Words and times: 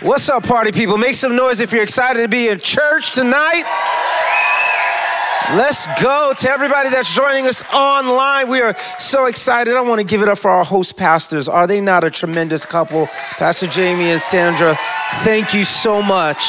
What's 0.00 0.28
up, 0.28 0.42
party 0.42 0.72
people? 0.72 0.98
Make 0.98 1.14
some 1.14 1.36
noise 1.36 1.60
if 1.60 1.70
you're 1.72 1.84
excited 1.84 2.20
to 2.20 2.28
be 2.28 2.48
in 2.48 2.58
church 2.58 3.12
tonight. 3.14 3.62
Let's 5.54 5.86
go 6.02 6.32
to 6.36 6.50
everybody 6.50 6.88
that's 6.88 7.14
joining 7.14 7.46
us 7.46 7.62
online. 7.72 8.48
We 8.48 8.60
are 8.60 8.74
so 8.98 9.26
excited. 9.26 9.76
I 9.76 9.80
want 9.82 10.00
to 10.00 10.06
give 10.06 10.20
it 10.20 10.28
up 10.28 10.38
for 10.38 10.50
our 10.50 10.64
host 10.64 10.96
pastors. 10.96 11.48
Are 11.48 11.68
they 11.68 11.80
not 11.80 12.02
a 12.02 12.10
tremendous 12.10 12.66
couple? 12.66 13.06
Pastor 13.38 13.68
Jamie 13.68 14.10
and 14.10 14.20
Sandra, 14.20 14.76
thank 15.22 15.54
you 15.54 15.64
so 15.64 16.02
much 16.02 16.44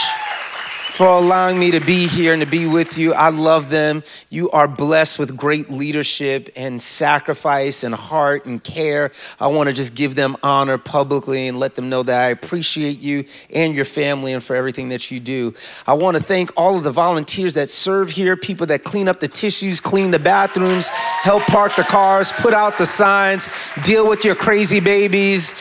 for 0.95 1.07
allowing 1.07 1.59
me 1.59 1.71
to 1.71 1.81
be 1.81 2.07
here 2.07 2.31
and 2.31 2.41
to 2.41 2.47
be 2.47 2.65
with 2.65 2.97
you. 2.97 3.13
I 3.13 3.27
love 3.27 3.69
them. 3.69 4.01
You 4.29 4.49
are 4.51 4.65
blessed 4.65 5.19
with 5.19 5.35
great 5.35 5.69
leadership 5.69 6.47
and 6.55 6.81
sacrifice 6.81 7.83
and 7.83 7.93
heart 7.93 8.45
and 8.45 8.63
care. 8.63 9.11
I 9.37 9.47
want 9.47 9.67
to 9.67 9.75
just 9.75 9.93
give 9.93 10.15
them 10.15 10.37
honor 10.41 10.77
publicly 10.77 11.49
and 11.49 11.59
let 11.59 11.75
them 11.75 11.89
know 11.89 12.01
that 12.03 12.23
I 12.23 12.29
appreciate 12.29 12.99
you 12.99 13.25
and 13.49 13.75
your 13.75 13.83
family 13.83 14.31
and 14.31 14.41
for 14.41 14.55
everything 14.55 14.87
that 14.87 15.11
you 15.11 15.19
do. 15.19 15.53
I 15.85 15.95
want 15.95 16.15
to 16.15 16.23
thank 16.23 16.53
all 16.55 16.77
of 16.77 16.85
the 16.85 16.91
volunteers 16.91 17.55
that 17.55 17.69
serve 17.69 18.09
here, 18.09 18.37
people 18.37 18.65
that 18.67 18.85
clean 18.85 19.09
up 19.09 19.19
the 19.19 19.27
tissues, 19.27 19.81
clean 19.81 20.11
the 20.11 20.19
bathrooms, 20.19 20.87
help 20.87 21.43
park 21.43 21.75
the 21.75 21.83
cars, 21.83 22.31
put 22.31 22.53
out 22.53 22.77
the 22.77 22.85
signs, 22.85 23.49
deal 23.83 24.07
with 24.07 24.23
your 24.23 24.35
crazy 24.35 24.79
babies 24.79 25.55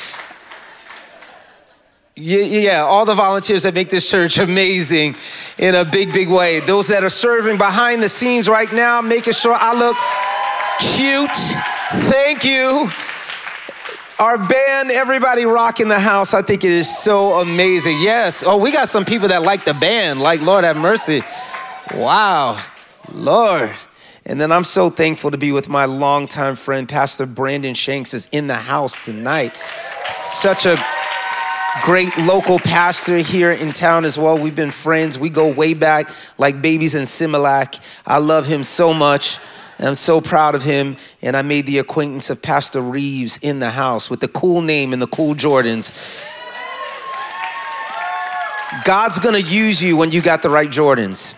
yeah, 2.17 2.43
yeah, 2.43 2.81
all 2.83 3.05
the 3.05 3.15
volunteers 3.15 3.65
that 3.65 3.75
make 3.75 3.91
this 3.91 4.09
church 4.09 4.39
amazing 4.39 5.17
in 5.59 5.75
a 5.75 5.85
big, 5.85 6.13
big 6.13 6.29
way. 6.29 6.61
Those 6.61 6.87
that 6.89 7.03
are 7.03 7.11
serving 7.11 7.59
behind 7.59 8.03
the 8.03 8.09
scenes 8.09 8.49
right 8.49 8.73
now, 8.73 9.01
making 9.01 9.33
sure 9.33 9.55
I 9.55 9.75
look 9.75 9.97
cute. 10.95 11.31
Thank 12.11 12.45
you. 12.45 12.89
Our 14.21 14.39
band, 14.39 14.93
everybody 14.93 15.45
rocking 15.45 15.89
the 15.89 15.99
house. 15.99 16.35
I 16.35 16.43
think 16.43 16.63
it 16.63 16.71
is 16.71 16.97
so 16.97 17.41
amazing. 17.41 18.01
Yes. 18.01 18.45
Oh, 18.47 18.59
we 18.59 18.71
got 18.71 18.89
some 18.89 19.05
people 19.05 19.29
that 19.29 19.43
like 19.43 19.65
the 19.65 19.75
band. 19.75 20.21
Like, 20.21 20.41
Lord 20.41 20.63
have 20.63 20.77
mercy. 20.77 21.23
Wow. 21.95 22.63
Lord. 23.13 23.75
And 24.25 24.41
then 24.41 24.53
I'm 24.53 24.63
so 24.63 24.89
thankful 24.89 25.33
to 25.33 25.37
be 25.37 25.51
with 25.51 25.69
my 25.69 25.85
longtime 25.87 26.55
friend, 26.55 26.89
Pastor 26.89 27.27
Brandon 27.27 27.75
Shanks, 27.75 28.15
is 28.15 28.29
in 28.31 28.47
the 28.47 28.55
house 28.55 29.05
tonight. 29.05 29.61
Such 30.13 30.65
a 30.65 30.77
great 31.83 32.17
local 32.19 32.59
pastor 32.59 33.19
here 33.19 33.51
in 33.51 33.73
town 33.73 34.05
as 34.05 34.19
well. 34.19 34.39
We've 34.39 34.55
been 34.55 34.71
friends. 34.71 35.19
We 35.19 35.29
go 35.29 35.49
way 35.49 35.75
back 35.75 36.11
like 36.39 36.63
babies 36.63 36.95
in 36.95 37.03
Similac. 37.03 37.81
I 38.07 38.19
love 38.19 38.47
him 38.47 38.63
so 38.65 38.95
much. 38.95 39.39
I'm 39.79 39.97
so 39.97 40.21
proud 40.21 40.55
of 40.55 40.63
him. 40.63 40.97
And 41.21 41.37
I 41.37 41.43
made 41.43 41.67
the 41.67 41.79
acquaintance 41.79 42.31
of 42.31 42.41
Pastor 42.41 42.81
Reeves 42.81 43.39
in 43.39 43.59
the 43.59 43.71
house 43.71 44.09
with 44.09 44.21
the 44.21 44.29
cool 44.29 44.63
name 44.63 44.93
and 44.93 45.03
the 45.03 45.09
cool 45.09 45.35
Jordans. 45.35 45.93
God's 48.85 49.19
gonna 49.19 49.39
use 49.39 49.83
you 49.83 49.97
when 49.97 50.11
you 50.11 50.21
got 50.21 50.43
the 50.43 50.51
right 50.51 50.69
Jordans. 50.69 51.35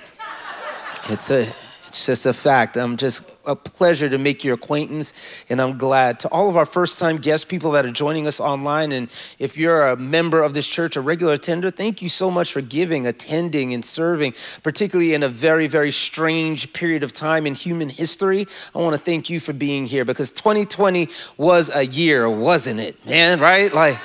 It's 1.09 1.31
a 1.31 1.47
it's 1.87 2.07
just 2.07 2.27
a 2.27 2.33
fact. 2.33 2.77
I'm 2.77 2.97
just 2.97 3.36
a 3.47 3.57
pleasure 3.57 4.09
to 4.09 4.19
make 4.19 4.45
your 4.45 4.55
acquaintance, 4.55 5.13
and 5.49 5.61
I'm 5.61 5.79
glad. 5.79 6.21
To 6.21 6.29
all 6.29 6.49
of 6.49 6.57
our 6.57 6.67
first 6.67 6.99
time 6.99 7.17
guest 7.19 7.49
people 7.49 7.71
that 7.73 7.87
are 7.87 7.91
joining 7.91 8.27
us 8.27 8.41
online, 8.41 8.93
and 8.93 9.09
if 9.39 9.57
you're 9.57 9.89
a 9.89 9.97
member 9.97 10.43
of 10.43 10.55
this 10.55 10.67
church, 10.67 10.97
a 10.97 11.01
regular 11.01 11.35
attender, 11.35 11.71
thank 11.71 12.03
you 12.03 12.09
so 12.09 12.31
much 12.31 12.53
for 12.53 12.61
giving, 12.61 13.07
attending, 13.07 13.75
and 13.75 13.85
serving, 13.85 14.35
particularly 14.63 15.15
in 15.15 15.23
a 15.23 15.29
very, 15.29 15.67
very 15.67 15.91
strange 15.91 16.73
period 16.73 17.03
of 17.03 17.13
time 17.13 17.47
in 17.47 17.55
human 17.55 17.89
history. 17.89 18.47
I 18.75 18.79
want 18.79 18.95
to 18.95 19.01
thank 19.01 19.31
you 19.31 19.41
for 19.41 19.53
being 19.53 19.87
here 19.87 20.05
because 20.05 20.31
2020 20.33 21.09
was 21.37 21.75
a 21.75 21.87
year, 21.87 22.29
wasn't 22.29 22.81
it, 22.81 23.05
man? 23.07 23.41
Right? 23.41 23.73
Like, 23.73 23.99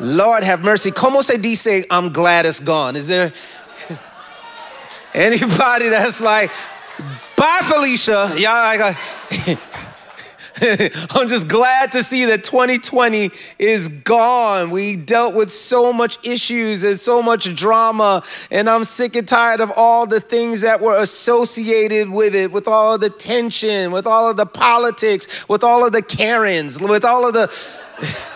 Lord 0.00 0.42
have 0.42 0.62
mercy. 0.62 0.90
Como 0.90 1.20
se 1.20 1.38
dice, 1.38 1.84
I'm 1.90 2.12
glad 2.12 2.46
it's 2.46 2.60
gone? 2.60 2.96
Is 2.96 3.08
there 3.08 3.32
anybody 5.14 5.88
that's 5.88 6.20
like, 6.20 6.50
Bye, 7.36 7.60
Felicia. 7.64 8.30
Y'all, 8.36 8.50
I 8.52 8.96
I'm 11.10 11.28
just 11.28 11.48
glad 11.48 11.90
to 11.92 12.04
see 12.04 12.26
that 12.26 12.44
2020 12.44 13.32
is 13.58 13.88
gone. 13.88 14.70
We 14.70 14.94
dealt 14.94 15.34
with 15.34 15.52
so 15.52 15.92
much 15.92 16.24
issues 16.24 16.84
and 16.84 16.98
so 16.98 17.20
much 17.20 17.52
drama, 17.56 18.22
and 18.52 18.70
I'm 18.70 18.84
sick 18.84 19.16
and 19.16 19.26
tired 19.26 19.60
of 19.60 19.72
all 19.76 20.06
the 20.06 20.20
things 20.20 20.60
that 20.60 20.80
were 20.80 21.00
associated 21.00 22.08
with 22.08 22.36
it, 22.36 22.52
with 22.52 22.68
all 22.68 22.94
of 22.94 23.00
the 23.00 23.10
tension, 23.10 23.90
with 23.90 24.06
all 24.06 24.30
of 24.30 24.36
the 24.36 24.46
politics, 24.46 25.48
with 25.48 25.64
all 25.64 25.84
of 25.84 25.92
the 25.92 26.02
Karens, 26.02 26.80
with 26.80 27.04
all 27.04 27.26
of 27.26 27.34
the. 27.34 27.52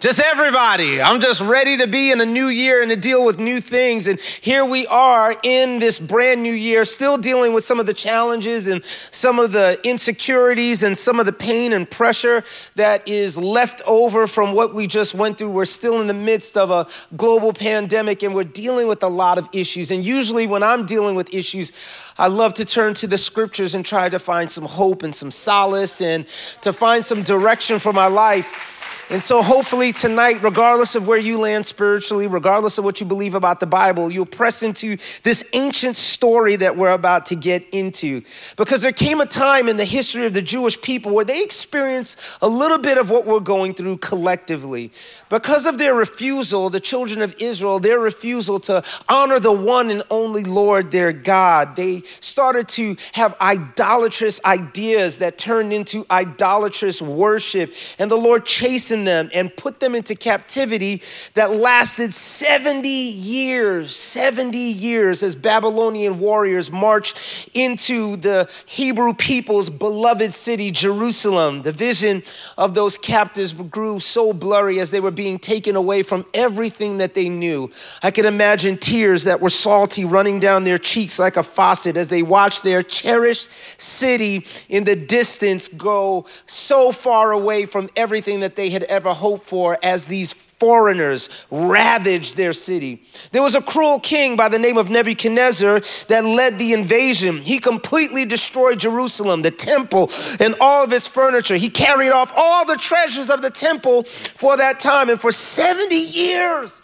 Just 0.00 0.20
everybody. 0.20 1.02
I'm 1.02 1.18
just 1.18 1.40
ready 1.40 1.76
to 1.78 1.88
be 1.88 2.12
in 2.12 2.20
a 2.20 2.24
new 2.24 2.46
year 2.46 2.82
and 2.82 2.90
to 2.90 2.96
deal 2.96 3.24
with 3.24 3.40
new 3.40 3.60
things. 3.60 4.06
And 4.06 4.20
here 4.20 4.64
we 4.64 4.86
are 4.86 5.34
in 5.42 5.80
this 5.80 5.98
brand 5.98 6.40
new 6.40 6.52
year, 6.52 6.84
still 6.84 7.18
dealing 7.18 7.52
with 7.52 7.64
some 7.64 7.80
of 7.80 7.86
the 7.86 7.92
challenges 7.92 8.68
and 8.68 8.84
some 9.10 9.40
of 9.40 9.50
the 9.50 9.80
insecurities 9.82 10.84
and 10.84 10.96
some 10.96 11.18
of 11.18 11.26
the 11.26 11.32
pain 11.32 11.72
and 11.72 11.90
pressure 11.90 12.44
that 12.76 13.08
is 13.08 13.36
left 13.36 13.82
over 13.88 14.28
from 14.28 14.52
what 14.52 14.72
we 14.72 14.86
just 14.86 15.16
went 15.16 15.36
through. 15.36 15.50
We're 15.50 15.64
still 15.64 16.00
in 16.00 16.06
the 16.06 16.14
midst 16.14 16.56
of 16.56 16.70
a 16.70 16.86
global 17.16 17.52
pandemic 17.52 18.22
and 18.22 18.36
we're 18.36 18.44
dealing 18.44 18.86
with 18.86 19.02
a 19.02 19.08
lot 19.08 19.36
of 19.36 19.48
issues. 19.52 19.90
And 19.90 20.06
usually, 20.06 20.46
when 20.46 20.62
I'm 20.62 20.86
dealing 20.86 21.16
with 21.16 21.34
issues, 21.34 21.72
I 22.16 22.28
love 22.28 22.54
to 22.54 22.64
turn 22.64 22.94
to 22.94 23.08
the 23.08 23.18
scriptures 23.18 23.74
and 23.74 23.84
try 23.84 24.08
to 24.10 24.20
find 24.20 24.48
some 24.48 24.64
hope 24.64 25.02
and 25.02 25.12
some 25.12 25.32
solace 25.32 26.00
and 26.00 26.24
to 26.60 26.72
find 26.72 27.04
some 27.04 27.24
direction 27.24 27.80
for 27.80 27.92
my 27.92 28.06
life. 28.06 28.76
And 29.10 29.22
so, 29.22 29.40
hopefully, 29.42 29.94
tonight, 29.94 30.42
regardless 30.42 30.94
of 30.94 31.06
where 31.06 31.16
you 31.16 31.38
land 31.38 31.64
spiritually, 31.64 32.26
regardless 32.26 32.76
of 32.76 32.84
what 32.84 33.00
you 33.00 33.06
believe 33.06 33.34
about 33.34 33.58
the 33.58 33.66
Bible, 33.66 34.10
you'll 34.10 34.26
press 34.26 34.62
into 34.62 34.98
this 35.22 35.42
ancient 35.54 35.96
story 35.96 36.56
that 36.56 36.76
we're 36.76 36.92
about 36.92 37.24
to 37.26 37.34
get 37.34 37.66
into. 37.72 38.20
Because 38.56 38.82
there 38.82 38.92
came 38.92 39.22
a 39.22 39.26
time 39.26 39.66
in 39.66 39.78
the 39.78 39.86
history 39.86 40.26
of 40.26 40.34
the 40.34 40.42
Jewish 40.42 40.78
people 40.82 41.14
where 41.14 41.24
they 41.24 41.42
experienced 41.42 42.20
a 42.42 42.48
little 42.48 42.76
bit 42.76 42.98
of 42.98 43.08
what 43.08 43.24
we're 43.24 43.40
going 43.40 43.72
through 43.72 43.96
collectively. 43.96 44.92
Because 45.30 45.64
of 45.64 45.78
their 45.78 45.94
refusal, 45.94 46.68
the 46.68 46.80
children 46.80 47.22
of 47.22 47.34
Israel, 47.38 47.78
their 47.78 47.98
refusal 47.98 48.60
to 48.60 48.82
honor 49.08 49.40
the 49.40 49.52
one 49.52 49.90
and 49.90 50.02
only 50.10 50.44
Lord, 50.44 50.90
their 50.90 51.14
God, 51.14 51.76
they 51.76 52.02
started 52.20 52.68
to 52.68 52.96
have 53.12 53.34
idolatrous 53.40 54.38
ideas 54.44 55.18
that 55.18 55.38
turned 55.38 55.72
into 55.72 56.04
idolatrous 56.10 57.00
worship. 57.00 57.72
And 57.98 58.10
the 58.10 58.16
Lord 58.16 58.44
chastened 58.44 58.97
them 59.04 59.30
and 59.34 59.54
put 59.56 59.80
them 59.80 59.94
into 59.94 60.14
captivity 60.14 61.02
that 61.34 61.52
lasted 61.52 62.14
70 62.14 62.88
years. 62.88 63.94
70 63.94 64.56
years 64.56 65.22
as 65.22 65.34
Babylonian 65.34 66.18
warriors 66.18 66.70
marched 66.70 67.50
into 67.54 68.16
the 68.16 68.50
Hebrew 68.66 69.14
people's 69.14 69.70
beloved 69.70 70.32
city, 70.32 70.70
Jerusalem. 70.70 71.62
The 71.62 71.72
vision 71.72 72.22
of 72.56 72.74
those 72.74 72.98
captives 72.98 73.52
grew 73.52 73.98
so 73.98 74.32
blurry 74.32 74.80
as 74.80 74.90
they 74.90 75.00
were 75.00 75.10
being 75.10 75.38
taken 75.38 75.76
away 75.76 76.02
from 76.02 76.24
everything 76.34 76.98
that 76.98 77.14
they 77.14 77.28
knew. 77.28 77.70
I 78.02 78.10
can 78.10 78.26
imagine 78.26 78.78
tears 78.78 79.24
that 79.24 79.40
were 79.40 79.50
salty 79.50 80.04
running 80.04 80.40
down 80.40 80.64
their 80.64 80.78
cheeks 80.78 81.18
like 81.18 81.36
a 81.36 81.42
faucet 81.42 81.96
as 81.96 82.08
they 82.08 82.22
watched 82.22 82.62
their 82.62 82.82
cherished 82.82 83.50
city 83.80 84.46
in 84.68 84.84
the 84.84 84.96
distance 84.96 85.68
go 85.68 86.26
so 86.46 86.92
far 86.92 87.32
away 87.32 87.66
from 87.66 87.88
everything 87.96 88.40
that 88.40 88.56
they 88.56 88.70
had 88.70 88.84
ever 88.88 89.12
hoped 89.14 89.46
for 89.46 89.78
as 89.82 90.06
these 90.06 90.32
foreigners 90.32 91.28
ravaged 91.50 92.36
their 92.36 92.52
city. 92.52 93.02
There 93.30 93.42
was 93.42 93.54
a 93.54 93.62
cruel 93.62 94.00
king 94.00 94.36
by 94.36 94.48
the 94.48 94.58
name 94.58 94.76
of 94.76 94.90
Nebuchadnezzar 94.90 95.80
that 96.08 96.24
led 96.24 96.58
the 96.58 96.72
invasion. 96.72 97.38
He 97.38 97.58
completely 97.58 98.24
destroyed 98.24 98.80
Jerusalem, 98.80 99.42
the 99.42 99.50
temple, 99.50 100.10
and 100.40 100.54
all 100.60 100.84
of 100.84 100.92
its 100.92 101.06
furniture. 101.06 101.56
He 101.56 101.68
carried 101.70 102.10
off 102.10 102.32
all 102.36 102.64
the 102.64 102.76
treasures 102.76 103.30
of 103.30 103.42
the 103.42 103.50
temple 103.50 104.02
for 104.02 104.56
that 104.56 104.80
time. 104.80 105.10
And 105.10 105.20
for 105.20 105.32
70 105.32 105.94
years, 105.94 106.80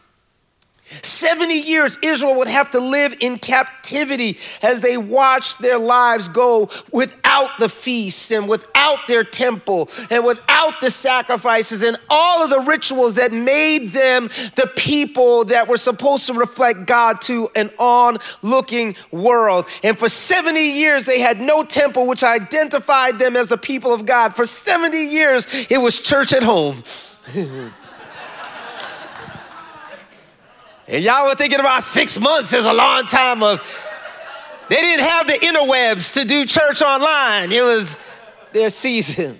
70 0.85 1.55
years, 1.55 1.99
Israel 2.03 2.37
would 2.37 2.49
have 2.49 2.71
to 2.73 2.79
live 2.79 3.17
in 3.21 3.39
captivity 3.39 4.39
as 4.63 4.83
they 4.83 4.99
watched 4.99 5.61
their 5.61 5.79
lives 5.79 6.29
go 6.29 6.69
without 6.93 7.51
the 7.59 7.71
feasts 7.71 8.31
and 8.31 8.47
without 8.47 8.99
their 9.09 9.25
temple 9.25 9.89
and 10.11 10.27
without 10.27 10.81
the 10.83 10.91
sacrifices 10.91 11.83
and 11.83 11.97
all 12.11 12.45
of 12.45 12.51
the 12.51 12.61
rituals 12.61 13.15
that 13.15 13.33
made 13.33 13.93
them 13.93 14.29
the 14.57 14.71
people 14.77 15.45
that 15.47 15.69
were 15.69 15.79
supposed 15.79 16.27
to 16.27 16.35
reflect 16.35 16.87
God 16.87 17.23
to 17.23 17.49
an 17.57 17.71
onlooking 17.79 18.95
world. 19.11 19.67
And 19.83 19.99
for 19.99 20.11
70 20.11 20.61
years, 20.61 21.07
they 21.07 21.19
had 21.19 21.41
no 21.41 21.65
temple, 21.65 22.07
which 22.07 22.23
identified 22.23 23.19
them 23.19 23.37
as 23.37 23.49
the 23.49 23.59
people 23.59 23.95
of 23.95 24.05
God. 24.05 24.37
For 24.37 24.47
70 24.47 24.99
years, 24.99 25.47
it 25.71 25.79
was 25.79 25.99
church 26.01 26.35
at 26.35 26.43
home. 26.43 26.83
And 30.87 31.03
y'all 31.03 31.27
were 31.27 31.35
thinking 31.35 31.61
about 31.61 31.83
six 31.83 32.19
months 32.21 32.53
is 32.53 32.67
a 32.67 32.73
long 32.73 33.07
time 33.07 33.43
of, 33.43 33.61
they 34.69 34.77
didn't 34.77 35.07
have 35.07 35.27
the 35.27 35.33
interwebs 35.35 36.13
to 36.15 36.25
do 36.27 36.45
church 36.45 36.83
online. 36.83 37.53
It 37.53 37.63
was 37.63 37.99
their 38.53 38.69
season. 38.69 39.39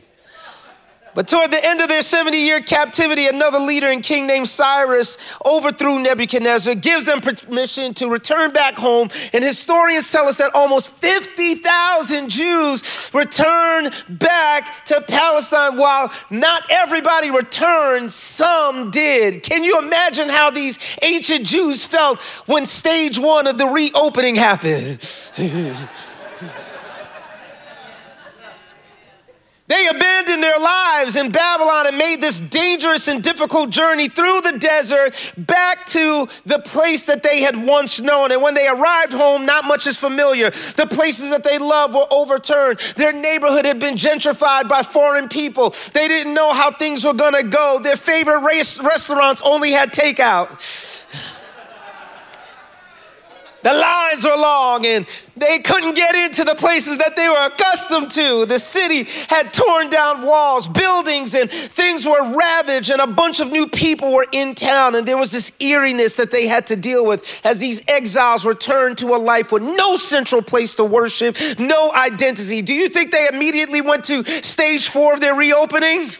But 1.15 1.29
toward 1.29 1.53
the 1.53 1.65
end 1.65 1.81
of 1.81 1.89
their 1.89 2.03
70 2.03 2.37
year 2.37 2.61
captivity, 2.61 3.29
another 3.29 3.61
leader 3.61 3.89
and 3.89 4.03
king 4.03 4.27
named 4.27 4.49
Cyrus 4.49 5.17
overthrew 5.47 6.01
Nebuchadnezzar, 6.01 6.75
gives 6.75 7.05
them 7.05 7.21
permission 7.21 7.95
to 7.95 8.09
return 8.09 8.53
back 8.53 8.75
home. 8.75 9.11
And 9.33 9.45
historians 9.45 10.11
tell 10.11 10.27
us 10.27 10.39
that 10.39 10.55
almost 10.55 10.89
50,000 10.89 12.29
Jews 12.29 12.83
returned 13.15 13.95
back 14.09 14.85
to 14.87 15.01
Palestine. 15.03 15.77
While 15.77 16.13
not 16.31 16.63
everybody 16.71 17.31
returned, 17.31 18.11
some 18.11 18.91
did. 18.91 19.43
Can 19.43 19.65
you 19.65 19.79
imagine 19.79 20.29
how 20.29 20.51
these 20.51 20.79
ancient 21.03 21.47
Jews 21.47 21.85
felt 21.85 22.21
when 22.47 22.67
stage 22.67 23.19
one 23.19 23.47
of 23.47 23.59
the 23.59 23.67
reopening 23.67 24.35
happened? 24.35 24.99
They 29.67 29.87
abandoned 29.87 30.43
their 30.43 30.59
lives 30.59 31.17
in 31.17 31.31
Babylon 31.31 31.87
and 31.87 31.97
made 31.97 32.21
this 32.21 32.39
dangerous 32.39 33.09
and 33.09 33.23
difficult 33.23 33.71
journey 33.71 34.09
through 34.09 34.43
the 34.43 34.59
desert 34.59 35.15
back 35.39 35.87
to 35.87 36.29
the 36.45 36.59
place 36.59 37.07
that 37.07 37.23
they 37.23 37.41
had 37.41 37.57
once 37.57 37.99
known. 37.99 38.31
And 38.31 38.43
when 38.43 38.53
they 38.53 38.69
arrived 38.69 39.15
home, 39.15 39.47
not 39.47 39.65
much 39.65 39.87
is 39.87 39.97
familiar. 39.97 40.51
The 40.51 40.87
places 40.91 41.31
that 41.31 41.45
they 41.45 41.59
loved 41.59 41.95
were 41.95 42.07
overturned. 42.11 42.79
Their 42.97 43.15
neighborhood 43.15 43.65
had 43.65 43.81
been 43.81 43.95
gentrified 43.95 44.69
by 44.69 44.83
foreign 44.83 45.31
people. 45.31 45.71
They 45.95 46.09
didn't 46.09 46.35
know 46.35 46.53
how 46.53 46.71
things 46.71 47.03
were 47.03 47.15
going 47.15 47.35
to 47.35 47.45
go. 47.45 47.81
Their 47.83 47.97
favorite 47.97 48.41
race 48.41 48.79
restaurants 48.79 49.41
only 49.43 49.71
had 49.73 49.95
takeout. 49.95 50.61
The 53.65 53.73
lines 53.73 54.23
were 54.23 54.37
long 54.37 54.85
and 54.85 55.07
they 55.39 55.59
couldn't 55.59 55.95
get 55.95 56.15
into 56.15 56.45
the 56.45 56.55
places 56.55 56.99
that 56.99 57.17
they 57.17 57.27
were 57.29 57.47
accustomed 57.47 58.11
to. 58.11 58.45
The 58.45 58.59
city 58.59 59.05
had 59.29 59.55
torn 59.55 59.89
down 59.89 60.21
walls, 60.21 60.69
buildings, 60.69 61.35
and 61.35 61.51
things 61.51 62.05
were 62.05 62.37
ravaged, 62.37 62.91
and 62.91 63.01
a 63.01 63.07
bunch 63.07 63.41
of 63.41 63.51
new 63.51 63.67
people 63.67 64.13
were 64.13 64.27
in 64.33 64.55
town. 64.55 64.95
And 64.95 65.09
there 65.09 65.17
was 65.17 65.33
this 65.33 65.51
eeriness 65.61 66.17
that 66.17 66.31
they 66.31 66.47
had 66.47 66.67
to 66.67 66.77
deal 66.77 67.07
with 67.07 67.41
as 67.43 67.59
these 67.59 67.81
exiles 67.89 68.45
returned 68.45 68.99
to 68.99 69.15
a 69.15 69.17
life 69.17 69.51
with 69.51 69.63
no 69.63 69.97
central 69.97 70.43
place 70.43 70.75
to 70.75 70.85
worship, 70.85 71.35
no 71.59 71.91
identity. 71.95 72.61
Do 72.61 72.75
you 72.75 72.91
think 72.91 73.13
they 73.13 73.29
immediately 73.29 73.81
went 73.81 74.05
to 74.05 74.25
stage 74.25 74.89
four 74.89 75.15
of 75.15 75.21
their 75.21 75.35
reopening? 75.35 76.11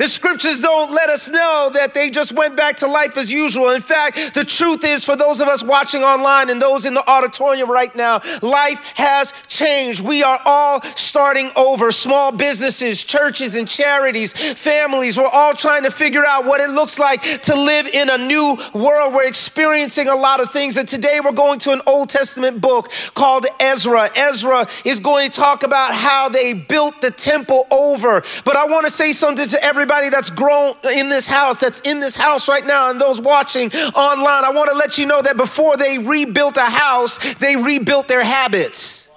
The 0.00 0.08
scriptures 0.08 0.60
don't 0.60 0.90
let 0.92 1.10
us 1.10 1.28
know 1.28 1.70
that 1.74 1.92
they 1.92 2.08
just 2.08 2.32
went 2.32 2.56
back 2.56 2.76
to 2.76 2.86
life 2.86 3.18
as 3.18 3.30
usual. 3.30 3.68
In 3.68 3.82
fact, 3.82 4.32
the 4.32 4.46
truth 4.46 4.82
is 4.82 5.04
for 5.04 5.14
those 5.14 5.42
of 5.42 5.48
us 5.48 5.62
watching 5.62 6.02
online 6.02 6.48
and 6.48 6.60
those 6.60 6.86
in 6.86 6.94
the 6.94 7.06
auditorium 7.06 7.70
right 7.70 7.94
now, 7.94 8.22
life 8.40 8.94
has 8.96 9.34
changed. 9.46 10.00
We 10.00 10.22
are 10.22 10.40
all 10.46 10.80
starting 10.80 11.50
over. 11.54 11.92
Small 11.92 12.32
businesses, 12.32 13.04
churches, 13.04 13.56
and 13.56 13.68
charities, 13.68 14.32
families, 14.54 15.18
we're 15.18 15.26
all 15.26 15.52
trying 15.52 15.82
to 15.82 15.90
figure 15.90 16.24
out 16.24 16.46
what 16.46 16.62
it 16.62 16.70
looks 16.70 16.98
like 16.98 17.20
to 17.42 17.54
live 17.54 17.86
in 17.88 18.08
a 18.08 18.16
new 18.16 18.56
world. 18.72 19.12
We're 19.12 19.28
experiencing 19.28 20.08
a 20.08 20.16
lot 20.16 20.40
of 20.40 20.50
things. 20.50 20.78
And 20.78 20.88
today 20.88 21.20
we're 21.22 21.32
going 21.32 21.58
to 21.58 21.72
an 21.72 21.82
Old 21.86 22.08
Testament 22.08 22.62
book 22.62 22.90
called 23.12 23.44
Ezra. 23.60 24.08
Ezra 24.16 24.66
is 24.86 24.98
going 24.98 25.28
to 25.28 25.36
talk 25.36 25.62
about 25.62 25.92
how 25.92 26.30
they 26.30 26.54
built 26.54 27.02
the 27.02 27.10
temple 27.10 27.66
over. 27.70 28.22
But 28.46 28.56
I 28.56 28.64
want 28.64 28.86
to 28.86 28.90
say 28.90 29.12
something 29.12 29.46
to 29.46 29.62
everybody 29.62 29.89
everybody 29.90 30.08
that's 30.08 30.30
grown 30.30 30.74
in 30.94 31.08
this 31.08 31.26
house, 31.26 31.58
that's 31.58 31.80
in 31.80 31.98
this 31.98 32.14
house 32.14 32.48
right 32.48 32.64
now, 32.64 32.90
and 32.90 33.00
those 33.00 33.20
watching 33.20 33.72
online, 33.72 34.44
I 34.44 34.52
want 34.54 34.70
to 34.70 34.76
let 34.76 34.98
you 34.98 35.06
know 35.06 35.20
that 35.20 35.36
before 35.36 35.76
they 35.76 35.98
rebuilt 35.98 36.56
a 36.56 36.70
house, 36.70 37.18
they 37.34 37.56
rebuilt 37.56 38.06
their 38.06 38.22
habits. 38.22 39.10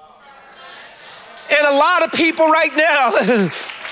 And 1.55 1.67
a 1.67 1.75
lot 1.75 2.03
of 2.03 2.11
people 2.11 2.47
right 2.47 2.75
now, 2.75 3.11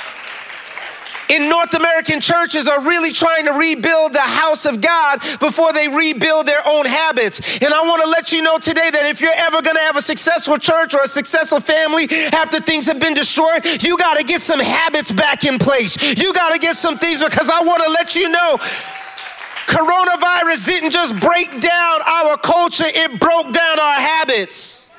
in 1.31 1.47
North 1.47 1.73
American 1.73 2.19
churches 2.19 2.67
are 2.67 2.81
really 2.81 3.13
trying 3.13 3.45
to 3.45 3.53
rebuild 3.53 4.11
the 4.11 4.19
house 4.19 4.65
of 4.65 4.81
God 4.81 5.21
before 5.39 5.71
they 5.71 5.87
rebuild 5.87 6.45
their 6.45 6.61
own 6.67 6.85
habits. 6.85 7.39
And 7.63 7.73
I 7.73 7.81
want 7.83 8.03
to 8.03 8.09
let 8.09 8.33
you 8.33 8.41
know 8.41 8.57
today 8.59 8.89
that 8.91 9.05
if 9.05 9.21
you're 9.21 9.31
ever 9.33 9.61
going 9.61 9.77
to 9.77 9.81
have 9.81 9.95
a 9.95 10.01
successful 10.01 10.57
church 10.57 10.93
or 10.93 11.03
a 11.03 11.07
successful 11.07 11.61
family 11.61 12.09
after 12.33 12.59
things 12.59 12.85
have 12.87 12.99
been 12.99 13.13
destroyed, 13.13 13.65
you 13.81 13.97
got 13.97 14.17
to 14.17 14.25
get 14.25 14.41
some 14.41 14.59
habits 14.59 15.11
back 15.11 15.45
in 15.45 15.57
place. 15.57 15.95
You 16.19 16.33
got 16.33 16.51
to 16.51 16.59
get 16.59 16.75
some 16.75 16.97
things 16.97 17.23
because 17.23 17.49
I 17.49 17.63
want 17.63 17.81
to 17.83 17.89
let 17.89 18.15
you 18.15 18.27
know 18.27 18.57
coronavirus 19.67 20.65
didn't 20.65 20.91
just 20.91 21.17
break 21.21 21.61
down 21.61 22.01
our 22.05 22.35
culture, 22.35 22.83
it 22.87 23.19
broke 23.21 23.53
down 23.53 23.79
our 23.79 23.95
habits. 23.95 24.90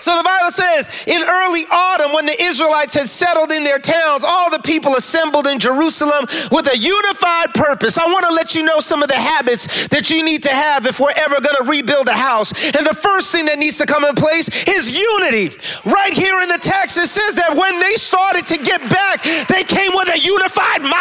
So 0.00 0.16
the 0.16 0.24
Bible 0.24 0.50
says 0.50 0.88
in 1.06 1.22
early 1.22 1.64
autumn, 1.70 2.12
when 2.12 2.26
the 2.26 2.42
Israelites 2.42 2.94
had 2.94 3.08
settled 3.08 3.52
in 3.52 3.64
their 3.64 3.78
towns, 3.78 4.24
all 4.24 4.50
the 4.50 4.58
people 4.58 4.96
assembled 4.96 5.46
in 5.46 5.58
Jerusalem 5.58 6.26
with 6.50 6.72
a 6.72 6.76
unified 6.76 7.54
purpose. 7.54 7.98
I 7.98 8.06
want 8.06 8.26
to 8.26 8.32
let 8.32 8.54
you 8.54 8.62
know 8.62 8.80
some 8.80 9.02
of 9.02 9.08
the 9.08 9.18
habits 9.18 9.88
that 9.88 10.10
you 10.10 10.22
need 10.22 10.42
to 10.44 10.50
have 10.50 10.86
if 10.86 10.98
we're 10.98 11.12
ever 11.16 11.40
going 11.40 11.56
to 11.56 11.64
rebuild 11.70 12.08
a 12.08 12.16
house. 12.16 12.52
And 12.74 12.86
the 12.86 12.94
first 12.94 13.30
thing 13.30 13.44
that 13.46 13.58
needs 13.58 13.78
to 13.78 13.86
come 13.86 14.04
in 14.04 14.14
place 14.14 14.48
is 14.66 14.98
unity. 14.98 15.56
Right 15.84 16.12
here 16.12 16.40
in 16.40 16.48
the 16.48 16.58
text, 16.58 16.96
it 16.98 17.08
says 17.08 17.34
that 17.36 17.54
when 17.54 17.78
they 17.78 17.94
started 17.94 18.46
to 18.46 18.58
get 18.58 18.80
back, 18.88 19.22
they 19.48 19.64
came 19.64 19.92
with 19.94 20.08
a 20.08 20.18
unified 20.18 20.82
mind, 20.82 20.94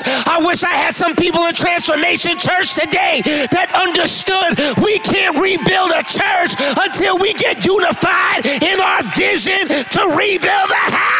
I 0.00 0.40
wish 0.40 0.64
I 0.64 0.72
had 0.72 0.94
some 0.94 1.14
people 1.14 1.44
in 1.44 1.54
Transformation 1.54 2.38
Church 2.38 2.72
today 2.74 3.20
that 3.52 3.68
understood 3.76 4.56
we 4.80 4.96
can't 5.04 5.36
rebuild 5.36 5.92
a 5.92 6.02
church 6.08 6.56
until 6.80 7.02
until 7.02 7.18
we 7.18 7.32
get 7.34 7.64
unified 7.64 8.46
in 8.46 8.80
our 8.80 9.02
vision 9.16 9.66
to 9.68 10.00
rebuild 10.16 10.68
the 10.68 10.84
house. 10.94 11.12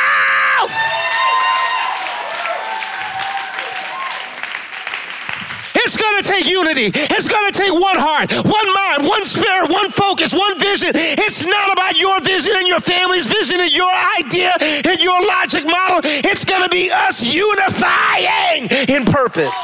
Gonna 6.23 6.37
take 6.37 6.49
unity. 6.49 6.91
It's 6.95 7.29
gonna 7.29 7.51
take 7.51 7.73
one 7.73 7.97
heart, 7.99 8.33
one 8.33 8.75
mind, 8.75 9.09
one 9.09 9.25
spirit, 9.25 9.71
one 9.71 9.91
focus, 9.91 10.33
one 10.33 10.59
vision. 10.59 10.91
It's 10.95 11.45
not 11.45 11.73
about 11.73 11.99
your 11.99 12.21
vision 12.21 12.55
and 12.57 12.69
your 12.69 12.81
family's 12.81 13.27
vision 13.27 13.61
and 13.61 13.75
your 13.75 13.91
idea 14.19 14.53
and 14.61 15.03
your 15.03 15.21
logic 15.27 15.65
model. 15.65 16.01
It's 16.05 16.45
gonna 16.45 16.69
be 16.69 16.91
us 16.91 17.35
unifying 17.35 18.69
in 18.89 19.05
purpose. 19.05 19.55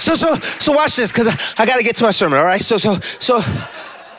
So, 0.00 0.14
so, 0.14 0.34
so 0.58 0.72
watch 0.72 0.96
this, 0.96 1.12
because 1.12 1.28
I, 1.28 1.62
I 1.62 1.66
got 1.66 1.76
to 1.76 1.82
get 1.82 1.94
to 1.96 2.04
my 2.04 2.10
sermon, 2.10 2.38
all 2.38 2.46
right? 2.46 2.62
So, 2.62 2.78
so, 2.78 2.98
so, 3.18 3.42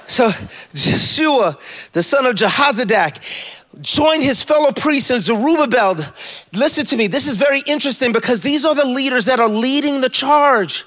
so, 0.05 0.29
Joshua, 0.75 1.57
the 1.91 2.03
son 2.03 2.27
of 2.27 2.35
Jehozadak, 2.35 3.17
joined 3.79 4.21
his 4.21 4.43
fellow 4.43 4.71
priests 4.71 5.09
and 5.09 5.21
Zerubbabel. 5.21 5.95
Listen 6.53 6.85
to 6.87 6.97
me, 6.97 7.07
this 7.07 7.27
is 7.27 7.37
very 7.37 7.61
interesting 7.61 8.11
because 8.11 8.41
these 8.41 8.65
are 8.65 8.75
the 8.75 8.85
leaders 8.85 9.25
that 9.25 9.39
are 9.39 9.47
leading 9.47 10.01
the 10.01 10.09
charge 10.09 10.85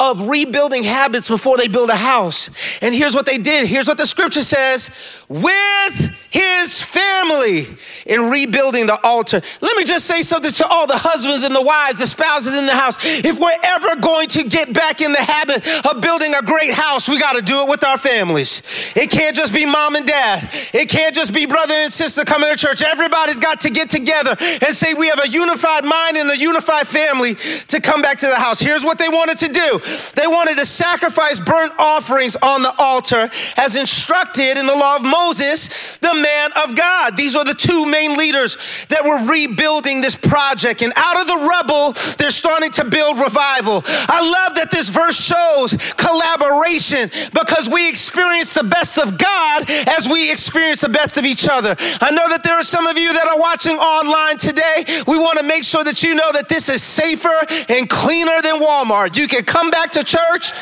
of 0.00 0.28
rebuilding 0.28 0.82
habits 0.82 1.28
before 1.28 1.58
they 1.58 1.68
build 1.68 1.90
a 1.90 1.96
house. 1.96 2.48
And 2.80 2.94
here's 2.94 3.14
what 3.14 3.26
they 3.26 3.36
did. 3.36 3.66
Here's 3.66 3.86
what 3.86 3.98
the 3.98 4.06
scripture 4.06 4.42
says 4.42 4.90
with 5.28 6.10
his 6.30 6.80
family 6.80 7.66
in 8.06 8.30
rebuilding 8.30 8.86
the 8.86 8.98
altar. 9.04 9.42
Let 9.60 9.76
me 9.76 9.84
just 9.84 10.06
say 10.06 10.22
something 10.22 10.52
to 10.52 10.66
all 10.66 10.86
the 10.86 10.96
husbands 10.96 11.42
and 11.42 11.54
the 11.54 11.62
wives, 11.62 11.98
the 11.98 12.06
spouses 12.06 12.56
in 12.56 12.64
the 12.64 12.74
house. 12.74 12.96
If 13.02 13.38
we're 13.38 13.58
ever 13.62 13.96
going 13.96 14.28
to 14.28 14.44
get 14.44 14.72
back 14.72 15.02
in 15.02 15.12
the 15.12 15.20
habit 15.20 15.66
of 15.86 16.00
building 16.00 16.34
a 16.34 16.42
great 16.42 16.72
house, 16.72 17.08
we 17.08 17.18
got 17.18 17.34
to 17.34 17.42
do 17.42 17.60
it 17.62 17.68
with 17.68 17.84
our 17.84 17.98
families. 17.98 18.62
It 18.96 19.10
can't 19.10 19.36
just 19.36 19.52
be 19.52 19.66
mom 19.66 19.96
and 19.96 20.06
dad, 20.06 20.50
it 20.72 20.88
can't 20.88 21.14
just 21.14 21.34
be 21.34 21.44
brother 21.44 21.74
and 21.74 21.92
sister 21.92 22.21
coming 22.24 22.50
into 22.50 22.60
church. 22.60 22.82
Everybody's 22.82 23.40
got 23.40 23.60
to 23.62 23.70
get 23.70 23.88
together 23.90 24.36
and 24.38 24.74
say 24.74 24.94
we 24.94 25.08
have 25.08 25.24
a 25.24 25.28
unified 25.28 25.84
mind 25.84 26.16
and 26.16 26.30
a 26.30 26.36
unified 26.36 26.86
family 26.86 27.34
to 27.68 27.80
come 27.80 28.02
back 28.02 28.18
to 28.18 28.26
the 28.26 28.36
house. 28.36 28.60
Here's 28.60 28.84
what 28.84 28.98
they 28.98 29.08
wanted 29.08 29.38
to 29.38 29.48
do 29.48 29.62
do? 29.62 29.80
They 30.14 30.26
wanted 30.26 30.56
to 30.56 30.66
sacrifice 30.66 31.40
burnt 31.40 31.72
offerings 31.78 32.36
on 32.36 32.62
the 32.62 32.74
altar 32.78 33.30
as 33.56 33.76
instructed 33.76 34.58
in 34.58 34.66
the 34.66 34.74
law 34.74 34.96
of 34.96 35.02
Moses, 35.02 35.98
the 35.98 36.14
man 36.14 36.50
of 36.62 36.74
God. 36.76 37.16
These 37.16 37.36
are 37.36 37.44
the 37.44 37.54
two 37.54 37.86
main 37.86 38.16
leaders 38.16 38.56
that 38.88 39.04
were 39.04 39.30
rebuilding 39.30 40.00
this 40.00 40.16
project. 40.16 40.82
And 40.82 40.92
out 40.96 41.20
of 41.20 41.26
the 41.26 41.36
rubble, 41.36 41.92
they're 42.18 42.30
starting 42.30 42.70
to 42.72 42.84
build 42.84 43.18
revival. 43.18 43.82
I 43.86 44.20
love 44.22 44.56
that 44.56 44.70
this 44.70 44.88
verse 44.88 45.20
shows 45.20 45.74
collaboration 45.94 47.10
because 47.32 47.68
we 47.68 47.88
experience 47.88 48.54
the 48.54 48.64
best 48.64 48.98
of 48.98 49.18
God 49.18 49.68
as 49.68 50.08
we 50.08 50.30
experience 50.30 50.80
the 50.80 50.88
best 50.88 51.16
of 51.18 51.24
each 51.24 51.48
other. 51.48 51.76
I 52.00 52.10
know 52.12 52.28
that 52.28 52.42
there 52.42 52.54
are 52.54 52.62
some 52.62 52.86
of 52.86 52.96
you 52.96 53.12
that 53.12 53.26
are 53.26 53.38
watching 53.38 53.76
online 53.76 54.36
today. 54.36 54.84
We 55.06 55.18
want 55.18 55.38
to 55.38 55.44
make 55.44 55.64
sure 55.64 55.84
that 55.84 56.02
you 56.02 56.14
know 56.14 56.30
that 56.32 56.48
this 56.48 56.68
is 56.68 56.82
safer 56.82 57.40
and 57.68 57.88
cleaner 57.88 58.40
than 58.42 58.60
Walmart. 58.60 59.16
You 59.16 59.26
can 59.26 59.44
come 59.44 59.70
back 59.70 59.90
to 59.92 60.04
church. 60.04 60.52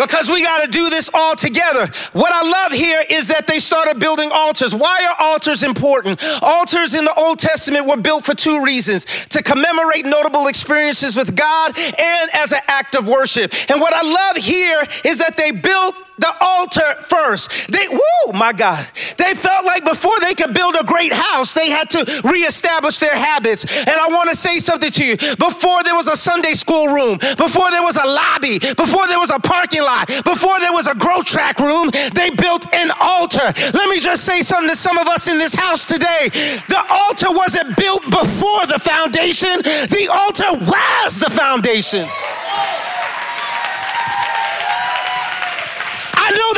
Because 0.00 0.30
we 0.30 0.42
got 0.42 0.64
to 0.64 0.70
do 0.70 0.90
this 0.90 1.10
all 1.12 1.36
together. 1.36 1.86
What 2.12 2.32
I 2.32 2.48
love 2.48 2.72
here 2.72 3.04
is 3.08 3.28
that 3.28 3.46
they 3.46 3.58
started 3.58 3.98
building 3.98 4.30
altars. 4.32 4.74
Why 4.74 5.06
are 5.06 5.16
altars 5.26 5.62
important? 5.62 6.22
Altars 6.42 6.94
in 6.94 7.04
the 7.04 7.14
Old 7.14 7.38
Testament 7.38 7.86
were 7.86 7.96
built 7.96 8.24
for 8.24 8.34
two 8.34 8.64
reasons 8.64 9.04
to 9.26 9.42
commemorate 9.42 10.06
notable 10.06 10.46
experiences 10.46 11.14
with 11.14 11.36
God 11.36 11.76
and 11.78 12.30
as 12.34 12.52
an 12.52 12.60
act 12.66 12.94
of 12.94 13.06
worship. 13.06 13.52
And 13.68 13.80
what 13.80 13.92
I 13.94 14.02
love 14.02 14.36
here 14.36 14.86
is 15.04 15.18
that 15.18 15.36
they 15.36 15.50
built 15.50 15.94
the 16.20 16.34
altar 16.40 17.00
first. 17.02 17.72
They, 17.72 17.88
woo, 17.88 18.32
my 18.32 18.52
God. 18.52 18.86
They 19.16 19.34
felt 19.34 19.64
like 19.64 19.84
before 19.84 20.18
they 20.20 20.34
could 20.34 20.54
build 20.54 20.76
a 20.78 20.84
great 20.84 21.12
house, 21.12 21.54
they 21.54 21.70
had 21.70 21.88
to 21.90 22.22
reestablish 22.24 22.98
their 22.98 23.16
habits. 23.16 23.64
And 23.64 23.90
I 23.90 24.08
want 24.08 24.28
to 24.30 24.36
say 24.36 24.58
something 24.58 24.90
to 24.90 25.04
you. 25.04 25.16
Before 25.36 25.82
there 25.82 25.94
was 25.94 26.08
a 26.08 26.16
Sunday 26.16 26.52
school 26.52 26.88
room, 26.88 27.18
before 27.36 27.70
there 27.70 27.82
was 27.82 27.96
a 27.96 28.06
lobby, 28.06 28.58
before 28.58 29.06
there 29.08 29.18
was 29.18 29.30
a 29.30 29.38
parking 29.38 29.82
lot, 29.82 30.08
before 30.24 30.60
there 30.60 30.72
was 30.72 30.86
a 30.86 30.94
growth 30.94 31.24
track 31.24 31.58
room, 31.58 31.90
they 32.14 32.30
built 32.30 32.72
an 32.74 32.92
altar. 33.00 33.52
Let 33.72 33.88
me 33.88 33.98
just 33.98 34.24
say 34.24 34.42
something 34.42 34.68
to 34.68 34.76
some 34.76 34.98
of 34.98 35.06
us 35.08 35.28
in 35.28 35.38
this 35.38 35.54
house 35.54 35.86
today. 35.86 36.28
The 36.68 36.84
altar 36.90 37.28
wasn't 37.30 37.76
built 37.76 38.04
before 38.04 38.66
the 38.66 38.78
foundation, 38.78 39.56
the 39.88 40.08
altar 40.12 40.52
was 40.66 41.18
the 41.18 41.30
foundation. 41.30 42.08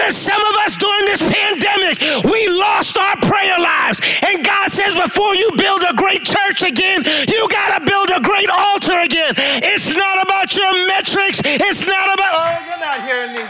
That 0.01 0.15
some 0.15 0.41
of 0.41 0.55
us 0.65 0.77
during 0.77 1.05
this 1.07 1.23
pandemic, 1.23 2.01
we 2.25 2.49
lost 2.49 2.97
our 2.99 3.17
prayer 3.21 3.59
lives. 3.59 4.01
And 4.25 4.45
God 4.45 4.71
says, 4.71 4.95
before 4.95 5.35
you 5.35 5.51
build 5.57 5.83
a 5.89 5.95
great 5.95 6.25
church 6.25 6.63
again, 6.63 7.05
you 7.29 7.49
got 7.49 7.79
to 7.79 7.81
build 7.85 8.11
a 8.11 8.21
great 8.21 8.51
altar 8.51 9.01
again. 9.01 9.35
It's 9.65 9.93
not 9.93 10.23
about 10.23 10.55
your 10.57 10.73
metrics. 10.87 11.41
It's 11.45 11.87
not 11.87 12.13
about, 12.15 12.33
oh, 12.33 12.67
you're 12.67 12.81
not 12.81 13.05
hearing 13.05 13.33
me. 13.37 13.45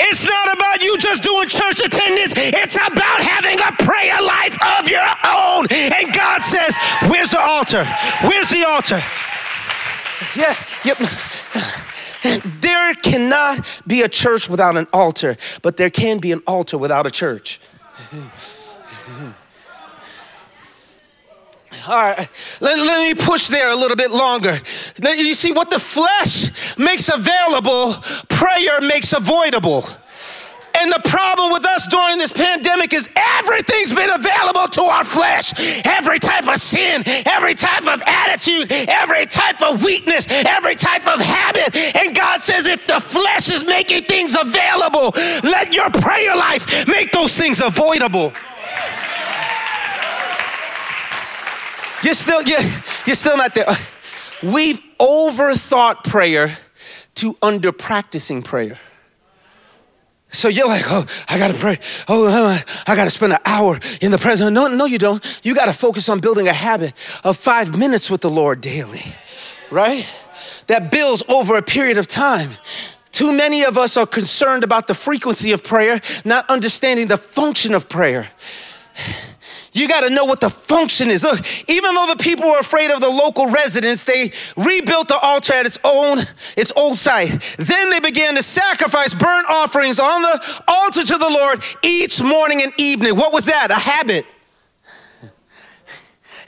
It's 0.00 0.24
not 0.24 0.54
about 0.54 0.82
you 0.82 0.96
just 0.98 1.22
doing 1.22 1.48
church 1.48 1.80
attendance. 1.80 2.32
It's 2.36 2.76
about 2.76 3.20
having 3.20 3.58
a 3.60 3.72
prayer 3.82 4.20
life 4.22 4.56
of 4.78 4.88
your 4.88 5.04
own. 5.26 5.66
And 5.70 6.14
God 6.14 6.42
says, 6.42 6.76
Where's 7.10 7.30
the 7.30 7.40
altar? 7.40 7.84
Where's 8.22 8.48
the 8.50 8.64
altar? 8.64 9.02
Yeah, 10.36 10.54
yep. 10.84 10.98
There 12.22 12.94
cannot 12.94 13.82
be 13.86 14.02
a 14.02 14.08
church 14.08 14.48
without 14.48 14.76
an 14.76 14.86
altar, 14.92 15.36
but 15.62 15.76
there 15.76 15.90
can 15.90 16.18
be 16.18 16.32
an 16.32 16.42
altar 16.46 16.76
without 16.78 17.06
a 17.06 17.10
church. 17.10 17.60
All 21.86 21.96
right, 21.96 22.28
let, 22.60 22.78
let 22.78 23.02
me 23.02 23.14
push 23.14 23.46
there 23.46 23.70
a 23.70 23.76
little 23.76 23.96
bit 23.96 24.10
longer. 24.10 24.58
You 25.02 25.34
see, 25.34 25.52
what 25.52 25.70
the 25.70 25.78
flesh 25.78 26.76
makes 26.76 27.08
available, 27.08 27.94
prayer 28.28 28.80
makes 28.80 29.12
avoidable. 29.12 29.86
And 30.80 30.92
the 30.92 31.02
problem 31.08 31.52
with 31.52 31.64
us 31.64 31.86
during 31.88 32.18
this 32.18 32.32
pandemic 32.32 32.92
is 32.92 33.08
everything's 33.16 33.92
been 33.92 34.10
available 34.10 34.68
to 34.68 34.82
our 34.82 35.04
flesh. 35.04 35.52
Every 35.84 36.18
type 36.18 36.46
of 36.46 36.58
sin, 36.58 37.02
every 37.26 37.54
type 37.54 37.86
of 37.86 38.00
attitude, 38.06 38.70
every 38.88 39.26
type 39.26 39.60
of 39.60 39.82
weakness, 39.82 40.26
every 40.30 40.76
type 40.76 41.06
of 41.06 41.20
habit. 41.20 41.74
And 41.96 42.14
God 42.14 42.40
says, 42.40 42.66
if 42.66 42.86
the 42.86 43.00
flesh 43.00 43.50
is 43.50 43.64
making 43.64 44.04
things 44.04 44.36
available, 44.38 45.12
let 45.42 45.74
your 45.74 45.90
prayer 45.90 46.36
life 46.36 46.86
make 46.86 47.10
those 47.10 47.36
things 47.36 47.60
avoidable. 47.60 48.32
You're 52.04 52.14
still, 52.14 52.42
you're, 52.42 52.60
you're 53.04 53.16
still 53.16 53.36
not 53.36 53.54
there. 53.54 53.66
We've 54.44 54.80
overthought 55.00 56.04
prayer 56.04 56.56
to 57.16 57.36
under 57.42 57.72
practicing 57.72 58.42
prayer. 58.42 58.78
So 60.30 60.48
you're 60.48 60.66
like, 60.66 60.84
oh, 60.88 61.06
I 61.28 61.38
gotta 61.38 61.54
pray. 61.54 61.78
Oh, 62.06 62.26
uh, 62.26 62.58
I 62.86 62.96
gotta 62.96 63.10
spend 63.10 63.32
an 63.32 63.38
hour 63.46 63.78
in 64.00 64.10
the 64.10 64.18
presence. 64.18 64.50
No, 64.50 64.68
no, 64.68 64.84
you 64.84 64.98
don't. 64.98 65.24
You 65.42 65.54
gotta 65.54 65.72
focus 65.72 66.08
on 66.08 66.20
building 66.20 66.48
a 66.48 66.52
habit 66.52 66.92
of 67.24 67.36
five 67.36 67.76
minutes 67.76 68.10
with 68.10 68.20
the 68.20 68.30
Lord 68.30 68.60
daily, 68.60 69.14
right? 69.70 70.06
That 70.66 70.90
builds 70.90 71.22
over 71.28 71.56
a 71.56 71.62
period 71.62 71.96
of 71.96 72.06
time. 72.06 72.50
Too 73.10 73.32
many 73.32 73.64
of 73.64 73.78
us 73.78 73.96
are 73.96 74.06
concerned 74.06 74.64
about 74.64 74.86
the 74.86 74.94
frequency 74.94 75.52
of 75.52 75.64
prayer, 75.64 76.00
not 76.24 76.48
understanding 76.50 77.08
the 77.08 77.16
function 77.16 77.74
of 77.74 77.88
prayer. 77.88 78.28
You 79.78 79.86
got 79.86 80.00
to 80.00 80.10
know 80.10 80.24
what 80.24 80.40
the 80.40 80.50
function 80.50 81.10
is. 81.10 81.22
Look, 81.22 81.40
even 81.68 81.94
though 81.94 82.06
the 82.08 82.22
people 82.22 82.48
were 82.48 82.58
afraid 82.58 82.90
of 82.90 83.00
the 83.00 83.08
local 83.08 83.46
residents, 83.48 84.04
they 84.04 84.32
rebuilt 84.56 85.08
the 85.08 85.18
altar 85.18 85.54
at 85.54 85.66
its 85.66 85.78
own, 85.84 86.18
its 86.56 86.72
old 86.74 86.98
site. 86.98 87.56
Then 87.58 87.90
they 87.90 88.00
began 88.00 88.34
to 88.34 88.42
sacrifice 88.42 89.14
burnt 89.14 89.46
offerings 89.48 90.00
on 90.00 90.22
the 90.22 90.62
altar 90.66 91.04
to 91.04 91.18
the 91.18 91.28
Lord 91.28 91.62
each 91.82 92.20
morning 92.22 92.62
and 92.62 92.72
evening. 92.76 93.16
What 93.16 93.32
was 93.32 93.46
that? 93.46 93.70
A 93.70 93.74
habit. 93.74 94.26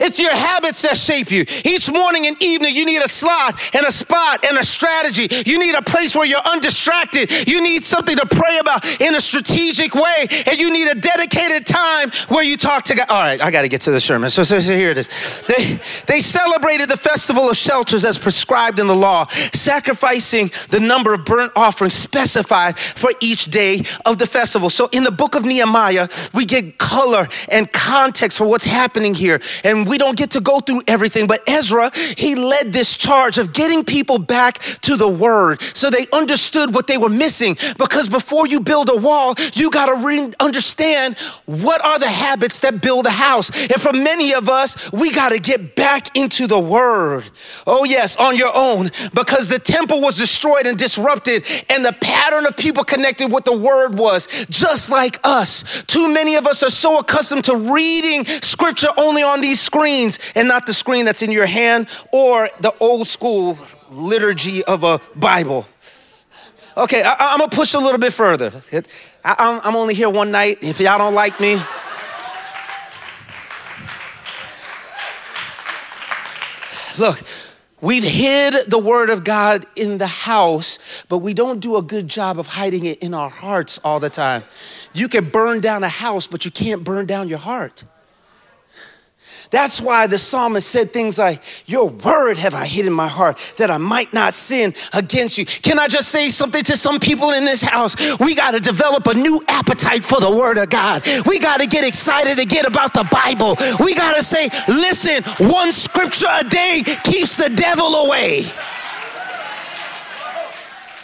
It's 0.01 0.19
your 0.19 0.35
habits 0.35 0.81
that 0.81 0.97
shape 0.97 1.29
you. 1.31 1.45
Each 1.63 1.91
morning 1.91 2.25
and 2.25 2.41
evening, 2.41 2.75
you 2.75 2.85
need 2.85 3.01
a 3.01 3.07
slot 3.07 3.61
and 3.75 3.85
a 3.85 3.91
spot 3.91 4.43
and 4.43 4.57
a 4.57 4.65
strategy. 4.65 5.27
You 5.45 5.59
need 5.59 5.75
a 5.75 5.81
place 5.81 6.15
where 6.15 6.25
you're 6.25 6.41
undistracted. 6.43 7.47
You 7.47 7.61
need 7.61 7.83
something 7.83 8.17
to 8.17 8.25
pray 8.25 8.57
about 8.57 8.83
in 8.99 9.15
a 9.15 9.21
strategic 9.21 9.93
way. 9.93 10.27
And 10.47 10.59
you 10.59 10.71
need 10.71 10.87
a 10.87 10.95
dedicated 10.95 11.67
time 11.67 12.11
where 12.29 12.43
you 12.43 12.57
talk 12.57 12.83
to 12.85 12.95
God. 12.95 13.09
All 13.09 13.19
right, 13.19 13.39
I 13.39 13.51
got 13.51 13.61
to 13.61 13.69
get 13.69 13.81
to 13.81 13.91
the 13.91 14.01
sermon. 14.01 14.31
So, 14.31 14.43
so, 14.43 14.59
so 14.59 14.73
here 14.73 14.89
it 14.89 14.97
is. 14.97 15.09
They, 15.47 15.79
they 16.07 16.19
celebrated 16.19 16.89
the 16.89 16.97
festival 16.97 17.49
of 17.49 17.57
shelters 17.57 18.03
as 18.03 18.17
prescribed 18.17 18.79
in 18.79 18.87
the 18.87 18.95
law, 18.95 19.27
sacrificing 19.53 20.51
the 20.69 20.79
number 20.79 21.13
of 21.13 21.25
burnt 21.25 21.51
offerings 21.55 21.93
specified 21.93 22.77
for 22.79 23.11
each 23.19 23.45
day 23.45 23.83
of 24.05 24.17
the 24.17 24.25
festival. 24.25 24.69
So 24.69 24.89
in 24.91 25.03
the 25.03 25.11
book 25.11 25.35
of 25.35 25.45
Nehemiah, 25.45 26.07
we 26.33 26.45
get 26.45 26.77
color 26.77 27.27
and 27.49 27.71
context 27.71 28.37
for 28.37 28.47
what's 28.47 28.65
happening 28.65 29.13
here. 29.13 29.39
And 29.63 29.87
we 29.91 29.97
don't 29.97 30.15
get 30.15 30.31
to 30.31 30.39
go 30.39 30.61
through 30.61 30.81
everything, 30.87 31.27
but 31.27 31.43
Ezra, 31.49 31.91
he 32.15 32.33
led 32.33 32.71
this 32.71 32.95
charge 32.95 33.37
of 33.37 33.51
getting 33.51 33.83
people 33.83 34.17
back 34.17 34.59
to 34.83 34.95
the 34.95 35.07
word 35.07 35.61
so 35.73 35.89
they 35.89 36.07
understood 36.13 36.73
what 36.73 36.87
they 36.87 36.97
were 36.97 37.09
missing. 37.09 37.57
Because 37.77 38.07
before 38.07 38.47
you 38.47 38.61
build 38.61 38.87
a 38.89 38.95
wall, 38.95 39.35
you 39.51 39.69
got 39.69 39.87
to 39.87 39.95
re- 39.95 40.33
understand 40.39 41.17
what 41.45 41.83
are 41.83 41.99
the 41.99 42.07
habits 42.07 42.61
that 42.61 42.81
build 42.81 43.05
a 43.05 43.11
house. 43.11 43.51
And 43.51 43.81
for 43.81 43.91
many 43.91 44.33
of 44.33 44.47
us, 44.47 44.89
we 44.93 45.11
got 45.11 45.33
to 45.33 45.39
get 45.39 45.75
back 45.75 46.15
into 46.15 46.47
the 46.47 46.59
word. 46.59 47.29
Oh, 47.67 47.83
yes, 47.83 48.15
on 48.15 48.37
your 48.37 48.55
own, 48.55 48.91
because 49.13 49.49
the 49.49 49.59
temple 49.59 49.99
was 49.99 50.17
destroyed 50.17 50.67
and 50.67 50.77
disrupted, 50.79 51.43
and 51.67 51.83
the 51.83 51.93
pattern 51.99 52.45
of 52.45 52.55
people 52.55 52.85
connected 52.85 53.29
with 53.29 53.43
the 53.43 53.57
word 53.57 53.95
was 53.95 54.29
just 54.49 54.89
like 54.89 55.19
us. 55.25 55.83
Too 55.87 56.07
many 56.07 56.35
of 56.35 56.47
us 56.47 56.63
are 56.63 56.69
so 56.69 56.99
accustomed 56.99 57.43
to 57.43 57.57
reading 57.57 58.23
scripture 58.25 58.87
only 58.95 59.21
on 59.21 59.41
these 59.41 59.59
screens 59.59 59.80
screens 59.81 60.19
and 60.35 60.47
not 60.47 60.67
the 60.67 60.73
screen 60.75 61.05
that's 61.05 61.23
in 61.23 61.31
your 61.31 61.47
hand 61.47 61.87
or 62.11 62.47
the 62.59 62.71
old 62.79 63.07
school 63.07 63.57
liturgy 63.89 64.63
of 64.65 64.83
a 64.83 64.99
Bible. 65.15 65.65
Okay, 66.77 67.01
I, 67.01 67.33
am 67.33 67.39
gonna 67.39 67.49
push 67.49 67.73
a 67.73 67.79
little 67.79 67.97
bit 67.97 68.13
further. 68.13 68.51
I, 69.25 69.59
I'm 69.63 69.75
only 69.75 69.95
here 69.95 70.09
one 70.09 70.29
night. 70.29 70.59
If 70.61 70.79
y'all 70.79 70.99
don't 70.99 71.15
like 71.15 71.39
me, 71.39 71.59
look, 76.99 77.19
We've 77.83 78.03
hid 78.03 78.69
the 78.69 78.77
word 78.77 79.09
of 79.09 79.23
God 79.23 79.65
in 79.75 79.97
the 79.97 80.05
house, 80.05 80.77
but 81.09 81.17
we 81.17 81.33
don't 81.33 81.59
do 81.59 81.77
a 81.77 81.81
good 81.81 82.07
job 82.07 82.37
of 82.37 82.45
hiding 82.45 82.85
it 82.85 82.99
in 82.99 83.15
our 83.15 83.27
hearts 83.27 83.79
all 83.83 83.99
the 83.99 84.07
time. 84.07 84.43
You 84.93 85.07
can 85.07 85.29
burn 85.29 85.61
down 85.61 85.83
a 85.83 85.89
house, 85.89 86.27
but 86.27 86.45
you 86.45 86.51
can't 86.51 86.83
burn 86.83 87.07
down 87.07 87.27
your 87.27 87.39
heart. 87.39 87.83
That's 89.51 89.81
why 89.81 90.07
the 90.07 90.17
psalmist 90.17 90.67
said 90.67 90.91
things 90.91 91.19
like, 91.19 91.41
Your 91.65 91.89
word 91.89 92.37
have 92.37 92.53
I 92.53 92.65
hid 92.65 92.85
in 92.85 92.93
my 92.93 93.09
heart 93.09 93.37
that 93.57 93.69
I 93.69 93.77
might 93.77 94.13
not 94.13 94.33
sin 94.33 94.73
against 94.93 95.37
you. 95.37 95.45
Can 95.45 95.77
I 95.77 95.89
just 95.89 96.07
say 96.07 96.29
something 96.29 96.63
to 96.63 96.77
some 96.77 96.99
people 96.99 97.31
in 97.31 97.43
this 97.43 97.61
house? 97.61 97.95
We 98.19 98.33
got 98.33 98.51
to 98.51 98.61
develop 98.61 99.07
a 99.07 99.13
new 99.13 99.41
appetite 99.49 100.05
for 100.05 100.21
the 100.21 100.31
word 100.31 100.57
of 100.57 100.69
God. 100.69 101.05
We 101.25 101.37
got 101.37 101.59
to 101.59 101.67
get 101.67 101.85
excited 101.85 102.39
again 102.39 102.65
about 102.65 102.93
the 102.93 103.07
Bible. 103.11 103.57
We 103.83 103.93
got 103.93 104.15
to 104.15 104.23
say, 104.23 104.49
Listen, 104.69 105.21
one 105.49 105.73
scripture 105.73 106.27
a 106.31 106.45
day 106.45 106.83
keeps 107.03 107.35
the 107.35 107.49
devil 107.49 107.87
away. 108.05 108.45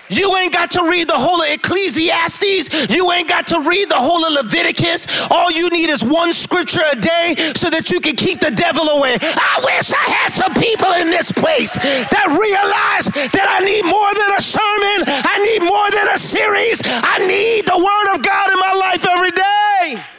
You 0.10 0.36
ain't 0.38 0.54
got 0.54 0.72
to 0.72 0.84
read 0.90 1.08
the 1.08 1.18
whole 1.18 1.42
of 1.42 1.50
Ecclesiastes. 1.50 2.90
You 2.90 3.12
ain't 3.12 3.28
got 3.28 3.48
to 3.48 3.62
read 3.62 3.90
the 3.90 4.00
whole 4.00 4.24
of 4.26 4.34
Leviticus. 4.44 5.28
All 5.30 5.52
you 5.52 5.70
need 5.70 5.90
is 5.90 6.04
one 6.04 6.34
scripture 6.34 6.84
a 6.92 6.96
day 6.96 7.36
so 7.56 7.70
that 7.70 7.90
you 7.90 8.00
can 8.00 8.16
keep 8.16 8.40
the 8.40 8.52
devil 8.52 8.88
away. 8.90 9.18
I 9.22 9.60
wish 9.64 9.92
I 9.92 10.06
had 10.08 10.32
some 10.32 10.54
people 10.54 10.92
in 10.94 11.10
this 11.10 11.32
place 11.32 11.74
that 11.76 12.28
realize 12.32 13.06
that 13.32 13.48
I 13.48 13.64
need 13.64 13.84
more 13.84 14.12
than 14.16 14.30
a 14.38 14.42
sermon. 14.42 15.06
I 15.08 15.38
need 15.44 15.68
more 15.68 15.90
than 15.92 16.08
a 16.16 16.18
series. 16.18 16.82
I 16.86 17.20
need 17.28 17.66
the 17.68 17.78
word 17.78 18.16
of 18.16 18.24
God 18.24 18.52
in 18.52 18.60
my 18.60 18.74
life 18.74 19.06
every 19.06 19.32
day. 19.32 20.17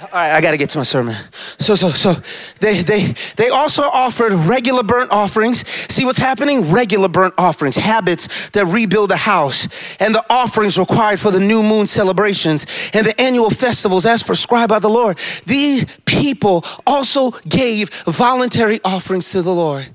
All 0.00 0.06
right, 0.12 0.30
I 0.30 0.40
got 0.40 0.52
to 0.52 0.56
get 0.56 0.70
to 0.70 0.78
my 0.78 0.84
sermon. 0.84 1.16
So, 1.58 1.74
so, 1.74 1.90
so 1.90 2.14
they, 2.60 2.82
they, 2.82 3.14
they 3.34 3.48
also 3.48 3.82
offered 3.82 4.32
regular 4.32 4.84
burnt 4.84 5.10
offerings. 5.10 5.66
See 5.92 6.04
what's 6.04 6.18
happening? 6.18 6.70
Regular 6.70 7.08
burnt 7.08 7.34
offerings, 7.36 7.76
habits 7.76 8.48
that 8.50 8.66
rebuild 8.66 9.10
the 9.10 9.16
house, 9.16 9.66
and 9.98 10.14
the 10.14 10.24
offerings 10.30 10.78
required 10.78 11.18
for 11.18 11.32
the 11.32 11.40
new 11.40 11.64
moon 11.64 11.88
celebrations 11.88 12.64
and 12.94 13.04
the 13.04 13.20
annual 13.20 13.50
festivals 13.50 14.06
as 14.06 14.22
prescribed 14.22 14.68
by 14.68 14.78
the 14.78 14.88
Lord. 14.88 15.18
These 15.46 15.84
people 16.06 16.64
also 16.86 17.32
gave 17.48 17.90
voluntary 18.04 18.80
offerings 18.84 19.32
to 19.32 19.42
the 19.42 19.52
Lord. 19.52 19.88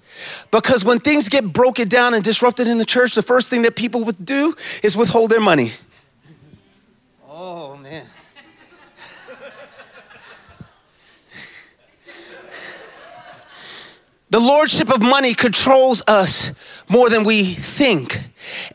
Because 0.52 0.84
when 0.84 1.00
things 1.00 1.30
get 1.30 1.54
broken 1.54 1.88
down 1.88 2.14
and 2.14 2.22
disrupted 2.22 2.68
in 2.68 2.78
the 2.78 2.86
church, 2.86 3.16
the 3.16 3.24
first 3.24 3.50
thing 3.50 3.62
that 3.62 3.78
people 3.78 4.04
would 4.04 4.26
do 4.26 4.54
is 4.84 4.98
withhold 4.98 5.32
their 5.32 5.40
money. 5.40 5.72
Oh, 7.30 7.78
man. 7.78 8.06
The 14.34 14.40
lordship 14.40 14.90
of 14.90 15.04
money 15.04 15.36
controls 15.36 16.02
us 16.08 16.54
more 16.90 17.08
than 17.08 17.24
we 17.24 17.54
think. 17.54 18.20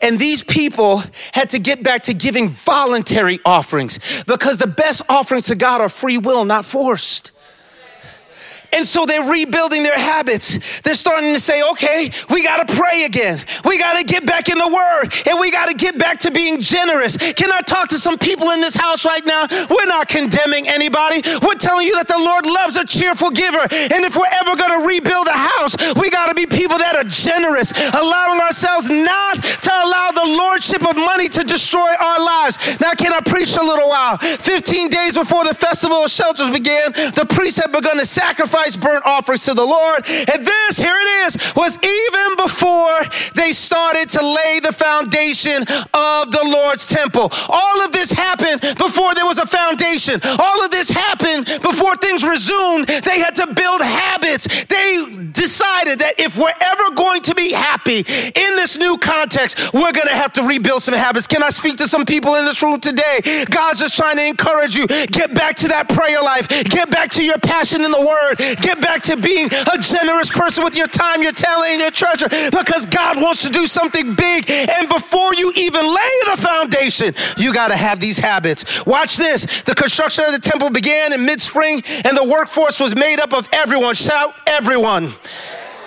And 0.00 0.16
these 0.16 0.44
people 0.44 1.02
had 1.32 1.50
to 1.50 1.58
get 1.58 1.82
back 1.82 2.02
to 2.02 2.14
giving 2.14 2.50
voluntary 2.50 3.40
offerings 3.44 3.98
because 4.28 4.58
the 4.58 4.68
best 4.68 5.02
offerings 5.08 5.48
to 5.48 5.56
God 5.56 5.80
are 5.80 5.88
free 5.88 6.16
will, 6.16 6.44
not 6.44 6.64
forced. 6.64 7.32
And 8.72 8.86
so 8.86 9.06
they're 9.06 9.28
rebuilding 9.28 9.82
their 9.82 9.98
habits. 9.98 10.80
They're 10.82 10.94
starting 10.94 11.32
to 11.32 11.40
say, 11.40 11.62
okay, 11.72 12.10
we 12.28 12.42
got 12.42 12.66
to 12.66 12.74
pray 12.74 13.04
again. 13.04 13.40
We 13.64 13.78
got 13.78 13.98
to 13.98 14.04
get 14.04 14.26
back 14.26 14.48
in 14.48 14.58
the 14.58 14.68
word 14.68 15.08
and 15.26 15.40
we 15.40 15.50
got 15.50 15.68
to 15.68 15.74
get 15.74 15.98
back 15.98 16.20
to 16.20 16.30
being 16.30 16.60
generous. 16.60 17.16
Can 17.16 17.50
I 17.50 17.60
talk 17.62 17.88
to 17.88 17.98
some 17.98 18.18
people 18.18 18.50
in 18.50 18.60
this 18.60 18.76
house 18.76 19.04
right 19.04 19.24
now? 19.24 19.46
We're 19.70 19.86
not 19.86 20.08
condemning 20.08 20.68
anybody. 20.68 21.22
We're 21.40 21.56
telling 21.56 21.86
you 21.86 21.94
that 21.96 22.08
the 22.08 22.18
Lord 22.18 22.44
loves 22.44 22.76
a 22.76 22.84
cheerful 22.84 23.30
giver. 23.30 23.64
And 23.72 24.04
if 24.04 24.16
we're 24.16 24.34
ever 24.40 24.54
going 24.54 24.80
to 24.80 24.86
rebuild 24.86 25.28
a 25.28 25.38
house, 25.38 25.74
we 25.96 26.10
got 26.10 26.28
to 26.28 26.34
be 26.34 26.44
people 26.44 26.76
that 26.76 26.94
are 26.94 27.08
generous, 27.08 27.72
allowing 27.72 28.40
ourselves 28.40 28.90
not 28.90 29.40
to 29.40 29.72
allow 29.72 30.12
the 30.12 30.28
lordship 30.36 30.84
of 30.86 30.96
money 30.96 31.28
to 31.28 31.42
destroy 31.42 31.88
our 31.98 32.20
lives. 32.20 32.58
Now, 32.80 32.92
can 32.92 33.12
I 33.12 33.20
preach 33.20 33.56
a 33.56 33.62
little 33.62 33.88
while? 33.88 34.18
15 34.18 34.88
days 34.88 35.16
before 35.16 35.44
the 35.44 35.54
festival 35.54 36.04
of 36.04 36.10
shelters 36.10 36.50
began, 36.50 36.92
the 36.92 37.26
priests 37.28 37.60
had 37.60 37.72
begun 37.72 37.96
to 37.96 38.06
sacrifice 38.06 38.57
sacrifice 38.58 38.76
burnt 38.76 39.04
offerings 39.04 39.44
to 39.44 39.54
the 39.54 39.64
Lord. 39.64 40.04
And 40.06 40.46
this, 40.46 40.78
here 40.78 40.96
it 40.96 41.26
is, 41.26 41.54
was 41.54 41.78
even 41.82 42.36
before 42.36 43.04
they 43.34 43.52
started 43.52 44.08
to 44.10 44.22
lay 44.22 44.60
the 44.60 44.72
foundation 44.72 45.62
of 45.94 46.30
the 46.30 46.42
Lord's 46.44 46.86
temple. 46.88 47.30
All 47.48 47.84
of 47.84 47.92
this 47.92 48.10
happened 48.10 48.60
before 48.78 49.14
there 49.14 49.26
was 49.26 49.38
a 49.38 49.46
foundation. 49.46 50.20
All 50.38 50.64
of 50.64 50.70
this 50.70 50.90
happened 50.90 51.46
before 51.62 51.96
things 51.96 52.24
resumed. 52.24 52.86
They 52.86 53.18
had 53.18 53.34
to 53.36 53.46
build 53.52 53.82
habits. 53.82 54.46
They 54.64 55.06
decided 55.32 56.00
that 56.00 56.14
if 56.18 56.36
we're 56.36 56.54
ever 56.60 56.94
going 56.94 57.22
to 57.22 57.34
be 57.34 57.52
happy 57.52 57.98
in 57.98 58.56
this 58.56 58.76
new 58.76 58.98
context, 58.98 59.72
we're 59.72 59.92
going 59.92 60.08
to 60.08 60.16
have 60.16 60.32
to 60.34 60.42
rebuild 60.42 60.82
some 60.82 60.94
habits. 60.94 61.26
Can 61.26 61.42
I 61.42 61.50
speak 61.50 61.76
to 61.78 61.88
some 61.88 62.04
people 62.04 62.34
in 62.36 62.44
this 62.44 62.62
room 62.62 62.80
today? 62.80 63.20
God's 63.50 63.80
just 63.80 63.96
trying 63.96 64.16
to 64.16 64.26
encourage 64.26 64.74
you. 64.74 64.86
Get 64.86 65.34
back 65.34 65.56
to 65.56 65.68
that 65.68 65.88
prayer 65.88 66.20
life. 66.22 66.48
Get 66.48 66.90
back 66.90 67.10
to 67.12 67.24
your 67.24 67.38
passion 67.38 67.84
in 67.84 67.90
the 67.90 68.00
word. 68.00 68.36
Get 68.56 68.80
back 68.80 69.02
to 69.04 69.16
being 69.16 69.46
a 69.46 69.78
generous 69.78 70.30
person 70.30 70.64
with 70.64 70.76
your 70.76 70.86
time, 70.86 71.22
your 71.22 71.32
talent, 71.32 71.70
and 71.72 71.80
your 71.80 71.90
treasure 71.90 72.28
because 72.50 72.86
God 72.86 73.20
wants 73.20 73.42
to 73.42 73.50
do 73.50 73.66
something 73.66 74.14
big. 74.14 74.50
And 74.50 74.88
before 74.88 75.34
you 75.34 75.52
even 75.56 75.84
lay 75.84 76.14
the 76.30 76.36
foundation, 76.38 77.14
you 77.36 77.52
got 77.52 77.68
to 77.68 77.76
have 77.76 78.00
these 78.00 78.18
habits. 78.18 78.84
Watch 78.86 79.16
this. 79.16 79.62
The 79.62 79.74
construction 79.74 80.24
of 80.24 80.32
the 80.32 80.40
temple 80.40 80.70
began 80.70 81.12
in 81.12 81.24
mid 81.24 81.40
spring, 81.40 81.82
and 82.04 82.16
the 82.16 82.24
workforce 82.24 82.80
was 82.80 82.94
made 82.94 83.20
up 83.20 83.32
of 83.32 83.48
everyone. 83.52 83.94
Shout, 83.94 84.34
everyone 84.46 85.12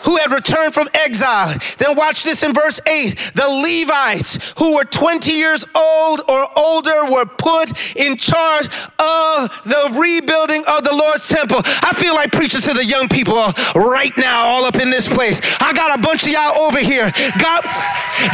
who 0.04 0.18
had 0.18 0.32
returned 0.32 0.74
from 0.74 0.88
exile. 0.94 1.54
Then 1.78 1.96
watch 1.96 2.24
this 2.24 2.44
in 2.44 2.54
verse 2.54 2.80
8. 2.88 3.32
The 3.36 3.48
Levites 3.48 4.54
who 4.58 4.76
were 4.76 4.86
20 4.86 5.32
years 5.32 5.66
old 5.76 6.22
or 6.28 6.48
older 6.56 7.06
were 7.06 7.26
put 7.26 7.72
in 7.96 8.18
charge 8.18 8.66
of 9.00 9.62
the 9.66 9.98
rebuilding 10.00 10.64
of 10.68 10.84
the 10.84 10.94
Lord's 10.94 11.28
temple. 11.28 11.62
I 11.66 11.94
feel 11.96 12.14
like 12.14 12.32
preaching 12.32 12.62
to 12.62 12.74
the 12.74 12.86
young 12.86 13.08
people 13.08 13.52
right 13.76 14.16
now, 14.18 14.46
all 14.46 14.66
up 14.66 14.76
in 14.76 14.90
this 14.90 15.08
place. 15.08 15.42
I 15.60 15.74
got 15.74 15.98
a 15.98 16.02
bunch 16.02 16.24
of 16.24 16.30
y'all 16.30 16.60
over 16.60 16.80
here. 16.80 17.12
God, 17.40 17.64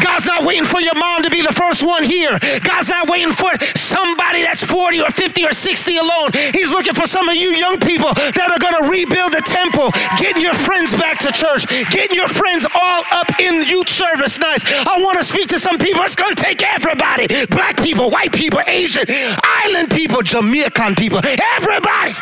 God's 0.04 0.26
not 0.26 0.44
waiting 0.44 0.66
for 0.66 0.80
your 0.80 0.96
mom 0.96 1.24
to 1.24 1.30
be 1.30 1.42
the 1.42 1.54
first 1.54 1.84
one 1.84 2.04
here. 2.04 2.38
God's 2.64 2.90
not 2.90 3.10
waiting 3.10 3.32
for 3.32 3.52
somebody 3.76 4.42
that's 4.42 4.64
40 4.64 5.02
or 5.02 5.10
50 5.10 5.46
or 5.46 5.54
60 5.54 5.98
alone. 5.98 6.32
He's 6.54 6.72
looking 6.72 6.94
for 6.94 7.08
some 7.08 7.30
of 7.30 7.36
you 7.36 7.50
young 7.56 7.80
people 7.80 8.14
that 8.14 8.52
are 8.52 8.60
going 8.60 8.84
to 8.84 8.90
rebuild 8.90 9.34
the 9.34 9.42
temple, 9.42 9.92
getting 10.20 10.42
your 10.42 10.54
friends 10.54 10.94
back 10.94 11.20
to 11.20 11.32
church 11.32 11.57
church, 11.60 11.92
getting 11.92 12.16
your 12.16 12.28
friends 12.28 12.66
all 12.76 13.04
up 13.12 13.40
in 13.40 13.64
youth 13.64 13.90
service 13.90 14.38
nights. 14.40 14.64
I 14.68 15.00
want 15.00 15.18
to 15.18 15.24
speak 15.24 15.50
to 15.50 15.60
some 15.60 15.78
people. 15.78 16.02
It's 16.04 16.16
going 16.16 16.36
to 16.36 16.42
take 16.42 16.64
everybody 16.64 17.28
black 17.48 17.78
people, 17.78 18.10
white 18.10 18.34
people, 18.34 18.62
Asian, 18.68 19.06
island 19.10 19.92
people, 19.92 20.22
Jamaican 20.22 20.96
people, 20.96 21.20
everybody. 21.24 22.14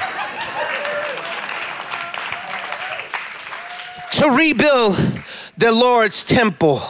to 4.11 4.29
rebuild 4.29 4.95
the 5.57 5.69
Lord's 5.73 6.23
temple. 6.23 6.81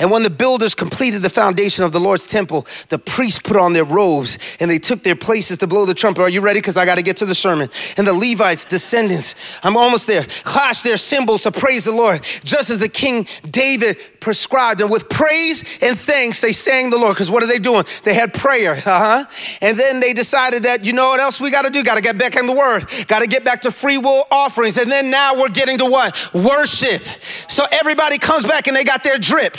And 0.00 0.10
when 0.10 0.22
the 0.22 0.30
builders 0.30 0.74
completed 0.74 1.22
the 1.22 1.30
foundation 1.30 1.84
of 1.84 1.92
the 1.92 2.00
Lord's 2.00 2.26
temple, 2.26 2.66
the 2.88 2.98
priests 2.98 3.38
put 3.38 3.56
on 3.56 3.74
their 3.74 3.84
robes 3.84 4.38
and 4.58 4.70
they 4.70 4.78
took 4.78 5.02
their 5.02 5.14
places 5.14 5.58
to 5.58 5.66
blow 5.66 5.84
the 5.84 5.94
trumpet. 5.94 6.22
Are 6.22 6.28
you 6.28 6.40
ready? 6.40 6.60
Because 6.60 6.78
I 6.78 6.86
got 6.86 6.94
to 6.94 7.02
get 7.02 7.18
to 7.18 7.26
the 7.26 7.34
sermon. 7.34 7.68
And 7.96 8.06
the 8.06 8.14
Levites, 8.14 8.64
descendants, 8.64 9.60
I'm 9.62 9.76
almost 9.76 10.06
there, 10.06 10.24
clashed 10.24 10.84
their 10.84 10.96
cymbals 10.96 11.42
to 11.42 11.52
praise 11.52 11.84
the 11.84 11.92
Lord, 11.92 12.22
just 12.44 12.70
as 12.70 12.80
the 12.80 12.88
King 12.88 13.26
David 13.50 13.98
prescribed. 14.20 14.80
And 14.80 14.90
with 14.90 15.08
praise 15.08 15.64
and 15.82 15.98
thanks, 15.98 16.40
they 16.40 16.52
sang 16.52 16.90
the 16.90 16.98
Lord. 16.98 17.14
Because 17.14 17.30
what 17.30 17.42
are 17.42 17.46
they 17.46 17.58
doing? 17.58 17.84
They 18.04 18.14
had 18.14 18.32
prayer. 18.32 18.72
Uh 18.72 18.80
huh. 18.84 19.24
And 19.60 19.76
then 19.76 20.00
they 20.00 20.14
decided 20.14 20.62
that, 20.62 20.84
you 20.84 20.94
know 20.94 21.08
what 21.08 21.20
else 21.20 21.40
we 21.40 21.50
got 21.50 21.62
to 21.62 21.70
do? 21.70 21.84
Got 21.84 21.96
to 21.96 22.02
get 22.02 22.16
back 22.16 22.36
in 22.36 22.46
the 22.46 22.54
word. 22.54 22.88
Got 23.06 23.20
to 23.20 23.26
get 23.26 23.44
back 23.44 23.60
to 23.62 23.70
free 23.70 23.98
will 23.98 24.24
offerings. 24.30 24.78
And 24.78 24.90
then 24.90 25.10
now 25.10 25.38
we're 25.38 25.50
getting 25.50 25.76
to 25.78 25.86
what? 25.86 26.16
Worship. 26.32 27.02
So 27.48 27.66
everybody 27.70 28.16
comes 28.16 28.46
back 28.46 28.66
and 28.66 28.74
they 28.74 28.84
got 28.84 29.04
their 29.04 29.18
drip. 29.18 29.56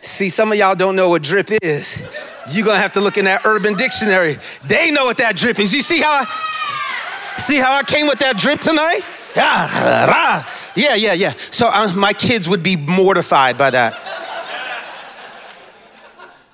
See, 0.00 0.28
some 0.28 0.52
of 0.52 0.58
y'all 0.58 0.74
don't 0.74 0.96
know 0.96 1.08
what 1.08 1.22
drip 1.22 1.50
is. 1.62 2.02
You're 2.50 2.66
gonna 2.66 2.78
have 2.78 2.92
to 2.92 3.00
look 3.00 3.16
in 3.16 3.24
that 3.24 3.46
urban 3.46 3.74
dictionary. 3.74 4.38
They 4.66 4.90
know 4.90 5.04
what 5.04 5.18
that 5.18 5.36
drip 5.36 5.58
is. 5.58 5.72
You 5.72 5.82
see 5.82 6.00
how 6.00 6.12
I, 6.12 7.38
see 7.38 7.56
how 7.56 7.72
I 7.72 7.82
came 7.82 8.06
with 8.06 8.18
that 8.18 8.36
drip 8.36 8.60
tonight? 8.60 9.00
Yeah, 9.34 10.44
yeah, 10.76 10.94
yeah, 10.94 11.12
yeah. 11.12 11.32
So 11.50 11.68
uh, 11.68 11.92
my 11.94 12.12
kids 12.12 12.48
would 12.48 12.62
be 12.62 12.76
mortified 12.76 13.56
by 13.56 13.70
that. 13.70 14.00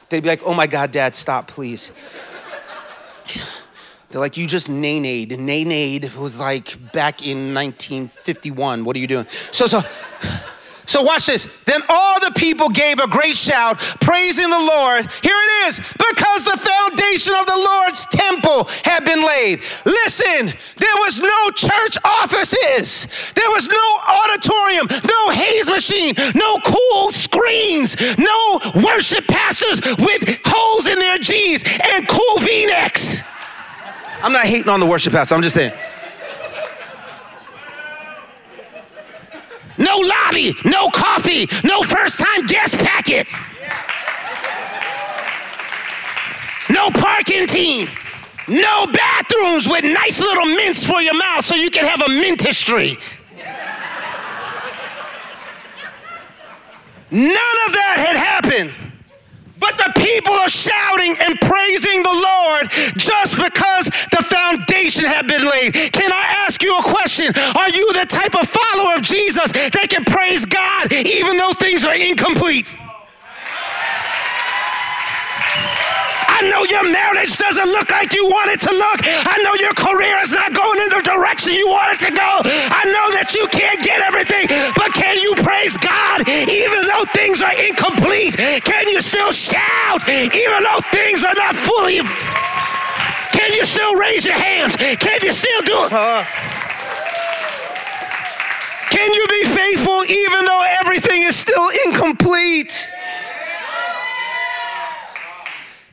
They'd 0.09 0.23
be 0.23 0.29
like, 0.29 0.43
oh 0.45 0.55
my 0.55 0.67
God, 0.67 0.91
dad, 0.91 1.15
stop, 1.15 1.47
please. 1.47 1.93
They're 4.11 4.21
like, 4.21 4.37
you 4.37 4.49
just 4.49 4.69
nay-nayed. 4.69 5.39
Nay-nayed 5.39 6.17
was 6.17 6.41
like 6.41 6.77
back 6.93 7.23
in 7.23 7.55
1951. 7.55 8.85
What 8.85 8.97
are 8.97 8.99
you 8.99 9.07
doing? 9.07 9.27
So, 9.53 9.67
so, 9.67 9.83
so 10.91 11.03
watch 11.03 11.27
this. 11.27 11.47
Then 11.67 11.83
all 11.89 12.19
the 12.19 12.33
people 12.33 12.69
gave 12.69 12.99
a 12.99 13.07
great 13.07 13.37
shout, 13.37 13.79
praising 14.01 14.51
the 14.51 14.59
Lord. 14.59 15.07
Here 15.23 15.39
it 15.39 15.69
is, 15.69 15.79
because 15.79 16.45
the 16.45 16.59
foundation 16.59 17.35
of 17.35 17.47
the 17.47 17.57
Lord's 17.57 18.05
temple 18.07 18.65
had 18.85 19.05
been 19.05 19.25
laid. 19.25 19.61
Listen, 19.87 20.47
there 20.77 20.97
was 20.99 21.21
no 21.21 21.51
church 21.55 21.97
offices, 22.05 23.07
there 23.35 23.51
was 23.51 23.69
no 23.69 23.99
auditorium, 24.09 24.89
no 25.09 25.31
haze 25.31 25.69
machine, 25.69 26.15
no 26.35 26.59
cool 26.67 27.11
screens, 27.13 27.97
no 28.19 28.61
worship 28.83 29.27
pastors 29.29 29.81
with 29.99 30.41
holes 30.45 30.89
in 30.89 30.99
their 30.99 31.19
jeans 31.19 31.63
and 31.93 32.09
cool 32.09 32.39
v 32.41 32.67
necks. 32.67 33.19
I'm 34.23 34.33
not 34.33 34.47
hating 34.47 34.69
on 34.69 34.81
the 34.81 34.87
worship 34.87 35.13
pastor, 35.13 35.37
I'm 35.37 35.43
just 35.43 35.55
saying. 35.55 35.73
No 39.81 39.97
lobby, 39.97 40.55
no 40.65 40.89
coffee, 40.91 41.49
no 41.65 41.83
first 41.83 42.21
time 42.21 42.47
guest 42.47 42.77
packets, 42.77 43.35
no 46.69 46.91
parking 46.91 47.47
team, 47.47 47.89
no 48.47 48.87
bathrooms 48.87 49.69
with 49.69 49.85
nice 49.85 50.21
little 50.21 50.47
mints 50.47 50.85
for 50.85 51.01
your 51.01 51.15
mouth 51.15 51.45
so 51.45 51.57
you 51.57 51.71
can 51.71 51.85
have 51.85 52.01
a 52.01 52.11
mintistry. 52.11 52.99
None 57.11 57.57
of 57.67 57.73
that 57.73 57.97
had 57.99 58.17
happened. 58.17 58.73
But 59.59 59.77
the 59.77 59.93
people 60.01 60.33
are 60.33 60.49
shouting 60.49 61.17
and 61.21 61.39
praising 61.39 62.03
the 62.03 62.09
Lord 62.09 62.71
just 62.97 63.37
because 63.37 63.87
the 64.11 64.20
foundation 64.81 65.05
had 65.05 65.27
been 65.27 65.45
laid. 65.45 65.75
Can 65.93 66.11
I 66.11 66.45
ask 66.47 66.63
you 66.63 66.77
a 66.77 66.83
question? 66.83 67.33
Are 67.57 67.69
you 67.69 67.93
the 67.93 68.07
type 68.07 68.35
of 68.35 68.49
follower 68.49 68.97
of 68.97 69.03
Jesus 69.03 69.53
that 69.53 69.87
can 69.89 70.05
praise 70.05 70.47
God 70.47 70.93
even 70.93 71.37
though 71.37 71.53
things 71.53 71.85
are 71.85 71.95
incomplete? 71.95 72.77
I 76.33 76.49
know 76.49 76.65
your 76.65 76.89
marriage 76.89 77.37
doesn't 77.37 77.69
look 77.69 77.91
like 77.91 78.15
you 78.15 78.25
want 78.25 78.49
it 78.49 78.61
to 78.65 78.73
look. 78.73 79.05
I 79.05 79.37
know 79.45 79.53
your 79.61 79.77
career 79.77 80.17
is 80.25 80.33
not 80.33 80.57
going 80.57 80.81
in 80.81 80.89
the 80.89 81.05
direction 81.05 81.53
you 81.53 81.69
want 81.69 81.93
it 81.93 82.01
to 82.09 82.13
go. 82.17 82.41
I 82.73 82.89
know 82.89 83.13
that 83.21 83.37
you 83.37 83.45
can't 83.53 83.85
get 83.85 84.01
everything, 84.01 84.49
but 84.73 84.97
can 84.97 85.21
you 85.21 85.37
praise 85.45 85.77
God 85.77 86.25
even 86.49 86.89
though 86.89 87.05
things 87.13 87.45
are 87.45 87.53
incomplete? 87.53 88.41
Can 88.65 88.89
you 88.89 89.05
still 89.05 89.33
shout 89.37 90.01
even 90.09 90.65
though 90.65 90.81
things 90.89 91.21
are 91.21 91.37
not 91.37 91.53
fully? 91.53 92.01
Can 93.51 93.59
you 93.59 93.65
still 93.65 93.97
raise 93.97 94.25
your 94.25 94.37
hands? 94.37 94.77
Can 94.77 95.19
you 95.25 95.33
still 95.33 95.63
do 95.63 95.73
it? 95.83 95.93
Uh-huh. 95.93 96.25
Can 98.91 99.13
you 99.13 99.27
be 99.27 99.43
faithful 99.43 100.05
even 100.09 100.45
though 100.45 100.65
everything 100.81 101.23
is 101.23 101.35
still 101.35 101.69
incomplete? 101.85 102.89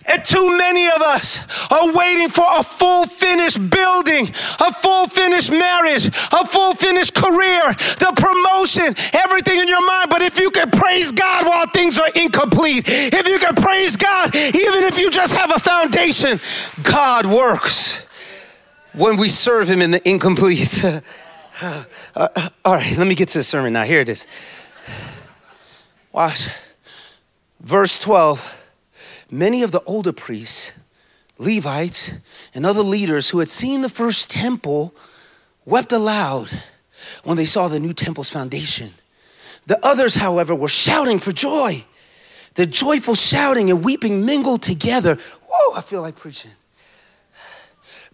And 0.08 0.24
too 0.24 0.58
many 0.58 0.88
of 0.88 1.02
us 1.02 1.40
are 1.70 1.92
waiting 1.94 2.30
for 2.30 2.46
a 2.48 2.64
full 2.64 3.06
finished 3.06 3.70
building, 3.70 4.30
a 4.60 4.74
full 4.74 5.08
finished 5.08 5.52
marriage, 5.52 6.08
a 6.08 6.48
full 6.48 6.76
finished 6.76 7.14
career, 7.14 7.74
the 8.00 8.14
promotion, 8.16 8.96
everything 9.14 9.60
in 9.60 9.68
your 9.68 9.86
mind. 9.86 10.10
But 10.10 10.22
if 10.22 10.40
you 10.40 10.50
can 10.50 10.72
praise 10.72 11.12
God 11.12 11.46
while 11.46 11.68
things 11.68 12.00
are 12.00 12.10
incomplete, 12.16 12.86
if 12.88 13.28
you 13.28 13.38
can 13.38 13.56
praise 13.56 13.98
God, 13.98 14.34
even 14.34 14.84
if 14.84 14.98
you 14.98 15.12
just 15.12 15.36
have 15.36 15.52
a 15.52 15.60
foundation, 15.60 16.40
God 16.84 17.26
works 17.26 18.06
when 18.94 19.18
we 19.18 19.28
serve 19.28 19.68
Him 19.68 19.82
in 19.82 19.92
the 19.92 20.10
incomplete. 20.10 20.84
all 21.66 22.74
right, 22.74 22.98
let 22.98 23.08
me 23.08 23.16
get 23.16 23.28
to 23.30 23.40
the 23.40 23.44
sermon 23.44 23.74
now. 23.74 23.84
Here 23.84 24.00
it 24.00 24.10
is. 24.10 24.26
Watch. 26.14 26.48
Verse 27.60 28.00
12 28.00 28.57
many 29.30 29.64
of 29.64 29.72
the 29.72 29.84
older 29.84 30.14
priests, 30.14 30.72
Levites, 31.38 32.12
and 32.54 32.66
other 32.66 32.82
leaders 32.82 33.30
who 33.30 33.40
had 33.40 33.50
seen 33.50 33.82
the 33.82 33.90
first 33.90 34.30
temple 34.30 34.94
wept 35.66 35.92
aloud 35.92 36.50
when 37.24 37.38
they 37.38 37.46
saw 37.46 37.68
the 37.68 37.80
new 37.80 37.94
temple's 37.94 38.30
foundation. 38.30 38.92
The 39.68 39.80
others, 39.86 40.16
however, 40.16 40.56
were 40.56 40.70
shouting 40.70 41.20
for 41.20 41.32
joy. 41.32 41.84
The 42.56 42.66
joyful 42.66 43.16
shouting 43.16 43.70
and 43.70 43.84
weeping 43.84 44.26
mingled 44.26 44.64
together. 44.64 45.18
Whoa, 45.48 45.78
I 45.78 45.82
feel 45.82 46.02
like 46.02 46.16
preaching. 46.16 46.52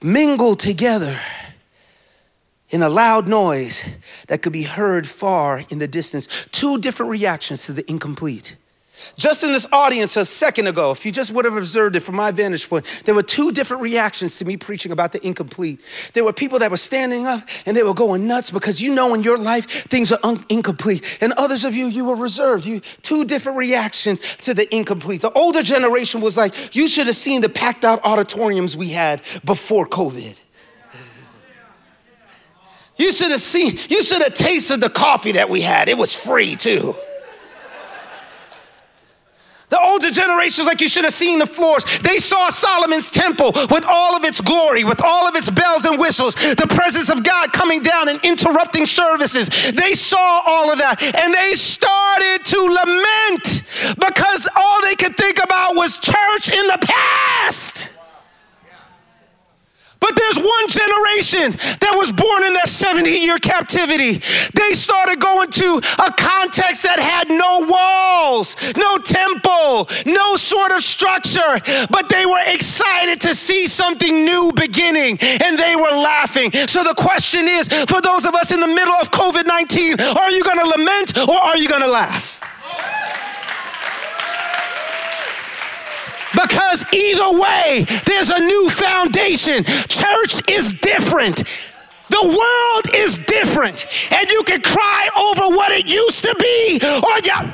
Mingled 0.01 0.59
together 0.59 1.17
in 2.69 2.81
a 2.81 2.89
loud 2.89 3.27
noise 3.27 3.83
that 4.27 4.41
could 4.41 4.51
be 4.51 4.63
heard 4.63 5.07
far 5.07 5.61
in 5.69 5.79
the 5.79 5.87
distance. 5.87 6.47
Two 6.51 6.79
different 6.79 7.11
reactions 7.11 7.65
to 7.67 7.71
the 7.73 7.89
incomplete. 7.89 8.57
Just 9.17 9.43
in 9.43 9.51
this 9.51 9.65
audience 9.71 10.15
a 10.17 10.25
second 10.25 10.67
ago, 10.67 10.91
if 10.91 11.05
you 11.05 11.11
just 11.11 11.31
would 11.31 11.45
have 11.45 11.55
observed 11.55 11.95
it 11.95 12.01
from 12.01 12.15
my 12.15 12.31
vantage 12.31 12.67
point, 12.69 12.85
there 13.05 13.15
were 13.15 13.23
two 13.23 13.51
different 13.51 13.83
reactions 13.83 14.37
to 14.37 14.45
me 14.45 14.57
preaching 14.57 14.91
about 14.91 15.11
the 15.11 15.25
incomplete. 15.25 15.81
There 16.13 16.23
were 16.23 16.33
people 16.33 16.59
that 16.59 16.71
were 16.71 16.77
standing 16.77 17.25
up 17.27 17.47
and 17.65 17.75
they 17.75 17.83
were 17.83 17.93
going 17.93 18.27
nuts 18.27 18.51
because 18.51 18.81
you 18.81 18.93
know 18.93 19.13
in 19.13 19.23
your 19.23 19.37
life 19.37 19.65
things 19.89 20.11
are 20.11 20.19
un- 20.23 20.45
incomplete. 20.49 21.19
And 21.21 21.33
others 21.33 21.63
of 21.63 21.75
you, 21.75 21.87
you 21.87 22.05
were 22.05 22.15
reserved. 22.15 22.65
You 22.65 22.79
two 23.01 23.25
different 23.25 23.57
reactions 23.57 24.19
to 24.37 24.53
the 24.53 24.73
incomplete. 24.75 25.21
The 25.21 25.31
older 25.33 25.63
generation 25.63 26.21
was 26.21 26.37
like, 26.37 26.75
you 26.75 26.87
should 26.87 27.07
have 27.07 27.15
seen 27.15 27.41
the 27.41 27.49
packed 27.49 27.85
out 27.85 28.03
auditoriums 28.03 28.75
we 28.75 28.89
had 28.89 29.21
before 29.45 29.87
COVID. 29.87 30.35
You 32.95 33.11
should 33.11 33.31
have 33.31 33.41
seen, 33.41 33.77
you 33.89 34.03
should 34.03 34.21
have 34.21 34.33
tasted 34.33 34.79
the 34.79 34.89
coffee 34.89 35.33
that 35.33 35.49
we 35.49 35.61
had. 35.61 35.89
It 35.89 35.97
was 35.97 36.15
free 36.15 36.55
too. 36.55 36.95
The 39.73 39.81
older 39.81 40.11
generations, 40.11 40.67
like 40.67 40.81
you 40.81 40.87
should 40.87 41.03
have 41.03 41.15
seen 41.15 41.39
the 41.39 41.47
floors, 41.47 41.83
they 42.01 42.19
saw 42.19 42.51
Solomon's 42.51 43.09
temple 43.09 43.53
with 43.71 43.85
all 43.87 44.15
of 44.15 44.23
its 44.23 44.39
glory, 44.39 44.83
with 44.83 45.01
all 45.01 45.27
of 45.27 45.35
its 45.35 45.49
bells 45.49 45.85
and 45.85 45.97
whistles, 45.97 46.35
the 46.35 46.67
presence 46.69 47.09
of 47.09 47.23
God 47.23 47.51
coming 47.53 47.81
down 47.81 48.07
and 48.07 48.19
interrupting 48.23 48.85
services. 48.85 49.49
They 49.71 49.95
saw 49.95 50.43
all 50.45 50.71
of 50.71 50.77
that 50.77 51.01
and 51.01 51.33
they 51.33 51.55
started 51.55 52.45
to 52.45 52.59
lament 52.61 53.63
because 53.97 54.47
all 54.55 54.79
they 54.83 54.93
could 54.93 55.15
think 55.15 55.43
about 55.43 55.75
was 55.75 55.97
church 55.97 56.53
in 56.53 56.67
the 56.67 56.77
past. 56.79 57.93
But 60.03 60.17
there's 60.17 60.35
one 60.35 60.67
generation 60.67 61.55
that 61.79 61.95
was 61.95 62.11
born 62.11 62.43
in 62.43 62.53
that 62.59 62.67
70 62.67 63.09
year 63.09 63.39
captivity. 63.39 64.19
They 64.51 64.75
started 64.75 65.21
going 65.21 65.49
to 65.63 65.79
a 65.79 66.11
context 66.11 66.83
that 66.83 66.99
had 66.99 67.31
no 67.31 67.63
walls, 67.63 68.59
no 68.75 68.97
temple, 68.97 69.87
no 70.05 70.35
sort 70.35 70.73
of 70.73 70.83
structure, 70.83 71.87
but 71.87 72.09
they 72.09 72.25
were 72.25 72.43
excited 72.47 73.21
to 73.21 73.33
see 73.33 73.67
something 73.67 74.25
new 74.25 74.51
beginning 74.51 75.17
and 75.21 75.57
they 75.57 75.77
were 75.77 75.95
laughing. 75.95 76.51
So 76.67 76.83
the 76.83 76.95
question 76.95 77.47
is 77.47 77.69
for 77.87 78.01
those 78.01 78.25
of 78.25 78.35
us 78.35 78.51
in 78.51 78.59
the 78.59 78.67
middle 78.67 78.99
of 78.99 79.09
COVID 79.11 79.47
19, 79.47 80.01
are 80.01 80.31
you 80.31 80.43
gonna 80.43 80.67
lament 80.67 81.17
or 81.17 81.39
are 81.39 81.57
you 81.57 81.69
gonna 81.69 81.87
laugh? 81.87 82.42
Because 86.33 86.85
either 86.91 87.39
way, 87.39 87.85
there's 88.05 88.29
a 88.29 88.39
new 88.39 88.69
foundation. 88.69 89.63
Church 89.63 90.41
is 90.49 90.73
different. 90.75 91.43
The 92.09 92.21
world 92.21 92.95
is 92.95 93.17
different. 93.19 93.85
And 94.11 94.29
you 94.29 94.43
can 94.43 94.61
cry 94.61 95.09
over 95.17 95.55
what 95.55 95.71
it 95.71 95.87
used 95.87 96.23
to 96.23 96.35
be, 96.39 96.79
or 96.83 97.19
you. 97.23 97.53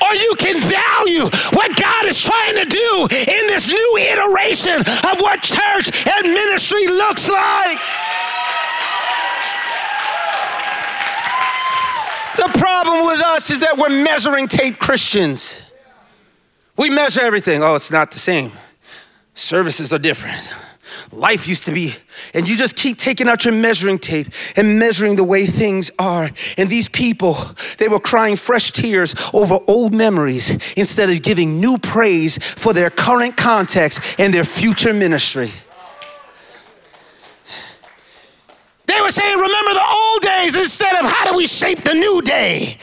Or 0.00 0.14
you 0.14 0.34
can 0.38 0.60
value 0.60 1.24
what 1.52 1.74
God 1.76 2.04
is 2.06 2.20
trying 2.20 2.56
to 2.56 2.64
do 2.66 3.08
in 3.10 3.46
this 3.46 3.68
new 3.68 3.96
iteration 3.96 4.80
of 4.80 5.20
what 5.20 5.40
church 5.42 6.06
and 6.06 6.32
ministry 6.32 6.86
looks 6.88 7.28
like. 7.28 7.78
The 12.36 12.50
problem 12.58 13.06
with 13.06 13.22
us 13.22 13.50
is 13.50 13.60
that 13.60 13.76
we're 13.78 13.88
measuring 13.88 14.48
tape 14.48 14.78
Christians. 14.78 15.70
We 16.76 16.90
measure 16.90 17.20
everything. 17.20 17.62
Oh, 17.62 17.76
it's 17.76 17.90
not 17.90 18.10
the 18.10 18.18
same. 18.18 18.52
Services 19.34 19.92
are 19.92 19.98
different. 19.98 20.54
Life 21.12 21.46
used 21.46 21.66
to 21.66 21.72
be, 21.72 21.94
and 22.34 22.48
you 22.48 22.56
just 22.56 22.76
keep 22.76 22.98
taking 22.98 23.28
out 23.28 23.44
your 23.44 23.54
measuring 23.54 23.98
tape 23.98 24.28
and 24.56 24.78
measuring 24.78 25.16
the 25.16 25.24
way 25.24 25.46
things 25.46 25.90
are. 25.98 26.30
And 26.56 26.68
these 26.68 26.88
people, 26.88 27.36
they 27.78 27.88
were 27.88 28.00
crying 28.00 28.36
fresh 28.36 28.72
tears 28.72 29.14
over 29.32 29.58
old 29.66 29.94
memories 29.94 30.50
instead 30.74 31.10
of 31.10 31.22
giving 31.22 31.60
new 31.60 31.78
praise 31.78 32.38
for 32.38 32.72
their 32.72 32.90
current 32.90 33.36
context 33.36 34.00
and 34.18 34.34
their 34.34 34.44
future 34.44 34.92
ministry. 34.92 35.50
They 38.94 39.00
were 39.00 39.10
saying, 39.10 39.36
remember 39.36 39.72
the 39.72 39.86
old 39.90 40.22
days 40.22 40.54
instead 40.54 40.94
of 41.02 41.10
how 41.10 41.30
do 41.30 41.36
we 41.36 41.48
shape 41.48 41.80
the 41.80 41.94
new 41.94 42.22
day? 42.22 42.76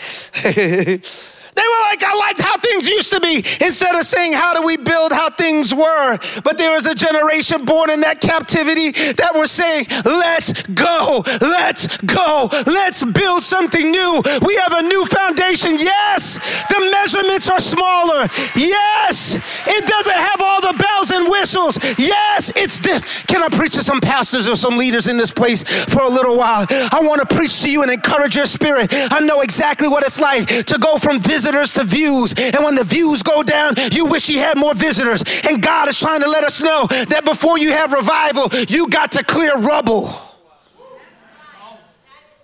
Were 1.72 1.84
like, 1.90 2.04
I 2.04 2.14
liked 2.16 2.42
how 2.42 2.58
things 2.58 2.88
used 2.88 3.12
to 3.14 3.20
be, 3.22 3.38
instead 3.64 3.96
of 3.96 4.06
saying, 4.06 4.34
How 4.34 4.54
do 4.54 4.62
we 4.62 4.76
build 4.78 5.12
how 5.14 5.30
things 5.30 5.74
were? 5.74 6.18
But 6.44 6.58
there 6.58 6.72
was 6.74 6.86
a 6.86 6.96
generation 6.96 7.64
born 7.66 7.90
in 7.90 8.02
that 8.02 8.20
captivity 8.20 8.92
that 8.92 9.32
were 9.36 9.48
saying, 9.48 9.86
Let's 10.04 10.52
go, 10.64 11.24
let's 11.40 11.98
go, 11.98 12.50
let's 12.68 13.04
build 13.06 13.44
something 13.44 13.90
new. 13.92 14.22
We 14.46 14.56
have 14.58 14.74
a 14.74 14.82
new 14.82 15.06
foundation. 15.06 15.78
Yes, 15.80 16.36
the 16.70 16.80
measurements 16.92 17.50
are 17.50 17.60
smaller. 17.60 18.28
Yes, 18.56 19.36
it 19.68 19.86
doesn't 19.88 20.16
have 20.28 20.42
all 20.42 20.62
the 20.62 20.78
bells 20.78 21.12
and 21.12 21.28
whistles. 21.30 21.78
Yes, 21.98 22.52
it's. 22.56 22.80
Di- 22.80 23.00
Can 23.28 23.44
I 23.44 23.50
preach 23.50 23.74
to 23.74 23.84
some 23.84 24.02
pastors 24.02 24.48
or 24.48 24.56
some 24.56 24.78
leaders 24.78 25.08
in 25.08 25.18
this 25.18 25.32
place 25.32 25.64
for 25.86 26.02
a 26.02 26.10
little 26.10 26.38
while? 26.38 26.66
I 26.70 27.00
want 27.04 27.28
to 27.28 27.36
preach 27.36 27.62
to 27.62 27.72
you 27.72 27.82
and 27.84 27.92
encourage 27.92 28.36
your 28.36 28.46
spirit. 28.46 28.90
I 28.92 29.20
know 29.20 29.42
exactly 29.42 29.88
what 29.88 30.04
it's 30.06 30.20
like 30.20 30.48
to 30.66 30.78
go 30.78 30.98
from 30.98 31.20
this 31.20 31.46
to 31.70 31.84
views. 31.84 32.34
And 32.38 32.64
when 32.64 32.76
the 32.76 32.84
views 32.84 33.24
go 33.24 33.44
down, 33.44 33.76
you 33.92 34.06
wish 34.06 34.30
you 34.30 34.40
had 34.40 34.58
more 34.58 34.74
visitors. 34.74 35.24
And 35.48 35.62
God 35.62 35.88
is 35.88 36.00
trying 36.00 36.22
to 36.22 36.30
let 36.30 36.44
us 36.44 36.62
know 36.62 36.88
that 36.88 37.24
before 37.26 37.58
you 37.60 37.72
have 37.72 37.94
revival, 37.94 38.50
you 38.68 38.88
got 38.88 39.12
to 39.14 39.24
clear 39.24 39.56
rubble. 39.58 40.10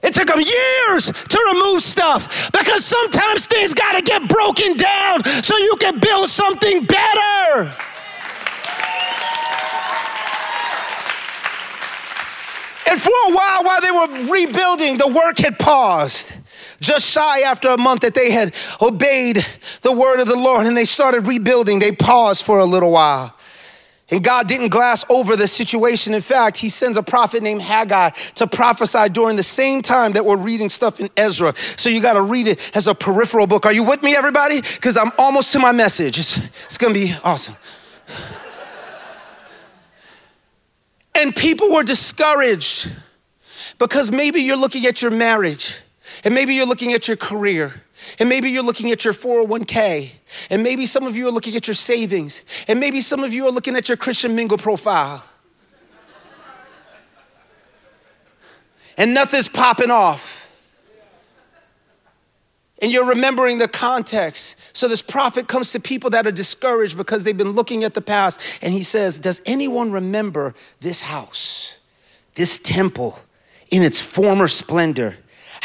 It 0.03 0.13
took 0.13 0.27
them 0.27 0.39
years 0.39 1.11
to 1.11 1.53
remove 1.53 1.81
stuff 1.81 2.51
because 2.51 2.85
sometimes 2.85 3.47
things 3.47 3.73
got 3.73 3.93
to 3.93 4.01
get 4.01 4.29
broken 4.29 4.77
down 4.77 5.23
so 5.43 5.57
you 5.57 5.75
can 5.79 5.99
build 5.99 6.29
something 6.29 6.85
better. 6.85 7.73
And 12.89 13.01
for 13.01 13.11
a 13.27 13.31
while, 13.31 13.63
while 13.63 13.81
they 13.81 13.91
were 13.91 14.31
rebuilding, 14.31 14.97
the 14.97 15.07
work 15.07 15.39
had 15.39 15.59
paused 15.59 16.36
just 16.79 17.09
shy 17.09 17.41
after 17.41 17.69
a 17.69 17.77
month 17.77 18.01
that 18.01 18.13
they 18.13 18.31
had 18.31 18.53
obeyed 18.81 19.45
the 19.81 19.91
word 19.91 20.19
of 20.19 20.27
the 20.27 20.35
Lord 20.35 20.65
and 20.65 20.77
they 20.77 20.85
started 20.85 21.27
rebuilding, 21.27 21.79
they 21.79 21.91
paused 21.91 22.43
for 22.43 22.59
a 22.59 22.65
little 22.65 22.91
while. 22.91 23.33
And 24.09 24.23
God 24.23 24.47
didn't 24.47 24.69
glass 24.69 25.03
over 25.09 25.35
the 25.35 25.47
situation. 25.47 26.13
In 26.13 26.21
fact, 26.21 26.55
he 26.55 26.69
sends 26.69 26.95
a 26.95 27.03
prophet 27.03 27.43
named 27.43 27.61
Haggai 27.61 28.11
to 28.35 28.47
prophesy 28.47 29.09
during 29.09 29.35
the 29.35 29.43
same 29.43 29.81
time 29.81 30.13
that 30.13 30.23
we're 30.23 30.37
reading 30.37 30.69
stuff 30.69 31.01
in 31.01 31.09
Ezra. 31.17 31.53
So 31.75 31.89
you 31.89 32.01
got 32.01 32.13
to 32.13 32.21
read 32.21 32.47
it 32.47 32.71
as 32.75 32.87
a 32.87 32.95
peripheral 32.95 33.47
book. 33.47 33.65
Are 33.65 33.73
you 33.73 33.83
with 33.83 34.01
me, 34.03 34.15
everybody? 34.15 34.61
Because 34.61 34.95
I'm 34.95 35.11
almost 35.17 35.51
to 35.53 35.59
my 35.59 35.73
message. 35.73 36.19
It's, 36.19 36.37
it's 36.65 36.77
going 36.77 36.93
to 36.93 36.99
be 36.99 37.13
awesome. 37.25 37.57
and 41.13 41.35
people 41.35 41.73
were 41.73 41.83
discouraged 41.83 42.89
because 43.77 44.09
maybe 44.09 44.39
you're 44.39 44.55
looking 44.55 44.85
at 44.85 45.01
your 45.01 45.11
marriage 45.11 45.79
and 46.23 46.33
maybe 46.33 46.55
you're 46.55 46.65
looking 46.65 46.93
at 46.93 47.07
your 47.07 47.17
career 47.17 47.81
and 48.19 48.29
maybe 48.29 48.49
you're 48.49 48.63
looking 48.63 48.91
at 48.91 49.03
your 49.03 49.13
401k. 49.13 50.11
And 50.49 50.63
maybe 50.63 50.85
some 50.85 51.05
of 51.05 51.15
you 51.15 51.27
are 51.27 51.31
looking 51.31 51.55
at 51.55 51.67
your 51.67 51.75
savings. 51.75 52.41
And 52.67 52.79
maybe 52.79 53.01
some 53.01 53.23
of 53.23 53.33
you 53.33 53.47
are 53.47 53.51
looking 53.51 53.75
at 53.75 53.89
your 53.89 53.97
Christian 53.97 54.35
mingle 54.35 54.57
profile. 54.57 55.23
and 58.97 59.13
nothing's 59.13 59.47
popping 59.47 59.91
off. 59.91 60.47
And 62.79 62.91
you're 62.91 63.05
remembering 63.05 63.57
the 63.57 63.67
context. 63.67 64.55
So 64.73 64.87
this 64.87 65.01
prophet 65.01 65.47
comes 65.47 65.71
to 65.71 65.79
people 65.79 66.11
that 66.11 66.27
are 66.27 66.31
discouraged 66.31 66.95
because 66.95 67.23
they've 67.23 67.35
been 67.35 67.53
looking 67.53 67.83
at 67.83 67.95
the 67.95 68.01
past. 68.01 68.39
And 68.61 68.71
he 68.71 68.83
says, 68.83 69.17
Does 69.17 69.41
anyone 69.47 69.91
remember 69.91 70.53
this 70.79 71.01
house, 71.01 71.75
this 72.35 72.59
temple 72.59 73.19
in 73.71 73.81
its 73.81 73.99
former 73.99 74.47
splendor? 74.47 75.17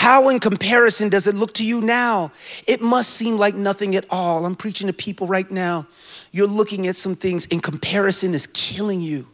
How, 0.03 0.31
in 0.31 0.41
comparison, 0.41 1.11
does 1.11 1.29
it 1.29 1.37
look 1.37 1.55
to 1.55 1.65
you 1.65 1.81
now? 1.81 2.33
It 2.67 2.81
must 2.81 3.11
seem 3.11 3.37
like 3.37 3.55
nothing 3.55 3.95
at 3.95 4.05
all. 4.11 4.45
I'm 4.45 4.57
preaching 4.57 4.89
to 4.89 4.93
people 4.93 5.29
right 5.29 5.49
now. 5.49 5.87
You're 6.33 6.49
looking 6.49 6.89
at 6.89 6.97
some 6.97 7.15
things, 7.15 7.47
in 7.47 7.61
comparison, 7.61 8.35
is 8.35 8.49
killing 8.49 9.01
you. 9.01 9.29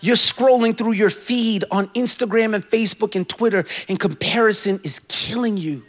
You're 0.00 0.16
scrolling 0.16 0.76
through 0.76 0.92
your 0.92 1.08
feed 1.08 1.64
on 1.70 1.88
Instagram 1.94 2.54
and 2.54 2.66
Facebook 2.66 3.16
and 3.16 3.26
Twitter, 3.26 3.64
and 3.88 3.98
comparison 3.98 4.78
is 4.84 4.98
killing 5.08 5.56
you. 5.56 5.82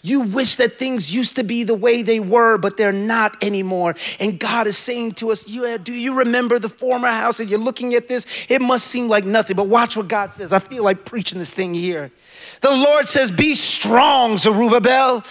You 0.00 0.22
wish 0.22 0.56
that 0.56 0.78
things 0.78 1.14
used 1.14 1.36
to 1.36 1.44
be 1.44 1.64
the 1.64 1.74
way 1.74 2.00
they 2.00 2.18
were, 2.18 2.56
but 2.56 2.78
they're 2.78 2.92
not 2.92 3.44
anymore. 3.44 3.94
And 4.20 4.40
God 4.40 4.66
is 4.66 4.78
saying 4.78 5.14
to 5.16 5.30
us, 5.30 5.46
yeah, 5.46 5.74
uh, 5.74 5.76
Do 5.76 5.92
you 5.92 6.14
remember 6.14 6.58
the 6.58 6.68
former 6.70 7.08
house? 7.08 7.40
And 7.40 7.50
you're 7.50 7.58
looking 7.58 7.94
at 7.94 8.08
this, 8.08 8.46
it 8.48 8.62
must 8.62 8.86
seem 8.86 9.08
like 9.08 9.26
nothing. 9.26 9.56
But 9.56 9.68
watch 9.68 9.98
what 9.98 10.08
God 10.08 10.30
says. 10.30 10.54
I 10.54 10.60
feel 10.60 10.82
like 10.82 11.04
preaching 11.04 11.38
this 11.38 11.52
thing 11.52 11.74
here. 11.74 12.10
The 12.62 12.70
Lord 12.70 13.08
says, 13.08 13.30
Be 13.30 13.54
strong, 13.54 14.36
Zerubbabel. 14.36 15.24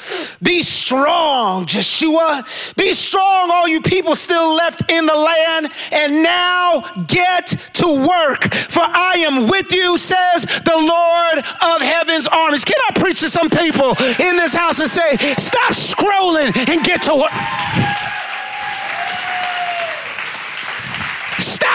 Be 0.44 0.62
strong, 0.62 1.66
Joshua. 1.66 2.44
Be 2.76 2.94
strong, 2.94 3.50
all 3.50 3.68
you 3.68 3.82
people 3.82 4.16
still 4.16 4.54
left 4.56 4.92
in 4.92 5.06
the 5.06 5.16
land. 5.16 5.72
And 5.92 6.24
now 6.24 6.82
get 7.08 7.48
to 7.74 7.88
work, 7.88 8.54
for 8.54 8.84
I 8.84 9.24
am 9.26 9.48
with 9.48 9.72
you, 9.72 9.98
says 9.98 10.44
the 10.44 10.76
Lord 10.76 11.38
of 11.40 11.82
heaven's 11.82 12.28
armies. 12.28 12.66
Can 12.66 12.78
I 12.90 13.00
preach 13.00 13.22
to 13.22 13.30
some 13.30 13.50
people 13.50 13.92
in 14.20 14.36
this 14.36 14.54
house 14.54 14.80
and 14.80 14.90
say, 14.90 15.16
Stop 15.38 15.74
scrolling 15.74 16.56
and 16.70 16.84
get 16.84 17.02
to 17.04 17.16
work? 17.16 17.32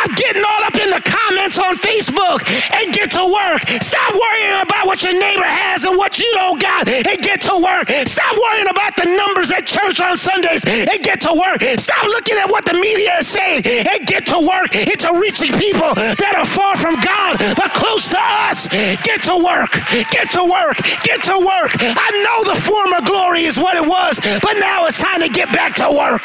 Stop 0.07 0.19
getting 0.19 0.45
all 0.45 0.63
up 0.63 0.77
in 0.77 0.91
the 0.91 1.03
comments 1.03 1.59
on 1.59 1.75
Facebook 1.77 2.47
and 2.79 2.95
get 2.95 3.11
to 3.11 3.27
work. 3.27 3.67
Stop 3.83 4.15
worrying 4.15 4.63
about 4.63 4.87
what 4.87 5.03
your 5.03 5.19
neighbor 5.19 5.43
has 5.43 5.85
and 5.85 5.99
what 5.99 6.21
you 6.21 6.31
don't 6.35 6.63
got 6.63 6.89
and 6.89 7.19
get 7.19 7.41
to 7.43 7.59
work. 7.59 7.91
Stop 8.07 8.39
worrying 8.39 8.69
about 8.69 8.95
the 8.95 9.05
numbers 9.05 9.51
at 9.51 9.67
church 9.67 10.01
on 10.01 10.17
Sundays 10.17 10.63
and 10.65 11.03
get 11.03 11.21
to 11.23 11.35
work. 11.35 11.61
Stop 11.81 12.05
looking 12.07 12.37
at 12.39 12.49
what 12.49 12.65
the 12.65 12.75
media 12.75 13.19
is 13.19 13.27
saying 13.27 13.67
and 13.67 14.07
get 14.07 14.27
to 14.27 14.39
work. 14.39 14.71
It's 14.75 15.03
a 15.03 15.13
reaching 15.13 15.51
people 15.59 15.91
that 15.97 16.35
are 16.39 16.47
far 16.47 16.77
from 16.77 16.95
God 17.03 17.43
but 17.57 17.75
close 17.75 18.09
to 18.11 18.21
us. 18.47 18.69
Get 19.03 19.27
to 19.27 19.35
work. 19.35 19.75
Get 20.15 20.31
to 20.39 20.45
work. 20.47 20.79
Get 21.03 21.25
to 21.27 21.35
work. 21.35 21.75
I 21.83 22.09
know 22.23 22.55
the 22.55 22.61
former 22.63 23.03
glory 23.03 23.43
is 23.43 23.59
what 23.59 23.75
it 23.75 23.87
was, 23.87 24.21
but 24.23 24.55
now 24.55 24.87
it's 24.87 25.03
time 25.03 25.19
to 25.21 25.29
get 25.29 25.51
back 25.51 25.75
to 25.83 25.91
work. 25.91 26.23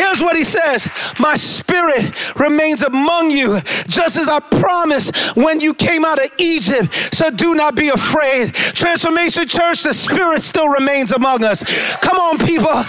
Here's 0.00 0.22
what 0.22 0.34
he 0.34 0.44
says 0.44 0.88
My 1.18 1.36
spirit 1.36 2.34
remains 2.34 2.82
among 2.82 3.30
you, 3.30 3.60
just 3.86 4.16
as 4.16 4.30
I 4.30 4.40
promised 4.40 5.36
when 5.36 5.60
you 5.60 5.74
came 5.74 6.06
out 6.06 6.18
of 6.18 6.30
Egypt. 6.38 6.90
So 7.12 7.30
do 7.30 7.54
not 7.54 7.74
be 7.74 7.90
afraid. 7.90 8.54
Transformation 8.54 9.46
Church, 9.46 9.82
the 9.82 9.92
spirit 9.92 10.40
still 10.40 10.68
remains 10.68 11.12
among 11.12 11.44
us. 11.44 11.62
Come 11.98 12.16
on, 12.16 12.38
people. 12.38 12.82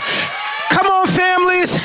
Come 0.72 0.88
on, 0.88 1.08
families. 1.08 1.78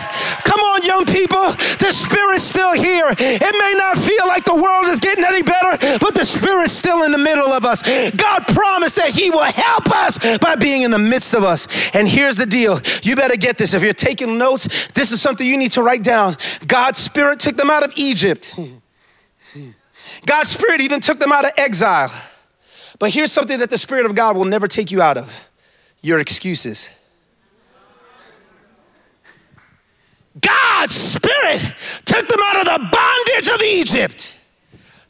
Come 0.44 0.60
on, 0.60 0.82
young 0.84 1.04
people. 1.04 1.42
The 1.82 1.90
Spirit's 1.90 2.44
still 2.44 2.72
here. 2.72 3.08
It 3.10 3.54
may 3.58 3.74
not 3.76 3.98
feel 3.98 4.26
like 4.28 4.44
the 4.44 4.54
world 4.54 4.86
is 4.86 5.00
getting 5.00 5.24
any 5.24 5.42
better, 5.42 5.98
but 5.98 6.14
the 6.14 6.24
Spirit's 6.24 6.72
still 6.72 7.02
in 7.02 7.10
the 7.10 7.18
middle 7.18 7.48
of 7.48 7.64
us. 7.64 7.82
God 8.12 8.46
promised 8.46 8.96
that 8.96 9.10
He 9.10 9.30
will 9.30 9.44
help 9.44 9.90
us 9.90 10.18
by 10.38 10.54
being 10.54 10.82
in 10.82 10.92
the 10.92 11.00
midst 11.00 11.34
of 11.34 11.42
us. 11.42 11.66
And 11.94 12.06
here's 12.06 12.36
the 12.36 12.46
deal 12.46 12.80
you 13.02 13.16
better 13.16 13.36
get 13.36 13.58
this. 13.58 13.74
If 13.74 13.82
you're 13.82 13.92
taking 13.92 14.38
notes, 14.38 14.88
this 14.88 15.10
is 15.10 15.20
something 15.20 15.46
you 15.46 15.56
need 15.56 15.72
to 15.72 15.82
write 15.82 16.04
down. 16.04 16.36
God's 16.66 16.98
Spirit 16.98 17.40
took 17.40 17.56
them 17.56 17.70
out 17.70 17.82
of 17.82 17.92
Egypt, 17.96 18.58
God's 20.24 20.50
Spirit 20.50 20.80
even 20.80 21.00
took 21.00 21.18
them 21.18 21.32
out 21.32 21.44
of 21.44 21.50
exile. 21.56 22.10
But 22.98 23.10
here's 23.10 23.32
something 23.32 23.58
that 23.58 23.68
the 23.68 23.78
Spirit 23.78 24.06
of 24.06 24.14
God 24.14 24.36
will 24.36 24.46
never 24.46 24.68
take 24.68 24.90
you 24.90 25.02
out 25.02 25.18
of 25.18 25.48
your 26.00 26.18
excuses. 26.18 26.95
God's 30.86 30.94
Spirit 30.94 31.74
took 32.04 32.28
them 32.28 32.38
out 32.46 32.58
of 32.58 32.64
the 32.64 32.96
bondage 32.96 33.48
of 33.48 33.60
Egypt 33.60 34.35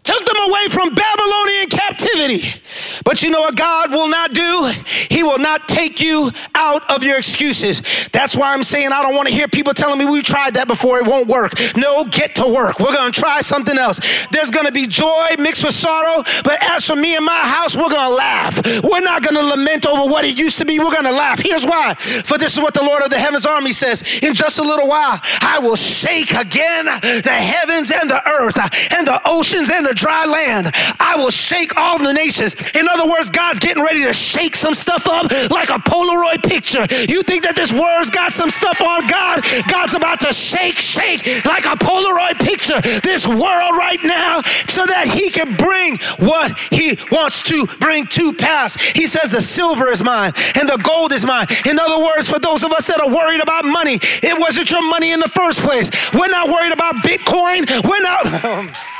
took 0.06 0.24
them 0.24 0.36
away 0.48 0.68
from 0.68 0.94
Babylonian 0.94 1.68
captivity. 1.68 2.62
But 3.04 3.22
you 3.22 3.30
know 3.30 3.40
what 3.40 3.56
God 3.56 3.90
will 3.90 4.08
not 4.08 4.32
do? 4.32 4.70
He 5.10 5.24
will 5.24 5.38
not 5.38 5.66
take 5.66 6.00
you 6.00 6.30
out 6.54 6.88
of 6.90 7.02
your 7.02 7.18
excuses. 7.18 7.82
That's 8.12 8.36
why 8.36 8.54
I'm 8.54 8.62
saying 8.62 8.92
I 8.92 9.02
don't 9.02 9.16
want 9.16 9.26
to 9.28 9.34
hear 9.34 9.48
people 9.48 9.74
telling 9.74 9.98
me 9.98 10.04
we 10.04 10.22
tried 10.22 10.54
that 10.54 10.68
before, 10.68 10.98
it 10.98 11.06
won't 11.06 11.26
work. 11.26 11.54
No, 11.76 12.04
get 12.04 12.36
to 12.36 12.46
work. 12.46 12.78
We're 12.78 12.94
going 12.94 13.10
to 13.10 13.20
try 13.20 13.40
something 13.40 13.76
else. 13.76 13.98
There's 14.30 14.50
going 14.50 14.66
to 14.66 14.72
be 14.72 14.86
joy 14.86 15.34
mixed 15.38 15.64
with 15.64 15.74
sorrow, 15.74 16.22
but 16.44 16.62
as 16.70 16.86
for 16.86 16.94
me 16.94 17.16
and 17.16 17.24
my 17.24 17.32
house, 17.32 17.74
we're 17.76 17.90
going 17.90 18.10
to 18.10 18.16
laugh. 18.16 18.82
We're 18.84 19.00
not 19.00 19.22
going 19.22 19.34
to 19.34 19.42
lament 19.42 19.86
over 19.86 20.08
what 20.08 20.24
it 20.24 20.38
used 20.38 20.58
to 20.58 20.64
be. 20.64 20.78
We're 20.78 20.92
going 20.92 21.04
to 21.04 21.10
laugh. 21.10 21.40
Here's 21.40 21.66
why. 21.66 21.94
For 21.94 22.38
this 22.38 22.54
is 22.54 22.60
what 22.60 22.74
the 22.74 22.82
Lord 22.82 23.02
of 23.02 23.10
the 23.10 23.18
heavens 23.18 23.44
army 23.44 23.72
says. 23.72 24.02
In 24.22 24.34
just 24.34 24.60
a 24.60 24.62
little 24.62 24.86
while, 24.86 25.20
I 25.40 25.58
will 25.60 25.76
shake 25.76 26.32
again 26.32 26.84
the 26.84 27.30
heavens 27.30 27.90
and 27.90 28.08
the 28.08 28.22
earth 28.28 28.56
and 28.92 29.06
the 29.06 29.20
oceans 29.24 29.70
and 29.70 29.84
the 29.84 29.95
dry 29.96 30.24
land. 30.24 30.70
I 31.00 31.16
will 31.16 31.30
shake 31.30 31.76
all 31.76 31.98
the 31.98 32.12
nations. 32.12 32.54
In 32.74 32.88
other 32.88 33.08
words, 33.08 33.30
God's 33.30 33.58
getting 33.58 33.82
ready 33.82 34.02
to 34.04 34.12
shake 34.12 34.54
some 34.54 34.74
stuff 34.74 35.06
up 35.06 35.30
like 35.50 35.70
a 35.70 35.78
Polaroid 35.78 36.42
picture. 36.42 36.86
You 37.08 37.22
think 37.22 37.42
that 37.44 37.56
this 37.56 37.72
word's 37.72 38.10
got 38.10 38.32
some 38.32 38.50
stuff 38.50 38.80
on 38.80 39.06
God? 39.06 39.42
God's 39.68 39.94
about 39.94 40.20
to 40.20 40.32
shake, 40.32 40.76
shake 40.76 41.44
like 41.44 41.64
a 41.64 41.76
Polaroid 41.76 42.38
picture 42.38 42.80
this 43.00 43.26
world 43.26 43.76
right 43.76 44.02
now 44.04 44.42
so 44.68 44.86
that 44.86 45.08
he 45.08 45.30
can 45.30 45.56
bring 45.56 45.98
what 46.18 46.58
he 46.70 46.98
wants 47.10 47.42
to 47.42 47.66
bring 47.80 48.06
to 48.06 48.32
pass. 48.32 48.76
He 48.80 49.06
says, 49.06 49.32
The 49.32 49.40
silver 49.40 49.88
is 49.88 50.02
mine 50.02 50.32
and 50.54 50.68
the 50.68 50.76
gold 50.76 51.12
is 51.12 51.24
mine. 51.24 51.46
In 51.64 51.78
other 51.78 52.02
words, 52.02 52.28
for 52.28 52.38
those 52.38 52.62
of 52.62 52.72
us 52.72 52.86
that 52.86 53.00
are 53.00 53.08
worried 53.08 53.40
about 53.40 53.64
money, 53.64 53.98
it 54.22 54.38
wasn't 54.38 54.70
your 54.70 54.82
money 54.82 55.12
in 55.12 55.20
the 55.20 55.28
first 55.28 55.60
place. 55.60 55.90
We're 56.12 56.28
not 56.28 56.48
worried 56.48 56.72
about 56.72 56.96
Bitcoin. 56.96 57.66
We're 57.88 58.02
not. 58.02 58.76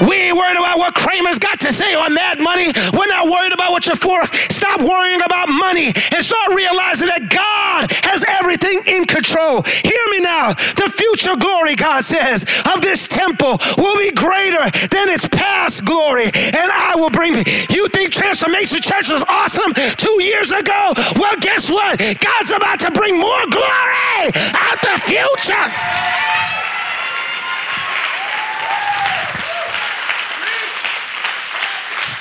We 0.00 0.28
ain't 0.28 0.36
worried 0.36 0.58
about 0.58 0.78
what 0.78 0.94
Cramer's 0.94 1.38
got 1.38 1.58
to 1.60 1.72
say 1.72 1.94
on 1.94 2.12
Mad 2.12 2.38
Money. 2.38 2.72
We're 2.92 3.08
not 3.08 3.28
worried 3.28 3.52
about 3.52 3.72
what 3.72 3.86
you're 3.86 3.96
for. 3.96 4.22
Stop 4.52 4.80
worrying 4.80 5.22
about 5.22 5.48
money 5.48 5.92
and 6.12 6.20
start 6.22 6.52
realizing 6.52 7.08
that 7.08 7.30
God 7.32 7.90
has 8.04 8.24
everything 8.28 8.82
in 8.86 9.06
control. 9.06 9.62
Hear 9.62 10.04
me 10.10 10.20
now. 10.20 10.52
The 10.52 10.92
future 10.92 11.36
glory, 11.36 11.76
God 11.76 12.04
says, 12.04 12.44
of 12.74 12.82
this 12.82 13.08
temple 13.08 13.56
will 13.78 13.96
be 13.96 14.12
greater 14.12 14.68
than 14.92 15.08
its 15.08 15.26
past 15.28 15.84
glory. 15.84 16.26
And 16.26 16.68
I 16.68 16.92
will 16.96 17.10
bring, 17.10 17.34
you 17.70 17.88
think 17.88 18.12
Transformation 18.12 18.82
Church 18.82 19.08
was 19.08 19.24
awesome 19.28 19.72
two 19.96 20.22
years 20.22 20.52
ago? 20.52 20.92
Well, 21.16 21.36
guess 21.40 21.70
what? 21.70 21.98
God's 21.98 22.52
about 22.52 22.80
to 22.80 22.90
bring 22.90 23.18
more 23.18 23.46
glory 23.48 24.28
out 24.60 24.76
the 24.82 25.00
future. 25.08 26.15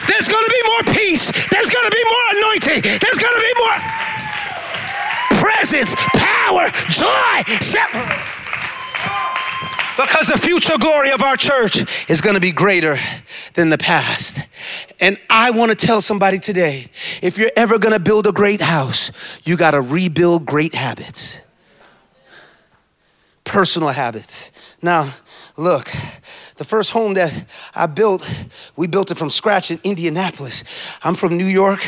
There's 0.07 0.27
going 0.27 0.45
to 0.45 0.51
be 0.51 0.63
more 0.67 0.83
peace. 0.95 1.31
There's 1.49 1.69
going 1.69 1.89
to 1.89 1.95
be 1.95 2.03
more 2.05 2.25
anointing. 2.37 2.81
There's 3.01 3.19
going 3.19 3.35
to 3.35 3.41
be 3.41 3.53
more 3.59 3.77
presence, 5.41 5.95
power, 6.13 6.69
joy. 6.89 7.43
Because 9.97 10.27
the 10.27 10.37
future 10.37 10.77
glory 10.77 11.11
of 11.11 11.21
our 11.21 11.37
church 11.37 11.85
is 12.09 12.19
going 12.19 12.33
to 12.33 12.41
be 12.41 12.51
greater 12.51 12.97
than 13.53 13.69
the 13.69 13.77
past. 13.77 14.39
And 14.99 15.17
I 15.29 15.51
want 15.51 15.71
to 15.71 15.87
tell 15.87 16.01
somebody 16.01 16.37
today 16.39 16.89
if 17.21 17.37
you're 17.37 17.51
ever 17.55 17.79
going 17.79 17.93
to 17.93 17.99
build 17.99 18.27
a 18.27 18.33
great 18.33 18.61
house, 18.61 19.11
you 19.45 19.55
got 19.55 19.71
to 19.71 19.81
rebuild 19.81 20.45
great 20.45 20.75
habits. 20.75 21.41
personal 23.45 23.89
habits. 23.89 24.51
Now, 24.81 25.13
look, 25.55 25.89
the 26.57 26.65
first 26.65 26.91
home 26.91 27.15
that 27.15 27.31
I 27.73 27.85
built, 27.85 28.29
we 28.75 28.87
built 28.87 29.11
it 29.11 29.17
from 29.17 29.29
scratch 29.29 29.71
in 29.71 29.79
Indianapolis. 29.83 30.63
I'm 31.03 31.15
from 31.15 31.37
New 31.37 31.45
York. 31.45 31.85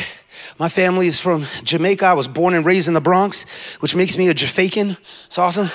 My 0.58 0.68
family 0.68 1.06
is 1.06 1.18
from 1.18 1.46
Jamaica. 1.62 2.06
I 2.06 2.12
was 2.12 2.28
born 2.28 2.54
and 2.54 2.64
raised 2.64 2.88
in 2.88 2.94
the 2.94 3.00
Bronx, 3.00 3.44
which 3.80 3.94
makes 3.94 4.16
me 4.18 4.28
a 4.28 4.34
Jafacan. 4.34 4.96
It's 5.26 5.38
awesome. 5.38 5.70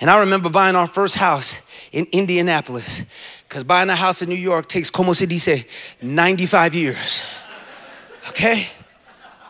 And 0.00 0.10
I 0.10 0.18
remember 0.20 0.50
buying 0.50 0.74
our 0.74 0.88
first 0.88 1.14
house 1.14 1.60
in 1.92 2.06
Indianapolis, 2.10 3.02
because 3.48 3.62
buying 3.62 3.88
a 3.88 3.94
house 3.94 4.20
in 4.20 4.28
New 4.28 4.34
York 4.34 4.68
takes, 4.68 4.90
como 4.90 5.12
se 5.12 5.26
dice, 5.26 5.64
95 6.00 6.74
years. 6.74 7.22
Okay? 8.30 8.66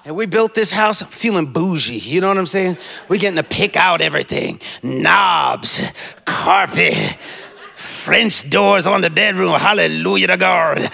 And 0.04 0.16
we 0.16 0.26
built 0.26 0.54
this 0.54 0.72
house 0.72 1.00
feeling 1.02 1.52
bougie, 1.52 1.98
you 1.98 2.20
know 2.20 2.28
what 2.28 2.36
I'm 2.36 2.46
saying? 2.46 2.76
We're 3.08 3.20
getting 3.20 3.36
to 3.36 3.44
pick 3.44 3.76
out 3.76 4.00
everything 4.00 4.60
knobs, 4.82 5.90
carpet, 6.24 6.94
French 7.76 8.50
doors 8.50 8.86
on 8.86 9.00
the 9.00 9.10
bedroom, 9.10 9.58
hallelujah 9.58 10.26
to 10.26 10.36
God. 10.36 10.92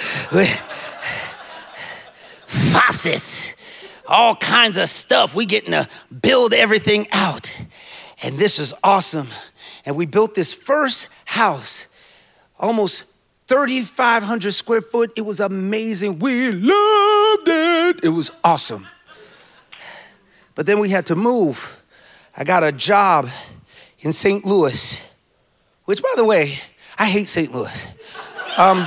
Faucets, 2.47 3.55
all 4.07 4.37
kinds 4.37 4.77
of 4.77 4.90
stuff. 4.90 5.35
We 5.35 5.47
getting 5.47 5.73
to 5.73 5.88
build 6.21 6.53
everything 6.53 7.09
out. 7.12 7.55
And 8.23 8.38
this 8.38 8.59
is 8.59 8.75
awesome. 8.85 9.29
And 9.87 9.97
we 9.97 10.05
built 10.05 10.35
this 10.35 10.53
first 10.53 11.09
house, 11.25 11.87
almost 12.59 13.05
3,500 13.47 14.53
square 14.53 14.83
foot. 14.83 15.12
It 15.16 15.23
was 15.23 15.40
amazing. 15.40 16.18
We 16.18 16.51
loved 16.51 17.49
it. 17.49 18.05
It 18.05 18.11
was 18.11 18.31
awesome. 18.44 18.87
But 20.59 20.66
then 20.66 20.81
we 20.81 20.88
had 20.88 21.07
to 21.07 21.14
move. 21.14 21.81
I 22.37 22.42
got 22.42 22.64
a 22.64 22.73
job 22.73 23.29
in 24.01 24.11
St. 24.11 24.44
Louis, 24.44 25.01
which, 25.85 26.03
by 26.03 26.12
the 26.16 26.25
way, 26.25 26.59
I 26.99 27.07
hate 27.07 27.29
St. 27.29 27.55
Louis. 27.55 27.87
Um, 28.57 28.79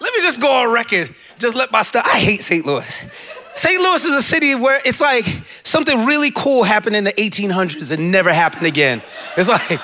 let 0.00 0.12
me 0.12 0.22
just 0.22 0.40
go 0.40 0.50
on 0.50 0.72
record. 0.72 1.14
Just 1.38 1.54
let 1.54 1.70
my 1.70 1.82
stuff. 1.82 2.04
I 2.04 2.18
hate 2.18 2.42
St. 2.42 2.66
Louis. 2.66 3.00
St. 3.54 3.80
Louis 3.80 4.04
is 4.04 4.16
a 4.16 4.22
city 4.22 4.56
where 4.56 4.82
it's 4.84 5.00
like 5.00 5.24
something 5.62 6.04
really 6.04 6.32
cool 6.32 6.64
happened 6.64 6.96
in 6.96 7.04
the 7.04 7.12
1800s 7.12 7.92
and 7.92 8.10
never 8.10 8.32
happened 8.32 8.66
again. 8.66 9.02
It's 9.36 9.48
like, 9.48 9.80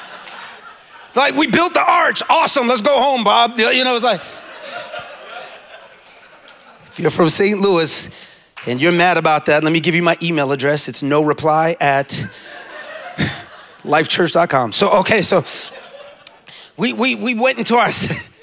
like 1.17 1.35
we 1.35 1.47
built 1.47 1.75
the 1.75 1.85
arch. 1.85 2.23
Awesome. 2.29 2.69
Let's 2.69 2.83
go 2.83 3.01
home, 3.01 3.25
Bob. 3.25 3.59
You 3.59 3.85
know, 3.85 3.97
it's 3.97 4.05
like, 4.05 4.21
if 6.87 6.99
you're 6.99 7.11
from 7.11 7.29
St. 7.29 7.61
Louis 7.61 8.09
and 8.67 8.81
you're 8.81 8.93
mad 8.93 9.19
about 9.19 9.47
that, 9.47 9.65
let 9.65 9.73
me 9.73 9.81
give 9.81 9.95
you 9.95 10.03
my 10.03 10.17
email 10.23 10.53
address. 10.53 10.89
It's 10.89 11.03
no 11.03 11.23
reply 11.23 11.77
at 11.81 12.09
lifechurch.com. 13.83 14.73
So, 14.73 14.91
okay, 15.01 15.23
so 15.23 15.45
we, 16.77 16.93
we, 16.93 17.15
we 17.15 17.35
went 17.35 17.59
into 17.59 17.77
our, 17.77 17.91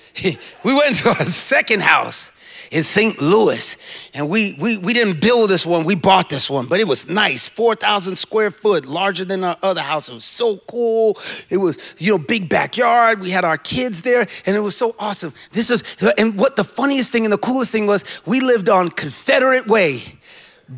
we 0.64 0.74
went 0.74 0.90
into 0.90 1.10
our 1.10 1.26
second 1.26 1.82
house 1.82 2.32
in 2.72 2.84
St. 2.84 3.22
Louis. 3.22 3.78
And 4.14 4.30
we, 4.30 4.54
we, 4.60 4.78
we 4.78 4.94
didn't 4.94 5.20
build 5.20 5.50
this 5.50 5.66
one, 5.66 5.84
we 5.84 5.96
bought 5.96 6.30
this 6.30 6.50
one, 6.50 6.68
but 6.68 6.80
it 6.80 6.88
was 6.88 7.08
nice 7.08 7.48
4,000 7.48 8.16
square 8.16 8.52
foot, 8.52 8.86
larger 8.86 9.26
than 9.26 9.44
our 9.44 9.58
other 9.62 9.82
house. 9.82 10.10
It 10.10 10.14
was 10.14 10.26
so 10.26 10.58
cool. 10.68 11.18
It 11.50 11.58
was, 11.58 11.78
you 11.98 12.12
know, 12.12 12.18
big 12.18 12.50
backyard. 12.50 13.20
We 13.20 13.32
had 13.32 13.46
our 13.46 13.58
kids 13.58 14.02
there, 14.02 14.28
and 14.46 14.56
it 14.56 14.62
was 14.62 14.76
so 14.76 14.96
awesome. 15.00 15.34
This 15.52 15.70
is, 15.70 15.84
and 16.18 16.38
what 16.38 16.56
the 16.56 16.64
funniest 16.64 17.12
thing 17.12 17.26
and 17.26 17.34
the 17.34 17.38
coolest 17.38 17.72
thing 17.72 17.86
was, 17.86 18.06
we 18.26 18.40
lived 18.40 18.70
on 18.70 18.90
Confederate 18.90 19.68
Way, 19.68 20.02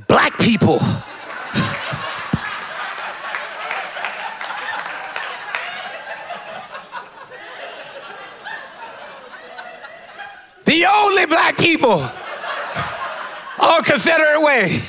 black 0.07 0.37
people. 0.39 0.79
Only 10.85 11.25
black 11.25 11.57
people 11.57 12.09
on 13.59 13.83
Confederate 13.83 14.41
Way. 14.41 14.81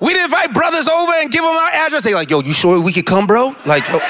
We'd 0.00 0.16
invite 0.16 0.52
brothers 0.52 0.88
over 0.88 1.12
and 1.12 1.30
give 1.30 1.42
them 1.42 1.54
our 1.54 1.68
address. 1.68 2.02
They 2.02 2.14
like, 2.14 2.28
yo, 2.28 2.40
you 2.40 2.52
sure 2.52 2.80
we 2.80 2.92
could 2.92 3.06
come, 3.06 3.26
bro? 3.26 3.54
Like, 3.64 3.88
yo, 3.88 4.00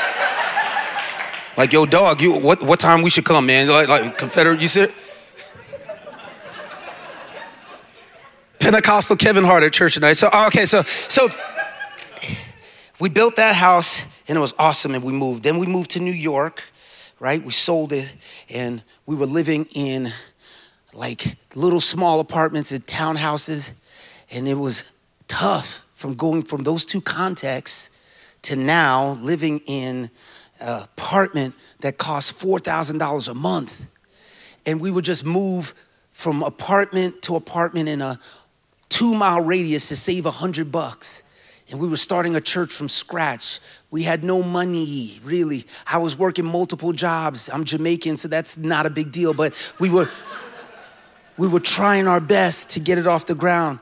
like, 1.56 1.72
yo, 1.72 1.84
dog, 1.84 2.22
you 2.22 2.32
what 2.32 2.62
what 2.62 2.80
time 2.80 3.02
we 3.02 3.10
should 3.10 3.26
come, 3.26 3.44
man? 3.46 3.68
Like, 3.68 3.88
like 3.88 4.16
Confederate, 4.16 4.60
you 4.60 4.68
said. 4.68 4.92
Pentecostal 8.58 9.16
Kevin 9.16 9.44
Hart 9.44 9.64
at 9.64 9.72
church 9.72 9.94
tonight. 9.94 10.14
So 10.14 10.30
oh, 10.32 10.46
okay, 10.46 10.66
so 10.66 10.82
so 10.84 11.28
we 12.98 13.10
built 13.10 13.36
that 13.36 13.56
house 13.56 14.00
and 14.28 14.38
it 14.38 14.40
was 14.40 14.54
awesome, 14.58 14.94
and 14.94 15.04
we 15.04 15.12
moved. 15.12 15.42
Then 15.42 15.58
we 15.58 15.66
moved 15.66 15.90
to 15.90 16.00
New 16.00 16.12
York 16.12 16.62
right? 17.22 17.44
We 17.44 17.52
sold 17.52 17.92
it 17.92 18.08
and 18.48 18.82
we 19.06 19.14
were 19.14 19.26
living 19.26 19.66
in 19.76 20.12
like 20.92 21.36
little 21.54 21.78
small 21.78 22.18
apartments 22.18 22.72
and 22.72 22.84
townhouses. 22.84 23.74
And 24.32 24.48
it 24.48 24.54
was 24.54 24.90
tough 25.28 25.86
from 25.94 26.16
going 26.16 26.42
from 26.42 26.64
those 26.64 26.84
two 26.84 27.00
contexts 27.00 27.90
to 28.42 28.56
now 28.56 29.12
living 29.20 29.60
in 29.66 30.10
an 30.58 30.82
apartment 30.82 31.54
that 31.78 31.96
costs 31.96 32.32
$4,000 32.42 33.28
a 33.28 33.34
month. 33.34 33.86
And 34.66 34.80
we 34.80 34.90
would 34.90 35.04
just 35.04 35.24
move 35.24 35.76
from 36.12 36.42
apartment 36.42 37.22
to 37.22 37.36
apartment 37.36 37.88
in 37.88 38.02
a 38.02 38.18
two 38.88 39.14
mile 39.14 39.42
radius 39.42 39.86
to 39.90 39.96
save 39.96 40.26
a 40.26 40.32
hundred 40.32 40.72
bucks. 40.72 41.22
And 41.70 41.78
we 41.78 41.86
were 41.86 41.96
starting 41.96 42.34
a 42.34 42.40
church 42.40 42.72
from 42.72 42.88
scratch 42.88 43.60
we 43.92 44.02
had 44.02 44.24
no 44.24 44.42
money, 44.42 45.20
really. 45.22 45.66
I 45.86 45.98
was 45.98 46.16
working 46.16 46.46
multiple 46.46 46.92
jobs. 46.92 47.50
I'm 47.52 47.64
Jamaican, 47.64 48.16
so 48.16 48.26
that's 48.26 48.56
not 48.56 48.86
a 48.86 48.90
big 48.90 49.12
deal, 49.12 49.34
but 49.34 49.54
we 49.78 49.90
were 49.90 50.08
we 51.36 51.46
were 51.46 51.60
trying 51.60 52.08
our 52.08 52.20
best 52.20 52.70
to 52.70 52.80
get 52.80 52.98
it 52.98 53.06
off 53.06 53.26
the 53.26 53.34
ground. 53.34 53.80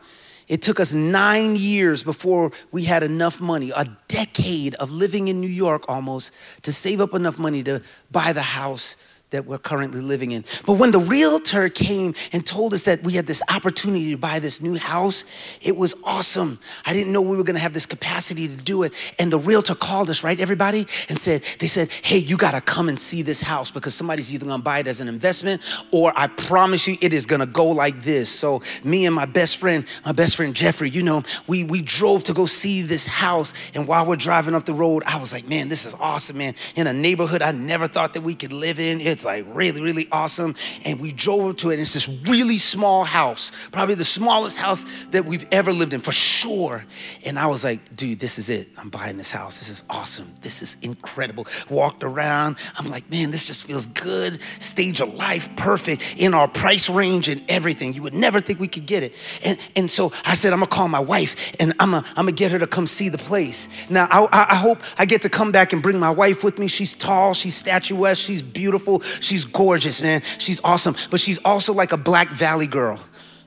It 0.48 0.62
took 0.62 0.80
us 0.80 0.92
9 0.92 1.54
years 1.54 2.02
before 2.02 2.50
we 2.72 2.82
had 2.82 3.04
enough 3.04 3.40
money, 3.40 3.70
a 3.74 3.84
decade 4.08 4.74
of 4.74 4.90
living 4.90 5.28
in 5.28 5.40
New 5.40 5.46
York 5.46 5.84
almost 5.88 6.32
to 6.62 6.72
save 6.72 7.00
up 7.00 7.14
enough 7.14 7.38
money 7.38 7.62
to 7.62 7.80
buy 8.10 8.32
the 8.32 8.42
house 8.42 8.96
that 9.30 9.46
we're 9.46 9.58
currently 9.58 10.00
living 10.00 10.32
in. 10.32 10.44
But 10.66 10.74
when 10.74 10.90
the 10.90 10.98
realtor 10.98 11.68
came 11.68 12.14
and 12.32 12.44
told 12.44 12.74
us 12.74 12.82
that 12.84 13.02
we 13.02 13.12
had 13.12 13.26
this 13.26 13.42
opportunity 13.48 14.10
to 14.10 14.18
buy 14.18 14.38
this 14.38 14.60
new 14.60 14.76
house, 14.76 15.24
it 15.62 15.76
was 15.76 15.94
awesome. 16.04 16.58
I 16.84 16.92
didn't 16.92 17.12
know 17.12 17.22
we 17.22 17.36
were 17.36 17.44
gonna 17.44 17.58
have 17.60 17.72
this 17.72 17.86
capacity 17.86 18.48
to 18.48 18.56
do 18.56 18.82
it. 18.82 18.92
And 19.18 19.32
the 19.32 19.38
realtor 19.38 19.74
called 19.74 20.10
us, 20.10 20.24
right, 20.24 20.38
everybody, 20.38 20.86
and 21.08 21.18
said, 21.18 21.42
they 21.60 21.68
said, 21.68 21.90
hey, 21.90 22.18
you 22.18 22.36
gotta 22.36 22.60
come 22.60 22.88
and 22.88 22.98
see 22.98 23.22
this 23.22 23.40
house 23.40 23.70
because 23.70 23.94
somebody's 23.94 24.32
either 24.34 24.46
gonna 24.46 24.62
buy 24.62 24.80
it 24.80 24.86
as 24.86 25.00
an 25.00 25.08
investment 25.08 25.62
or 25.92 26.12
I 26.16 26.26
promise 26.26 26.86
you 26.88 26.96
it 27.00 27.12
is 27.12 27.26
gonna 27.26 27.46
go 27.46 27.66
like 27.66 28.02
this. 28.02 28.28
So 28.30 28.62
me 28.82 29.06
and 29.06 29.14
my 29.14 29.26
best 29.26 29.58
friend, 29.58 29.84
my 30.04 30.12
best 30.12 30.36
friend 30.36 30.54
Jeffrey, 30.54 30.90
you 30.90 31.02
know, 31.02 31.22
we, 31.46 31.64
we 31.64 31.82
drove 31.82 32.24
to 32.24 32.32
go 32.32 32.46
see 32.46 32.82
this 32.82 33.06
house. 33.06 33.54
And 33.74 33.86
while 33.86 34.06
we're 34.06 34.16
driving 34.16 34.54
up 34.54 34.64
the 34.64 34.74
road, 34.74 35.04
I 35.06 35.18
was 35.20 35.32
like, 35.32 35.48
man, 35.48 35.68
this 35.68 35.86
is 35.86 35.94
awesome, 35.94 36.38
man. 36.38 36.54
In 36.74 36.86
a 36.86 36.92
neighborhood 36.92 37.42
I 37.42 37.52
never 37.52 37.86
thought 37.86 38.14
that 38.14 38.22
we 38.22 38.34
could 38.34 38.52
live 38.52 38.80
in. 38.80 39.00
It's 39.20 39.26
like 39.26 39.44
really, 39.54 39.83
really 39.83 40.09
awesome. 40.11 40.54
And 40.87 40.98
we 40.98 41.12
drove 41.12 41.50
up 41.50 41.59
to 41.59 41.68
it. 41.68 41.74
And 41.74 41.83
it's 41.83 41.92
this 41.92 42.09
really 42.09 42.56
small 42.56 43.04
house, 43.04 43.52
probably 43.70 43.94
the 43.94 44.02
smallest 44.02 44.56
house 44.56 44.87
that 45.11 45.26
we've 45.26 45.46
ever 45.52 45.74
lived 45.74 45.92
in 45.92 46.00
for 46.00 46.12
sure. 46.12 46.87
And 47.26 47.38
I 47.38 47.44
was 47.44 47.62
like, 47.62 47.94
dude, 47.94 48.18
this 48.18 48.38
is 48.38 48.48
it. 48.48 48.68
I'm 48.78 48.88
buying 48.88 49.18
this 49.18 49.30
house. 49.30 49.59
This 49.59 49.68
is 49.68 49.85
awesome. 49.90 50.33
This 50.40 50.62
is 50.62 50.78
incredible. 50.80 51.46
Walked 51.68 52.02
around. 52.02 52.56
I'm 52.78 52.88
like, 52.88 53.11
man, 53.11 53.30
this 53.30 53.46
just 53.46 53.64
feels 53.64 53.85
good. 53.88 54.40
Stage 54.59 55.02
of 55.02 55.12
life, 55.12 55.54
perfect 55.54 56.14
in 56.16 56.33
our 56.33 56.48
price 56.48 56.88
range 56.88 57.28
and 57.28 57.42
everything. 57.50 57.92
You 57.92 58.02
would 58.04 58.14
never 58.14 58.40
think 58.40 58.59
we 58.59 58.68
could 58.68 58.87
get 58.87 59.02
it. 59.02 59.14
And, 59.44 59.59
and 59.76 59.90
so 59.90 60.14
I 60.24 60.35
said, 60.35 60.54
I'm 60.54 60.61
gonna 60.61 60.70
call 60.70 60.88
my 60.88 60.98
wife 60.98 61.52
and 61.61 61.74
I'm 61.78 61.90
gonna, 61.90 62.06
I'm 62.16 62.24
gonna 62.24 62.33
get 62.33 62.52
her 62.52 62.59
to 62.59 62.66
come 62.66 62.87
see 62.87 63.11
the 63.11 63.18
place. 63.18 63.68
Now, 63.90 64.09
I, 64.11 64.46
I 64.52 64.54
hope 64.54 64.78
I 64.96 65.04
get 65.04 65.20
to 65.22 65.28
come 65.28 65.52
back 65.52 65.74
and 65.74 65.83
bring 65.83 65.98
my 65.98 66.11
wife 66.11 66.42
with 66.42 66.59
me. 66.59 66.68
She's 66.68 66.94
tall, 66.94 67.35
she's 67.35 67.54
statuesque, 67.54 68.24
she's 68.24 68.40
beautiful, 68.40 69.02
she's 69.20 69.44
gorgeous, 69.44 70.00
man. 70.00 70.22
She's 70.38 70.60
awesome, 70.62 70.96
but 71.10 71.20
she's 71.20 71.38
also 71.44 71.72
like 71.72 71.92
a 71.92 71.96
black 71.96 72.28
valley 72.28 72.66
girl. 72.66 73.00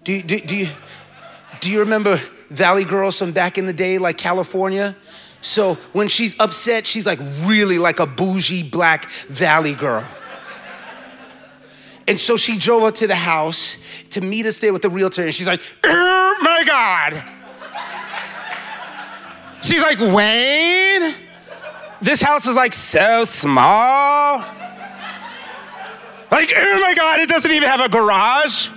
Do 0.03 0.11
you, 0.11 0.21
do, 0.21 0.39
do 0.39 0.55
you, 0.55 0.67
do 1.61 1.71
you 1.71 1.79
remember 1.79 2.19
valley 2.49 2.83
girls 2.83 3.17
from 3.17 3.31
back 3.31 3.57
in 3.57 3.65
the 3.65 3.73
day, 3.73 3.97
like 3.97 4.17
California? 4.17 4.95
So 5.41 5.75
when 5.91 6.07
she's 6.07 6.39
upset, 6.39 6.87
she's 6.87 7.05
like 7.05 7.19
really 7.43 7.77
like 7.77 7.99
a 7.99 8.05
bougie 8.05 8.63
black 8.63 9.09
valley 9.27 9.75
girl. 9.75 10.05
And 12.07 12.19
so 12.19 12.35
she 12.37 12.57
drove 12.57 12.83
up 12.83 12.95
to 12.95 13.07
the 13.07 13.15
house 13.15 13.75
to 14.11 14.21
meet 14.21 14.45
us 14.45 14.59
there 14.59 14.73
with 14.73 14.81
the 14.81 14.89
realtor, 14.89 15.23
and 15.23 15.33
she's 15.33 15.47
like, 15.47 15.61
oh 15.83 16.37
my 16.41 16.63
God. 16.65 17.23
She's 19.61 19.81
like, 19.81 19.99
Wayne, 19.99 21.15
this 22.01 22.21
house 22.21 22.45
is 22.45 22.55
like 22.55 22.73
so 22.73 23.23
small. 23.23 24.43
Like, 26.33 26.51
oh 26.57 26.79
my 26.81 26.95
God, 26.95 27.19
it 27.19 27.29
doesn't 27.29 27.51
even 27.51 27.69
have 27.69 27.79
a 27.79 27.87
garage. 27.87 28.67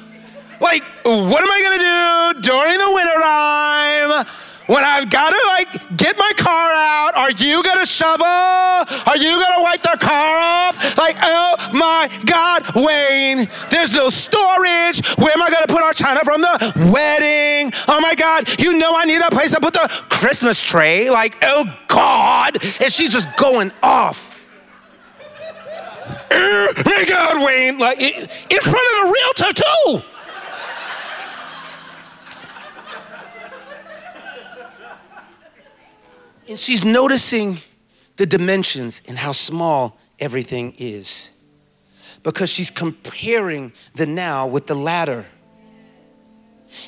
Like, 0.61 0.85
what 1.05 1.43
am 1.43 1.51
I 1.51 1.61
gonna 1.65 2.37
do 2.37 2.43
during 2.43 2.77
the 2.77 2.93
winter 2.93 3.21
time? 3.23 4.27
when 4.67 4.83
I've 4.83 5.09
got 5.11 5.31
to 5.31 5.43
like 5.47 5.97
get 5.97 6.19
my 6.19 6.33
car 6.37 6.73
out, 6.73 7.13
are 7.15 7.31
you 7.31 7.63
gonna 7.63 7.87
shovel? 7.87 8.27
Are 8.27 9.17
you 9.17 9.31
gonna 9.41 9.63
wipe 9.63 9.83
the 9.83 9.97
car 9.99 10.39
off? 10.39 10.99
Like, 10.99 11.17
oh 11.23 11.71
my 11.73 12.11
God, 12.27 12.65
Wayne, 12.75 13.49
there's 13.71 13.93
no 13.93 14.11
storage. 14.11 15.07
Where 15.17 15.33
am 15.33 15.43
I 15.43 15.51
gonna 15.51 15.67
put 15.69 15.83
our 15.83 15.93
china 15.93 16.21
from 16.25 16.43
the 16.43 16.91
wedding? 16.93 17.73
Oh 17.89 18.01
my 18.01 18.15
God, 18.15 18.61
you 18.61 18.77
know 18.77 18.99
I 18.99 19.05
need 19.05 19.23
a 19.23 19.31
place 19.31 19.53
to 19.53 19.61
put 19.61 19.73
the 19.73 19.89
Christmas 20.11 20.63
tree. 20.63 21.11
Like, 21.11 21.39
oh 21.43 21.65
God. 21.89 22.59
And 22.83 22.93
she's 22.93 23.13
just 23.13 23.35
going 23.37 23.73
off. 23.83 24.36
Oh 26.31 26.73
my 26.85 27.05
God, 27.09 27.45
Wayne, 27.45 27.79
like 27.79 28.01
in 28.01 28.61
front 28.61 28.87
of 28.89 29.07
the 29.07 29.15
realtor 29.15 29.53
too. 29.53 30.03
And 36.49 36.59
she's 36.59 36.85
noticing 36.85 37.59
the 38.17 38.27
dimensions 38.27 39.03
and 39.09 39.19
how 39.19 39.33
small 39.33 39.99
everything 40.19 40.75
is 40.79 41.31
because 42.23 42.51
she's 42.51 42.71
comparing 42.71 43.73
the 43.95 44.07
now 44.07 44.47
with 44.47 44.67
the 44.67 44.75
latter. 44.75 45.27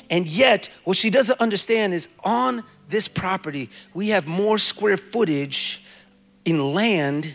And 0.09 0.27
yet, 0.27 0.69
what 0.83 0.97
she 0.97 1.09
doesn't 1.09 1.39
understand 1.39 1.93
is 1.93 2.09
on 2.23 2.63
this 2.89 3.07
property, 3.07 3.69
we 3.93 4.09
have 4.09 4.27
more 4.27 4.57
square 4.57 4.97
footage 4.97 5.83
in 6.45 6.73
land 6.73 7.33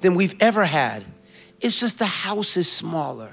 than 0.00 0.14
we've 0.14 0.34
ever 0.40 0.64
had. 0.64 1.04
It's 1.64 1.80
just 1.80 1.98
the 1.98 2.04
house 2.04 2.58
is 2.58 2.70
smaller. 2.70 3.32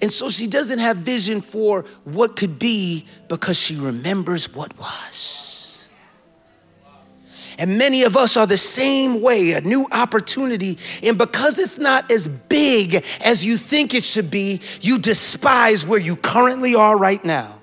And 0.00 0.10
so 0.10 0.30
she 0.30 0.46
doesn't 0.46 0.78
have 0.78 0.96
vision 0.96 1.42
for 1.42 1.84
what 2.04 2.34
could 2.34 2.58
be 2.58 3.04
because 3.28 3.58
she 3.58 3.76
remembers 3.76 4.54
what 4.54 4.76
was. 4.78 5.78
And 7.58 7.76
many 7.76 8.04
of 8.04 8.16
us 8.16 8.38
are 8.38 8.46
the 8.46 8.56
same 8.56 9.20
way, 9.20 9.52
a 9.52 9.60
new 9.60 9.86
opportunity. 9.92 10.78
And 11.02 11.18
because 11.18 11.58
it's 11.58 11.76
not 11.76 12.10
as 12.10 12.26
big 12.26 13.04
as 13.20 13.44
you 13.44 13.58
think 13.58 13.92
it 13.92 14.04
should 14.04 14.30
be, 14.30 14.62
you 14.80 14.98
despise 14.98 15.84
where 15.84 16.00
you 16.00 16.16
currently 16.16 16.74
are 16.74 16.96
right 16.96 17.22
now. 17.22 17.59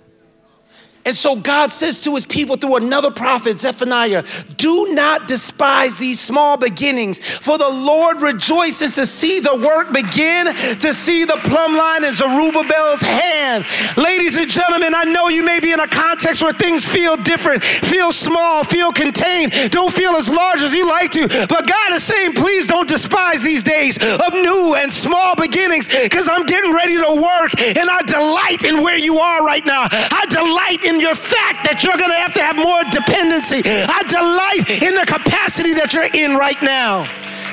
And 1.08 1.16
so 1.16 1.38
God 1.38 1.72
says 1.72 2.00
to 2.00 2.14
his 2.16 2.26
people 2.26 2.58
through 2.58 2.76
another 2.76 3.10
prophet, 3.10 3.58
Zephaniah, 3.58 4.26
do 4.58 4.94
not 4.94 5.26
despise 5.26 5.96
these 5.98 6.20
small 6.20 6.58
beginnings, 6.58 7.18
for 7.26 7.58
the 7.58 7.70
Lord 7.70 8.22
rejoices 8.22 8.96
to 8.96 9.06
see 9.06 9.40
the 9.40 9.56
work 9.56 9.94
begin, 9.94 10.48
to 10.80 10.94
see 10.94 11.24
the 11.24 11.40
plumb 11.46 11.78
line 11.78 12.04
in 12.04 12.12
Zerubbabel's 12.12 13.00
hand. 13.00 13.66
Ladies 13.96 14.36
and 14.36 14.52
gentlemen, 14.52 14.94
I 14.94 15.06
know 15.06 15.30
you 15.30 15.44
may 15.44 15.62
be 15.62 15.72
in 15.72 15.80
a 15.80 15.88
context 15.88 16.44
where 16.44 16.52
things 16.52 16.84
feel 16.84 17.16
different, 17.16 17.64
feel 17.64 18.12
small, 18.12 18.66
feel 18.66 18.92
contained, 18.92 19.54
don't 19.72 19.94
feel 19.94 20.12
as 20.18 20.28
large 20.28 20.62
as 20.62 20.74
you 20.74 20.90
like 20.90 21.12
to. 21.12 21.30
But 21.48 21.68
God 21.68 21.94
is 21.94 22.04
saying, 22.04 22.34
please 22.34 22.68
don't 22.68 22.90
despise 22.90 23.42
these 23.42 23.64
days 23.64 23.98
of 23.98 24.34
new 24.34 24.76
and 24.76 24.92
small 24.92 25.38
beginnings, 25.38 25.88
because 25.88 26.28
I'm 26.28 26.46
getting 26.46 26.74
ready 26.74 26.98
to 26.98 27.22
work 27.22 27.58
and 27.62 27.90
I 27.90 28.02
delight 28.02 28.66
in 28.66 28.84
where 28.84 28.98
you 28.98 29.20
are 29.20 29.46
right 29.46 29.66
now. 29.66 29.88
I 29.90 30.26
delight 30.30 30.84
in 30.84 30.97
your 31.00 31.16
fact 31.16 31.66
that 31.66 31.84
you're 31.84 31.98
going 31.98 32.12
to 32.12 32.18
have 32.18 32.34
to 32.34 32.42
have 32.42 32.56
more 32.56 32.84
dependency. 32.92 33.62
I 33.66 34.04
delight 34.08 34.84
in 34.84 34.96
the 34.96 35.06
capacity 35.06 35.74
that 35.74 35.94
you're 35.94 36.14
in 36.14 36.36
right 36.36 36.62
now. 36.62 37.08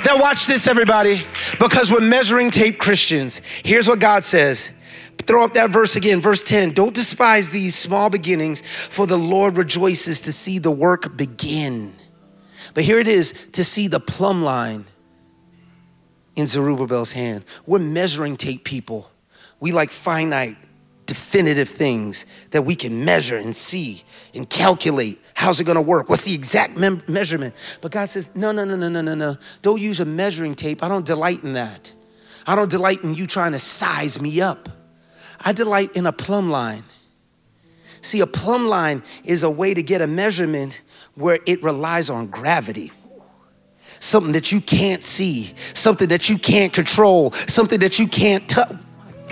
Now, 0.04 0.20
watch 0.20 0.46
this, 0.46 0.66
everybody, 0.66 1.22
because 1.58 1.90
we're 1.90 2.00
measuring 2.00 2.50
tape 2.50 2.78
Christians. 2.78 3.40
Here's 3.64 3.88
what 3.88 4.00
God 4.00 4.22
says. 4.22 4.70
Throw 5.18 5.44
up 5.44 5.54
that 5.54 5.70
verse 5.70 5.96
again, 5.96 6.20
verse 6.20 6.42
10. 6.42 6.74
Don't 6.74 6.94
despise 6.94 7.50
these 7.50 7.74
small 7.74 8.10
beginnings, 8.10 8.60
for 8.60 9.06
the 9.06 9.16
Lord 9.16 9.56
rejoices 9.56 10.20
to 10.22 10.32
see 10.32 10.58
the 10.58 10.70
work 10.70 11.16
begin. 11.16 11.94
But 12.74 12.84
here 12.84 12.98
it 12.98 13.08
is 13.08 13.32
to 13.52 13.64
see 13.64 13.88
the 13.88 14.00
plumb 14.00 14.42
line 14.42 14.84
in 16.36 16.46
Zerubbabel's 16.46 17.12
hand. 17.12 17.44
We're 17.64 17.78
measuring 17.78 18.36
tape 18.36 18.64
people. 18.64 19.10
We 19.60 19.72
like 19.72 19.90
finite 19.90 20.58
definitive 21.06 21.68
things 21.68 22.26
that 22.50 22.62
we 22.62 22.74
can 22.74 23.04
measure 23.04 23.36
and 23.36 23.54
see 23.54 24.04
and 24.34 24.48
calculate. 24.48 25.20
How's 25.34 25.60
it 25.60 25.64
going 25.64 25.76
to 25.76 25.82
work? 25.82 26.08
What's 26.08 26.24
the 26.24 26.34
exact 26.34 26.76
mem- 26.76 27.02
measurement? 27.06 27.54
But 27.80 27.92
God 27.92 28.08
says, 28.08 28.30
no, 28.34 28.52
no, 28.52 28.64
no, 28.64 28.76
no, 28.76 28.88
no, 28.88 29.00
no, 29.00 29.14
no. 29.14 29.36
Don't 29.62 29.80
use 29.80 30.00
a 30.00 30.04
measuring 30.04 30.54
tape. 30.54 30.82
I 30.82 30.88
don't 30.88 31.04
delight 31.04 31.42
in 31.42 31.54
that. 31.54 31.92
I 32.46 32.54
don't 32.54 32.70
delight 32.70 33.02
in 33.02 33.14
you 33.14 33.26
trying 33.26 33.52
to 33.52 33.58
size 33.58 34.20
me 34.20 34.40
up. 34.40 34.68
I 35.44 35.52
delight 35.52 35.96
in 35.96 36.06
a 36.06 36.12
plumb 36.12 36.50
line. 36.50 36.84
See, 38.00 38.20
a 38.20 38.26
plumb 38.26 38.66
line 38.66 39.02
is 39.24 39.42
a 39.42 39.50
way 39.50 39.74
to 39.74 39.82
get 39.82 40.02
a 40.02 40.06
measurement 40.06 40.82
where 41.14 41.38
it 41.46 41.62
relies 41.62 42.10
on 42.10 42.26
gravity 42.26 42.92
something 44.00 44.32
that 44.32 44.52
you 44.52 44.60
can't 44.60 45.02
see, 45.02 45.54
something 45.72 46.08
that 46.08 46.28
you 46.28 46.36
can't 46.36 46.74
control, 46.74 47.32
something 47.32 47.80
that 47.80 47.98
you 47.98 48.06
can't 48.06 48.46
touch. 48.48 48.76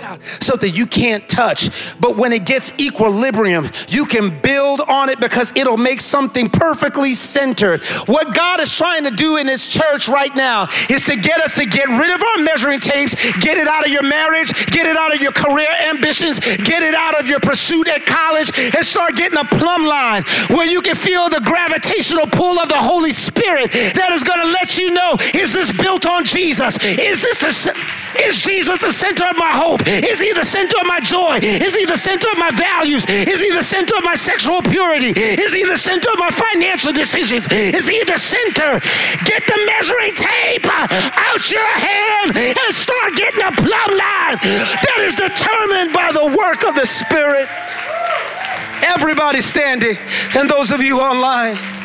God, 0.03 0.21
something 0.41 0.73
you 0.73 0.85
can't 0.85 1.25
touch. 1.29 1.97
But 1.97 2.17
when 2.17 2.33
it 2.33 2.45
gets 2.45 2.77
equilibrium, 2.77 3.69
you 3.87 4.05
can 4.05 4.37
build 4.41 4.81
on 4.81 5.07
it 5.07 5.17
because 5.21 5.53
it'll 5.55 5.77
make 5.77 6.01
something 6.01 6.49
perfectly 6.49 7.13
centered. 7.13 7.81
What 8.05 8.35
God 8.35 8.59
is 8.59 8.75
trying 8.75 9.05
to 9.05 9.11
do 9.11 9.37
in 9.37 9.47
His 9.47 9.65
church 9.65 10.09
right 10.09 10.35
now 10.35 10.67
is 10.89 11.05
to 11.05 11.15
get 11.15 11.39
us 11.39 11.55
to 11.55 11.65
get 11.65 11.87
rid 11.87 12.13
of 12.13 12.21
our 12.21 12.37
measuring 12.39 12.81
tapes, 12.81 13.15
get 13.39 13.57
it 13.57 13.65
out 13.65 13.85
of 13.85 13.93
your 13.93 14.03
marriage, 14.03 14.51
get 14.71 14.85
it 14.87 14.97
out 14.97 15.15
of 15.15 15.21
your 15.21 15.31
career 15.31 15.69
ambitions, 15.87 16.41
get 16.41 16.83
it 16.83 16.95
out 16.95 17.17
of 17.17 17.25
your 17.25 17.39
pursuit 17.39 17.87
at 17.87 18.05
college, 18.05 18.51
and 18.75 18.85
start 18.85 19.15
getting 19.15 19.37
a 19.37 19.45
plumb 19.45 19.85
line 19.85 20.23
where 20.49 20.65
you 20.65 20.81
can 20.81 20.95
feel 20.95 21.29
the 21.29 21.39
gravitational 21.45 22.27
pull 22.27 22.59
of 22.59 22.67
the 22.67 22.75
Holy 22.75 23.13
Spirit 23.13 23.71
that 23.71 24.11
is 24.11 24.25
going 24.25 24.41
to 24.41 24.51
let 24.51 24.77
you 24.77 24.91
know 24.91 25.15
is 25.33 25.53
this 25.53 25.71
built 25.71 26.05
on 26.05 26.25
Jesus? 26.25 26.77
Is 26.83 27.21
this 27.21 27.39
the, 27.39 27.77
is 28.19 28.41
Jesus 28.41 28.81
the 28.81 28.91
center 28.91 29.23
of 29.25 29.37
my 29.37 29.51
hope? 29.51 29.92
Is 30.01 30.19
he 30.19 30.33
the 30.33 30.43
center 30.43 30.77
of 30.79 30.87
my 30.87 30.99
joy? 30.99 31.39
Is 31.41 31.75
he 31.75 31.85
the 31.85 31.97
center 31.97 32.27
of 32.31 32.37
my 32.37 32.51
values? 32.51 33.05
Is 33.07 33.39
he 33.39 33.51
the 33.51 33.63
center 33.63 33.95
of 33.97 34.03
my 34.03 34.15
sexual 34.15 34.61
purity? 34.61 35.13
Is 35.15 35.53
he 35.53 35.63
the 35.63 35.77
center 35.77 36.09
of 36.11 36.19
my 36.19 36.31
financial 36.31 36.93
decisions? 36.93 37.47
Is 37.51 37.87
he 37.87 38.03
the 38.03 38.17
center? 38.17 38.79
Get 39.25 39.45
the 39.45 39.59
measuring 39.65 40.13
tape 40.15 40.65
out 40.65 41.51
your 41.51 41.67
hand 41.67 42.37
and 42.37 42.75
start 42.75 43.15
getting 43.15 43.41
a 43.41 43.51
plumb 43.51 43.91
line 43.91 44.37
that 44.41 44.99
is 45.01 45.15
determined 45.15 45.93
by 45.93 46.11
the 46.11 46.35
work 46.37 46.63
of 46.63 46.75
the 46.75 46.85
Spirit. 46.85 47.47
Everybody 48.83 49.41
standing, 49.41 49.97
and 50.35 50.49
those 50.49 50.71
of 50.71 50.81
you 50.81 50.99
online. 50.99 51.82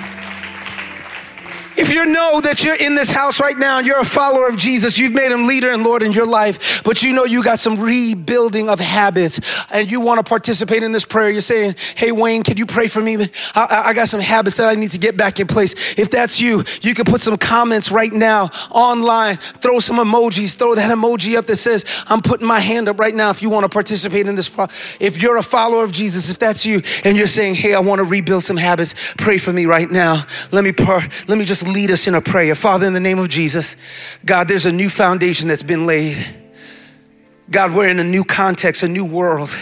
If 1.78 1.92
you 1.92 2.06
know 2.06 2.40
that 2.40 2.64
you're 2.64 2.74
in 2.74 2.96
this 2.96 3.08
house 3.08 3.38
right 3.38 3.56
now 3.56 3.78
and 3.78 3.86
you're 3.86 4.00
a 4.00 4.04
follower 4.04 4.48
of 4.48 4.56
Jesus, 4.56 4.98
you've 4.98 5.12
made 5.12 5.30
him 5.30 5.46
leader 5.46 5.70
and 5.70 5.84
Lord 5.84 6.02
in 6.02 6.10
your 6.12 6.26
life, 6.26 6.82
but 6.82 7.04
you 7.04 7.12
know 7.12 7.24
you 7.24 7.40
got 7.40 7.60
some 7.60 7.78
rebuilding 7.78 8.68
of 8.68 8.80
habits 8.80 9.38
and 9.70 9.88
you 9.88 10.00
want 10.00 10.18
to 10.18 10.28
participate 10.28 10.82
in 10.82 10.90
this 10.90 11.04
prayer, 11.04 11.30
you're 11.30 11.40
saying, 11.40 11.76
Hey, 11.94 12.10
Wayne, 12.10 12.42
can 12.42 12.56
you 12.56 12.66
pray 12.66 12.88
for 12.88 13.00
me? 13.00 13.28
I, 13.54 13.84
I 13.86 13.94
got 13.94 14.08
some 14.08 14.18
habits 14.18 14.56
that 14.56 14.68
I 14.68 14.74
need 14.74 14.90
to 14.90 14.98
get 14.98 15.16
back 15.16 15.38
in 15.38 15.46
place. 15.46 15.96
If 15.96 16.10
that's 16.10 16.40
you, 16.40 16.64
you 16.82 16.94
can 16.94 17.04
put 17.04 17.20
some 17.20 17.36
comments 17.36 17.92
right 17.92 18.12
now 18.12 18.50
online, 18.72 19.36
throw 19.36 19.78
some 19.78 19.98
emojis, 19.98 20.56
throw 20.56 20.74
that 20.74 20.90
emoji 20.90 21.36
up 21.36 21.46
that 21.46 21.58
says, 21.58 21.84
I'm 22.08 22.22
putting 22.22 22.46
my 22.48 22.58
hand 22.58 22.88
up 22.88 22.98
right 22.98 23.14
now 23.14 23.30
if 23.30 23.40
you 23.40 23.50
want 23.50 23.62
to 23.62 23.68
participate 23.68 24.26
in 24.26 24.34
this. 24.34 24.50
If 24.98 25.22
you're 25.22 25.36
a 25.36 25.44
follower 25.44 25.84
of 25.84 25.92
Jesus, 25.92 26.28
if 26.28 26.40
that's 26.40 26.66
you 26.66 26.82
and 27.04 27.16
you're 27.16 27.28
saying, 27.28 27.54
Hey, 27.54 27.74
I 27.74 27.78
want 27.78 28.00
to 28.00 28.04
rebuild 28.04 28.42
some 28.42 28.56
habits, 28.56 28.96
pray 29.16 29.38
for 29.38 29.52
me 29.52 29.64
right 29.66 29.88
now. 29.88 30.26
Let 30.50 30.64
me, 30.64 30.72
par- 30.72 31.08
let 31.28 31.38
me 31.38 31.44
just 31.44 31.67
lead 31.72 31.90
us 31.90 32.06
in 32.06 32.14
a 32.14 32.20
prayer. 32.20 32.54
Father, 32.54 32.86
in 32.86 32.92
the 32.92 33.00
name 33.00 33.18
of 33.18 33.28
Jesus, 33.28 33.76
God, 34.24 34.48
there's 34.48 34.66
a 34.66 34.72
new 34.72 34.90
foundation 34.90 35.48
that's 35.48 35.62
been 35.62 35.86
laid. 35.86 36.16
God, 37.50 37.74
we're 37.74 37.88
in 37.88 37.98
a 37.98 38.04
new 38.04 38.24
context, 38.24 38.82
a 38.82 38.88
new 38.88 39.04
world. 39.04 39.56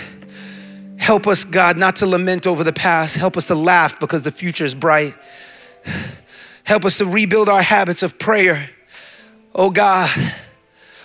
Help 0.96 1.26
us, 1.26 1.44
God, 1.44 1.76
not 1.76 1.96
to 1.96 2.07
lament 2.07 2.46
over 2.46 2.64
the 2.64 2.72
past. 2.72 3.16
Help 3.16 3.36
us 3.36 3.46
to 3.46 3.54
laugh 3.54 4.00
because 4.00 4.22
the 4.22 4.32
future 4.32 4.64
is 4.64 4.74
bright. 4.74 5.14
Help 6.64 6.84
us 6.84 6.98
to 6.98 7.07
rebuild 7.07 7.48
our 7.48 7.62
habits 7.62 8.02
of 8.02 8.18
prayer. 8.18 8.70
Oh 9.54 9.70
God, 9.70 10.11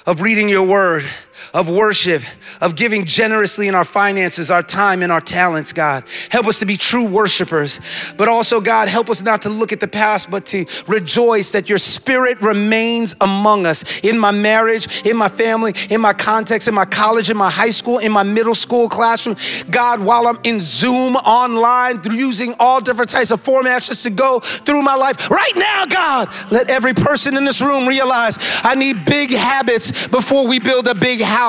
of 0.06 0.22
reading 0.22 0.50
your 0.50 0.64
word, 0.64 1.06
of 1.54 1.70
worship, 1.70 2.24
of 2.62 2.76
giving 2.76 3.06
generously 3.06 3.68
in 3.68 3.76
our 3.76 3.86
finances, 3.86 4.50
our 4.50 4.64
time, 4.64 5.04
and 5.04 5.12
our 5.12 5.22
talents, 5.22 5.74
God. 5.74 6.04
Help 6.30 6.48
us 6.48 6.60
to 6.60 6.66
be 6.66 6.78
true 6.78 7.06
worshipers. 7.06 7.80
But 8.18 8.28
also, 8.28 8.62
God, 8.62 8.88
help 8.88 9.10
us 9.10 9.22
not 9.22 9.42
to 9.44 9.50
look 9.50 9.72
at 9.72 9.80
the 9.80 9.88
past, 9.88 10.30
but 10.30 10.46
to 10.48 10.66
rejoice 10.88 11.52
that 11.52 11.70
your 11.70 11.78
spirit 11.78 12.42
remains 12.42 13.16
among 13.22 13.66
us 13.66 13.84
in 14.02 14.18
my 14.18 14.32
marriage, 14.32 15.06
in 15.06 15.18
my 15.18 15.30
family, 15.30 15.74
in 15.90 16.00
my 16.00 16.14
context, 16.14 16.68
in 16.68 16.74
my 16.74 16.86
college, 16.86 17.30
in 17.30 17.38
my 17.38 17.50
high 17.50 17.70
school, 17.70 17.98
in 17.98 18.12
my 18.12 18.24
middle 18.24 18.56
school 18.56 18.88
classroom. 18.88 19.36
God, 19.70 20.00
while 20.00 20.28
I'm 20.28 20.40
in 20.44 20.60
Zoom 20.60 21.16
online, 21.18 22.02
through 22.02 22.16
using 22.16 22.56
all 22.60 22.80
different 22.80 23.10
types 23.10 23.32
of 23.32 23.44
formats 23.44 23.88
just 23.88 24.04
to 24.04 24.10
go 24.10 24.40
through 24.40 24.82
my 24.84 24.96
life, 24.96 25.30
right 25.30 25.56
now, 25.56 25.86
God, 25.86 26.30
let 26.52 26.70
every 26.70 26.94
person 26.94 27.36
in 27.36 27.44
this 27.44 27.62
room 27.62 27.88
realize 27.88 28.38
I 28.64 28.76
need 28.76 29.06
big 29.06 29.32
habits 29.32 30.08
before 30.08 30.48
we 30.48 30.60
build 30.60 30.88
a 30.88 30.96
big 30.96 31.22
house. 31.22 31.41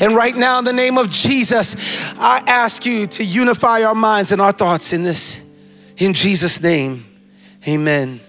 And 0.00 0.14
right 0.14 0.36
now, 0.36 0.58
in 0.58 0.64
the 0.64 0.72
name 0.72 0.98
of 0.98 1.10
Jesus, 1.10 1.76
I 2.18 2.42
ask 2.46 2.84
you 2.86 3.06
to 3.08 3.24
unify 3.24 3.82
our 3.82 3.94
minds 3.94 4.32
and 4.32 4.40
our 4.40 4.52
thoughts 4.52 4.92
in 4.92 5.02
this. 5.02 5.40
In 5.96 6.12
Jesus' 6.12 6.60
name, 6.60 7.06
amen. 7.66 8.20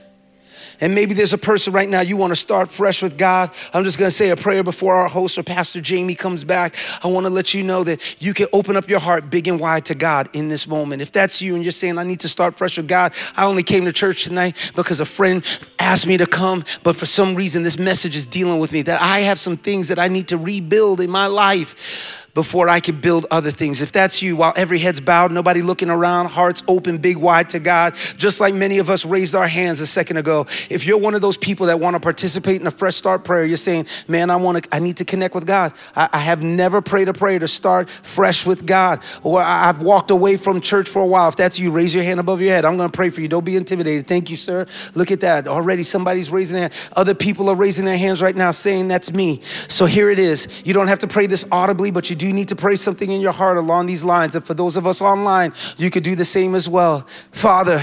And 0.80 0.93
maybe 0.93 1.13
there's 1.13 1.34
a 1.34 1.38
person 1.38 1.73
right 1.73 1.89
now, 1.89 2.01
you 2.01 2.17
want 2.17 2.32
to 2.32 2.36
start 2.36 2.69
fresh 2.69 3.01
with 3.01 3.17
God. 3.17 3.51
I'm 3.73 3.84
just 3.84 3.97
going 3.97 4.09
to 4.09 4.15
say 4.15 4.30
a 4.30 4.36
prayer 4.36 4.63
before 4.63 4.95
our 4.95 5.07
host 5.07 5.38
or 5.38 5.43
Pastor 5.43 5.82
Jamie 5.82 6.15
comes 6.15 6.43
back. 6.43 6.75
I 7.03 7.07
want 7.07 7.25
to 7.25 7.30
let 7.30 7.53
you 7.53 7.63
know 7.63 7.84
that 7.84 8.01
you 8.21 8.34
can 8.34 8.47
open 8.53 8.75
up 8.75 8.88
your 8.89 8.99
heart 8.99 9.30
big 9.30 9.47
and 9.47 9.59
wide 9.59 9.86
to 9.86 9.95
God 9.95 10.30
in 10.34 10.49
this 10.49 10.67
moment. 10.67 11.01
If 11.01 11.11
that's 11.11 11.41
you 11.41 11.55
and 11.55 11.63
you're 11.63 11.71
saying, 11.71 11.97
I 11.97 12.03
need 12.03 12.19
to 12.21 12.30
start 12.30 12.55
fresh 12.55 12.78
with 12.78 12.88
God, 12.88 13.13
I 13.36 13.45
only 13.45 13.63
came 13.63 13.86
to 13.86 13.93
church 13.93 14.23
tonight 14.23 14.55
because 14.75 14.99
a 14.99 15.05
friend 15.05 15.43
asked 15.80 16.07
me 16.07 16.17
to 16.17 16.28
come, 16.28 16.63
but 16.84 16.95
for 16.95 17.05
some 17.05 17.36
reason, 17.36 17.63
this 17.63 17.80
message 17.80 18.15
is 18.15 18.25
dealing 18.25 18.59
with 18.59 18.71
me 18.71 18.82
that 18.84 19.01
I 19.01 19.19
have 19.21 19.39
some 19.39 19.57
things 19.57 19.88
that 19.88 19.99
I 19.99 20.07
need 20.07 20.28
to 20.30 20.38
rebuild 20.38 21.01
in 21.01 21.09
my 21.09 21.28
life 21.28 22.26
before 22.38 22.70
I 22.70 22.80
could 22.80 23.02
build 23.02 23.26
other 23.32 23.50
things. 23.50 23.82
If 23.82 23.92
that's 23.92 24.22
you, 24.22 24.36
while 24.36 24.54
every 24.56 24.78
head's 24.78 25.00
bowed, 25.00 25.32
nobody 25.32 25.64
looking 25.64 25.90
around, 25.90 26.28
hearts 26.28 26.62
open, 26.68 27.00
big 27.00 27.18
wide 27.18 27.50
to 27.50 27.60
God, 27.60 27.96
just 28.16 28.40
like 28.40 28.54
many 28.54 28.78
of 28.78 28.92
us 28.92 29.06
raised 29.06 29.34
our 29.34 29.48
hands 29.48 29.80
a 29.80 29.88
second 29.88 30.18
ago. 30.18 30.46
If 30.70 30.86
you're 30.86 31.00
one 31.00 31.16
of 31.16 31.22
those 31.22 31.36
people 31.36 31.66
that 31.66 31.80
want 31.80 31.96
to 31.96 32.00
participate 32.00 32.62
in 32.62 32.68
a 32.68 32.72
fresh 32.72 32.96
start 32.96 33.24
prayer, 33.24 33.44
you're 33.44 33.58
saying, 33.58 33.88
"Man, 34.08 34.30
I 34.30 34.36
want 34.36 34.64
to, 34.64 34.76
I 34.76 34.78
need 34.78 34.98
to 34.98 35.04
connect 35.04 35.34
with 35.34 35.48
God. 35.48 35.74
I, 35.96 36.10
I 36.14 36.20
have 36.20 36.44
never 36.44 36.80
prayed 36.80 37.10
a 37.10 37.14
prayer 37.14 37.40
to 37.40 37.48
start 37.48 37.90
fresh 37.90 38.46
with 38.46 38.68
God, 38.68 39.02
or 39.24 39.42
I've 39.42 39.82
walked 39.82 40.12
away 40.12 40.38
from 40.38 40.62
church 40.62 40.88
for 40.88 41.02
a 41.02 41.08
while." 41.08 41.30
If 41.30 41.38
that's 41.38 41.58
you, 41.58 41.72
raise 41.72 41.92
your 41.92 42.04
hand 42.04 42.20
above 42.20 42.40
your 42.40 42.52
head. 42.52 42.66
I'm 42.66 42.78
going 42.78 42.92
to 42.92 42.96
pray 42.96 43.10
for 43.10 43.22
you. 43.22 43.28
Don't 43.28 43.46
be 43.46 43.56
intimidated. 43.56 44.06
Thank 44.06 44.30
you, 44.30 44.38
sir. 44.38 44.68
Look 44.94 45.10
at 45.10 45.22
that. 45.22 45.48
Already 45.48 45.82
somebody's 45.82 46.30
raising 46.30 46.58
their. 46.58 46.70
Other 46.96 47.16
people 47.16 47.50
are 47.50 47.56
raising 47.56 47.84
their 47.84 47.98
hands 47.98 48.22
right 48.22 48.36
now, 48.36 48.52
saying, 48.52 48.90
"That's 48.90 49.12
me." 49.12 49.42
So 49.70 49.88
here 49.88 50.12
it 50.12 50.20
is. 50.20 50.48
You 50.64 50.76
don't 50.76 50.88
have 50.88 51.00
to 51.00 51.08
pray 51.08 51.26
this 51.26 51.44
audibly, 51.52 51.90
but 51.90 52.12
you 52.12 52.16
do 52.16 52.26
need 52.34 52.49
to 52.49 52.55
pray 52.55 52.75
something 52.75 53.11
in 53.11 53.21
your 53.21 53.32
heart 53.32 53.57
along 53.57 53.86
these 53.86 54.03
lines. 54.03 54.36
And 54.36 54.45
for 54.45 54.53
those 54.53 54.78
of 54.78 54.88
us 54.88 55.01
online, 55.01 55.53
you 55.78 55.89
could 55.89 56.03
do 56.03 56.15
the 56.15 56.25
same 56.25 56.55
as 56.55 56.67
well. 56.67 57.01
Father, 57.32 57.82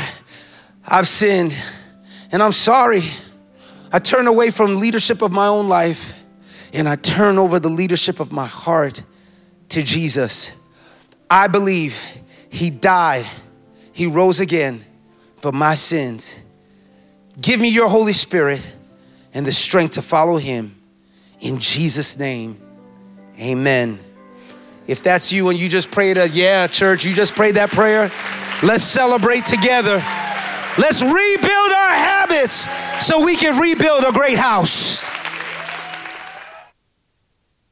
I've 0.86 1.08
sinned 1.08 1.56
and 2.32 2.42
I'm 2.42 2.52
sorry. 2.52 3.02
I 3.92 3.98
turn 3.98 4.26
away 4.26 4.50
from 4.50 4.80
leadership 4.80 5.22
of 5.22 5.30
my 5.32 5.46
own 5.46 5.68
life 5.68 6.20
and 6.72 6.88
I 6.88 6.96
turn 6.96 7.38
over 7.38 7.58
the 7.58 7.68
leadership 7.68 8.20
of 8.20 8.32
my 8.32 8.46
heart 8.46 9.02
to 9.70 9.82
Jesus. 9.82 10.52
I 11.30 11.46
believe 11.46 11.96
he 12.50 12.70
died, 12.70 13.26
he 13.92 14.06
rose 14.06 14.40
again 14.40 14.84
for 15.40 15.52
my 15.52 15.74
sins. 15.74 16.40
Give 17.40 17.60
me 17.60 17.68
your 17.68 17.88
Holy 17.88 18.12
Spirit 18.12 18.70
and 19.32 19.44
the 19.46 19.52
strength 19.52 19.94
to 19.94 20.02
follow 20.02 20.36
him. 20.36 20.74
In 21.40 21.58
Jesus' 21.58 22.18
name, 22.18 22.58
amen. 23.38 23.98
If 24.86 25.02
that's 25.02 25.32
you 25.32 25.48
and 25.48 25.58
you 25.58 25.68
just 25.68 25.90
prayed 25.90 26.18
a 26.18 26.28
yeah, 26.28 26.66
church, 26.66 27.04
you 27.04 27.14
just 27.14 27.34
prayed 27.34 27.54
that 27.56 27.70
prayer, 27.70 28.10
let's 28.62 28.84
celebrate 28.84 29.46
together. 29.46 30.02
Let's 30.76 31.00
rebuild 31.00 31.72
our 31.72 31.90
habits 31.90 32.68
so 33.00 33.24
we 33.24 33.36
can 33.36 33.58
rebuild 33.58 34.04
a 34.04 34.12
great 34.12 34.36
house. 34.36 35.02